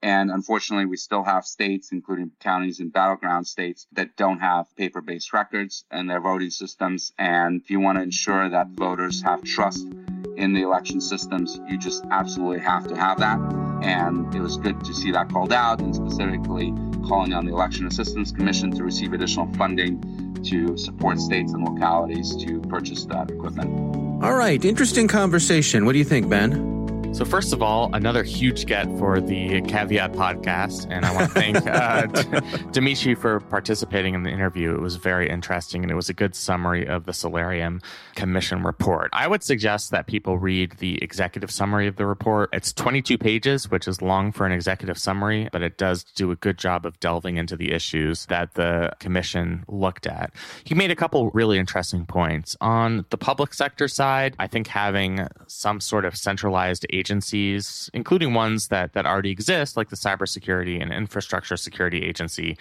And 0.04 0.32
unfortunately, 0.32 0.86
we 0.86 0.98
still 0.98 1.24
have 1.24 1.46
states, 1.46 1.94
including 1.94 2.32
counties 2.42 2.82
and 2.82 2.92
battleground 2.92 3.48
states, 3.48 3.88
that 3.94 4.18
don't 4.18 4.40
have 4.40 4.66
paper 4.76 5.00
based 5.00 5.32
records 5.32 5.86
and 5.90 6.10
their 6.10 6.20
voting 6.20 6.50
systems. 6.50 7.14
And 7.18 7.62
if 7.62 7.70
you 7.70 7.80
want 7.80 8.00
to 8.00 8.04
ensure 8.04 8.50
that 8.50 8.68
voters 8.72 9.22
have 9.22 9.44
trust 9.44 9.88
in 10.36 10.52
the 10.52 10.64
election 10.64 11.00
systems, 11.00 11.58
you 11.70 11.78
just 11.78 12.04
absolutely 12.12 12.60
have 12.60 12.90
to 12.90 12.98
have 12.98 13.20
that. 13.20 13.73
And 13.84 14.34
it 14.34 14.40
was 14.40 14.58
good 14.58 14.84
to 14.86 14.94
see 14.94 15.12
that 15.12 15.30
called 15.30 15.54
out 15.54 15.82
and 15.82 15.96
specifically 15.96 16.74
calling 17.06 17.34
on 17.34 17.46
the 17.46 17.52
Election 17.52 17.86
Assistance 17.86 18.32
Commission 18.32 18.72
to 18.72 18.84
receive 18.84 19.14
additional 19.14 19.52
funding 19.54 20.42
to 20.44 20.78
support 20.78 21.20
states 21.20 21.54
and 21.54 21.64
localities 21.64 22.36
to 22.38 22.62
purchase 22.62 23.06
that 23.06 23.30
equipment. 23.30 24.24
All 24.24 24.36
right, 24.36 24.64
interesting 24.64 25.08
conversation. 25.08 25.86
What 25.86 25.94
do 25.94 26.00
you 26.00 26.06
think, 26.06 26.30
Ben? 26.30 26.83
So, 27.14 27.26
first 27.26 27.54
of 27.54 27.62
all, 27.62 27.94
another 27.94 28.24
huge 28.24 28.66
get 28.66 28.88
for 28.98 29.22
the 29.22 29.62
Caveat 29.62 30.14
podcast. 30.14 30.88
And 30.90 31.06
I 31.06 31.14
want 31.14 31.32
to 31.32 31.40
thank 31.40 31.58
uh, 31.68 32.08
Dmitri 32.72 33.14
for 33.14 33.40
participating 33.40 34.16
in 34.16 34.24
the 34.24 34.32
interview. 34.32 34.74
It 34.74 34.82
was 34.82 34.96
very 34.96 35.30
interesting 35.30 35.84
and 35.84 35.92
it 35.92 35.96
was 35.96 36.10
a 36.10 36.14
good 36.14 36.34
summary 36.34 36.88
of 36.88 37.06
the 37.06 37.14
Solarium 37.14 37.82
Commission 38.16 38.64
report. 38.64 39.12
I 39.14 39.28
would 39.28 39.44
suggest 39.44 39.92
that 39.92 40.08
people 40.08 40.40
read 40.40 40.72
the 40.80 40.98
executive 41.04 41.52
summary 41.52 41.86
of 41.86 41.98
the 41.98 42.08
report. 42.08 42.50
It's 42.52 42.74
22 42.74 43.20
pages, 43.20 43.70
which 43.70 43.88
is 43.88 44.02
long 44.02 44.32
for 44.32 44.48
an 44.48 44.52
executive 44.52 44.98
summary, 44.98 45.50
but 45.52 45.62
it 45.62 45.78
does 45.78 46.04
do 46.16 46.32
a 46.32 46.36
good 46.36 46.58
job 46.58 46.84
of 46.84 47.00
delving 47.00 47.38
into 47.38 47.56
the 47.56 47.74
issues 47.74 48.26
that 48.26 48.56
the 48.56 48.92
commission 49.00 49.66
looked 49.68 50.08
at. 50.08 50.34
He 50.64 50.74
made 50.74 50.90
a 50.90 50.96
couple 50.96 51.30
really 51.30 51.60
interesting 51.60 52.08
points. 52.08 52.58
On 52.60 53.06
the 53.12 53.18
public 53.20 53.54
sector 53.54 53.88
side, 53.88 54.36
I 54.40 54.48
think 54.48 54.66
having 54.66 55.28
some 55.46 55.80
sort 55.80 56.06
of 56.06 56.18
centralized 56.18 56.88
agencies, 57.04 57.90
including 57.94 58.34
ones 58.34 58.70
that, 58.70 58.94
that 58.94 59.06
already 59.06 59.32
exist, 59.32 59.76
like 59.76 59.90
the 59.90 59.98
Cybersecurity 59.98 60.82
and 60.82 60.94
Infrastructure 60.94 61.58
Security 61.58 62.02
Agency, 62.06 62.58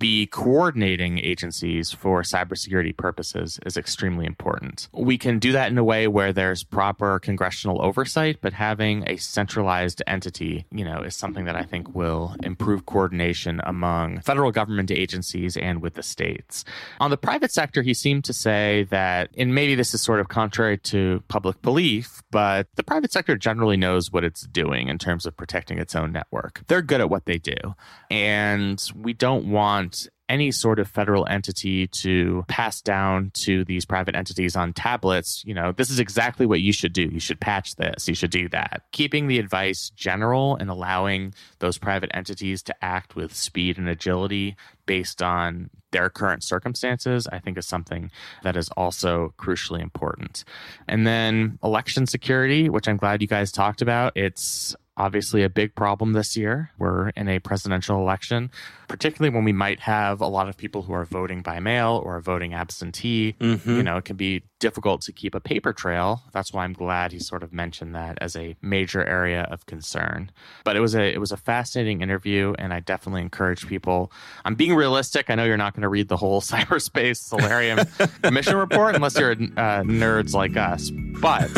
be 0.00 0.26
coordinating 0.26 1.18
agencies 1.18 1.92
for 1.92 2.22
cybersecurity 2.22 2.96
purposes 2.96 3.60
is 3.64 3.76
extremely 3.76 4.26
important. 4.26 4.88
We 4.92 5.18
can 5.18 5.38
do 5.38 5.52
that 5.52 5.70
in 5.70 5.78
a 5.78 5.84
way 5.84 6.08
where 6.08 6.32
there's 6.32 6.64
proper 6.64 7.20
congressional 7.20 7.80
oversight, 7.82 8.38
but 8.40 8.54
having 8.54 9.04
a 9.06 9.16
centralized 9.18 10.02
entity, 10.06 10.64
you 10.72 10.84
know, 10.84 11.02
is 11.02 11.14
something 11.14 11.44
that 11.44 11.54
I 11.54 11.62
think 11.62 11.94
will 11.94 12.34
improve 12.42 12.86
coordination 12.86 13.60
among 13.64 14.20
federal 14.22 14.50
government 14.50 14.90
agencies 14.90 15.56
and 15.56 15.82
with 15.82 15.94
the 15.94 16.02
states. 16.02 16.64
On 16.98 17.10
the 17.10 17.18
private 17.18 17.52
sector, 17.52 17.82
he 17.82 17.92
seemed 17.92 18.24
to 18.24 18.32
say 18.32 18.86
that, 18.90 19.28
and 19.36 19.54
maybe 19.54 19.74
this 19.74 19.92
is 19.92 20.00
sort 20.00 20.20
of 20.20 20.28
contrary 20.28 20.78
to 20.78 21.22
public 21.28 21.60
belief, 21.60 22.22
but 22.30 22.66
the 22.76 22.82
private 22.82 23.12
sector 23.12 23.36
generally 23.36 23.76
knows 23.76 24.10
what 24.10 24.24
it's 24.24 24.46
doing 24.46 24.88
in 24.88 24.96
terms 24.96 25.26
of 25.26 25.36
protecting 25.36 25.78
its 25.78 25.94
own 25.94 26.10
network. 26.10 26.62
They're 26.68 26.80
good 26.80 27.02
at 27.02 27.10
what 27.10 27.26
they 27.26 27.36
do. 27.36 27.74
And 28.10 28.82
we 28.96 29.12
don't 29.12 29.50
want 29.50 29.89
any 30.30 30.52
sort 30.52 30.78
of 30.78 30.88
federal 30.88 31.26
entity 31.26 31.88
to 31.88 32.44
pass 32.46 32.80
down 32.80 33.32
to 33.34 33.64
these 33.64 33.84
private 33.84 34.14
entities 34.14 34.54
on 34.54 34.72
tablets, 34.72 35.42
you 35.44 35.52
know, 35.52 35.72
this 35.72 35.90
is 35.90 35.98
exactly 35.98 36.46
what 36.46 36.60
you 36.60 36.72
should 36.72 36.92
do. 36.92 37.02
You 37.02 37.18
should 37.18 37.40
patch 37.40 37.74
this, 37.74 38.06
you 38.06 38.14
should 38.14 38.30
do 38.30 38.48
that. 38.50 38.82
Keeping 38.92 39.26
the 39.26 39.40
advice 39.40 39.90
general 39.90 40.54
and 40.54 40.70
allowing 40.70 41.34
those 41.58 41.78
private 41.78 42.10
entities 42.14 42.62
to 42.62 42.84
act 42.84 43.16
with 43.16 43.34
speed 43.34 43.76
and 43.76 43.88
agility 43.88 44.54
based 44.86 45.20
on 45.20 45.68
their 45.90 46.08
current 46.08 46.44
circumstances, 46.44 47.26
I 47.32 47.40
think 47.40 47.58
is 47.58 47.66
something 47.66 48.12
that 48.44 48.56
is 48.56 48.68
also 48.76 49.34
crucially 49.36 49.82
important. 49.82 50.44
And 50.86 51.04
then 51.04 51.58
election 51.64 52.06
security, 52.06 52.68
which 52.68 52.86
I'm 52.86 52.96
glad 52.96 53.20
you 53.20 53.26
guys 53.26 53.50
talked 53.50 53.82
about. 53.82 54.12
It's 54.16 54.76
obviously 55.00 55.42
a 55.42 55.48
big 55.48 55.74
problem 55.74 56.12
this 56.12 56.36
year. 56.36 56.70
We're 56.78 57.08
in 57.10 57.26
a 57.26 57.38
presidential 57.38 57.98
election, 57.98 58.50
particularly 58.86 59.34
when 59.34 59.44
we 59.44 59.52
might 59.52 59.80
have 59.80 60.20
a 60.20 60.26
lot 60.26 60.50
of 60.50 60.58
people 60.58 60.82
who 60.82 60.92
are 60.92 61.06
voting 61.06 61.40
by 61.40 61.58
mail 61.58 62.02
or 62.04 62.20
voting 62.20 62.52
absentee. 62.52 63.34
Mm-hmm. 63.40 63.76
You 63.76 63.82
know, 63.82 63.96
it 63.96 64.04
can 64.04 64.16
be 64.16 64.42
difficult 64.58 65.00
to 65.02 65.12
keep 65.12 65.34
a 65.34 65.40
paper 65.40 65.72
trail. 65.72 66.22
That's 66.32 66.52
why 66.52 66.64
I'm 66.64 66.74
glad 66.74 67.12
he 67.12 67.18
sort 67.18 67.42
of 67.42 67.50
mentioned 67.50 67.94
that 67.94 68.18
as 68.20 68.36
a 68.36 68.56
major 68.60 69.02
area 69.02 69.48
of 69.50 69.64
concern. 69.64 70.30
But 70.64 70.76
it 70.76 70.80
was 70.80 70.94
a 70.94 71.02
it 71.02 71.18
was 71.18 71.32
a 71.32 71.38
fascinating 71.38 72.02
interview, 72.02 72.54
and 72.58 72.74
I 72.74 72.80
definitely 72.80 73.22
encourage 73.22 73.66
people. 73.66 74.12
I'm 74.44 74.54
being 74.54 74.74
realistic. 74.74 75.30
I 75.30 75.34
know 75.34 75.44
you're 75.44 75.56
not 75.56 75.72
going 75.74 75.82
to 75.82 75.88
read 75.88 76.08
the 76.08 76.18
whole 76.18 76.40
cyberspace 76.52 77.16
Solarium 77.16 77.80
mission 78.30 78.56
report 78.56 78.94
unless 78.94 79.18
you're 79.18 79.32
uh, 79.32 79.82
nerds 79.82 80.34
like 80.34 80.56
us, 80.58 80.90
but 80.90 81.48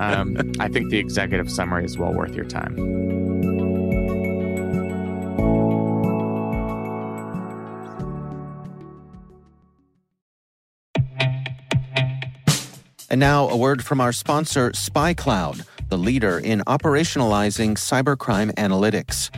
um, 0.00 0.52
I 0.58 0.68
think 0.68 0.88
the 0.88 0.98
executive 0.98 1.50
summary 1.50 1.84
is 1.84 1.98
well 1.98 2.14
worth 2.14 2.34
your 2.34 2.46
time. 2.46 2.61
And 13.12 13.20
now, 13.20 13.46
a 13.50 13.56
word 13.56 13.84
from 13.84 14.00
our 14.00 14.12
sponsor, 14.12 14.70
SpyCloud, 14.70 15.66
the 15.90 15.98
leader 15.98 16.38
in 16.38 16.60
operationalizing 16.60 17.72
cybercrime 17.72 18.50
analytics. 18.54 19.30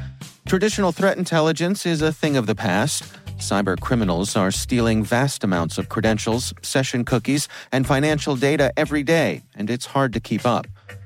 Traditional 0.47 0.93
threat 0.93 1.19
intelligence 1.19 1.85
is 1.85 2.01
a 2.01 2.13
thing 2.13 2.37
of 2.37 2.47
the 2.47 2.55
past. 2.55 3.03
Cyber 3.39 3.79
criminals 3.79 4.37
are 4.37 4.53
stealing 4.53 5.03
vast 5.03 5.43
amounts 5.43 5.77
of 5.77 5.89
credentials, 5.89 6.55
session 6.63 7.05
cookies, 7.05 7.49
and 7.73 7.85
financial 7.85 8.37
data 8.37 8.73
every 8.77 9.03
day, 9.03 9.43
and 9.57 9.69
it's 9.69 9.87
hard 9.87 10.13
to 10.13 10.21
keep 10.21 10.47
up. 10.47 10.69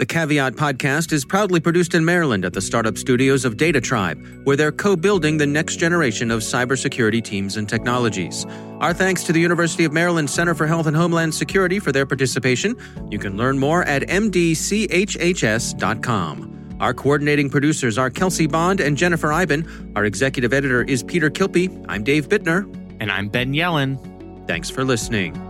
The 0.00 0.06
Caveat 0.06 0.54
podcast 0.54 1.12
is 1.12 1.26
proudly 1.26 1.60
produced 1.60 1.94
in 1.94 2.02
Maryland 2.06 2.46
at 2.46 2.54
the 2.54 2.62
startup 2.62 2.96
studios 2.96 3.44
of 3.44 3.58
Data 3.58 3.82
Tribe, 3.82 4.18
where 4.44 4.56
they're 4.56 4.72
co 4.72 4.96
building 4.96 5.36
the 5.36 5.46
next 5.46 5.76
generation 5.76 6.30
of 6.30 6.40
cybersecurity 6.40 7.22
teams 7.22 7.58
and 7.58 7.68
technologies. 7.68 8.46
Our 8.78 8.94
thanks 8.94 9.24
to 9.24 9.34
the 9.34 9.40
University 9.40 9.84
of 9.84 9.92
Maryland 9.92 10.30
Center 10.30 10.54
for 10.54 10.66
Health 10.66 10.86
and 10.86 10.96
Homeland 10.96 11.34
Security 11.34 11.78
for 11.78 11.92
their 11.92 12.06
participation. 12.06 12.78
You 13.10 13.18
can 13.18 13.36
learn 13.36 13.58
more 13.58 13.82
at 13.84 14.00
mdchhs.com. 14.04 14.46
Our 16.80 16.94
coordinating 16.94 17.50
producers 17.50 17.98
are 17.98 18.08
Kelsey 18.08 18.46
Bond 18.46 18.80
and 18.80 18.96
Jennifer 18.96 19.30
Eiben. 19.30 19.92
Our 19.96 20.06
executive 20.06 20.54
editor 20.54 20.82
is 20.82 21.02
Peter 21.02 21.28
Kilpe. 21.28 21.84
I'm 21.90 22.04
Dave 22.04 22.30
Bittner. 22.30 22.64
And 23.00 23.12
I'm 23.12 23.28
Ben 23.28 23.52
Yelin. 23.52 23.98
Thanks 24.46 24.70
for 24.70 24.82
listening. 24.82 25.49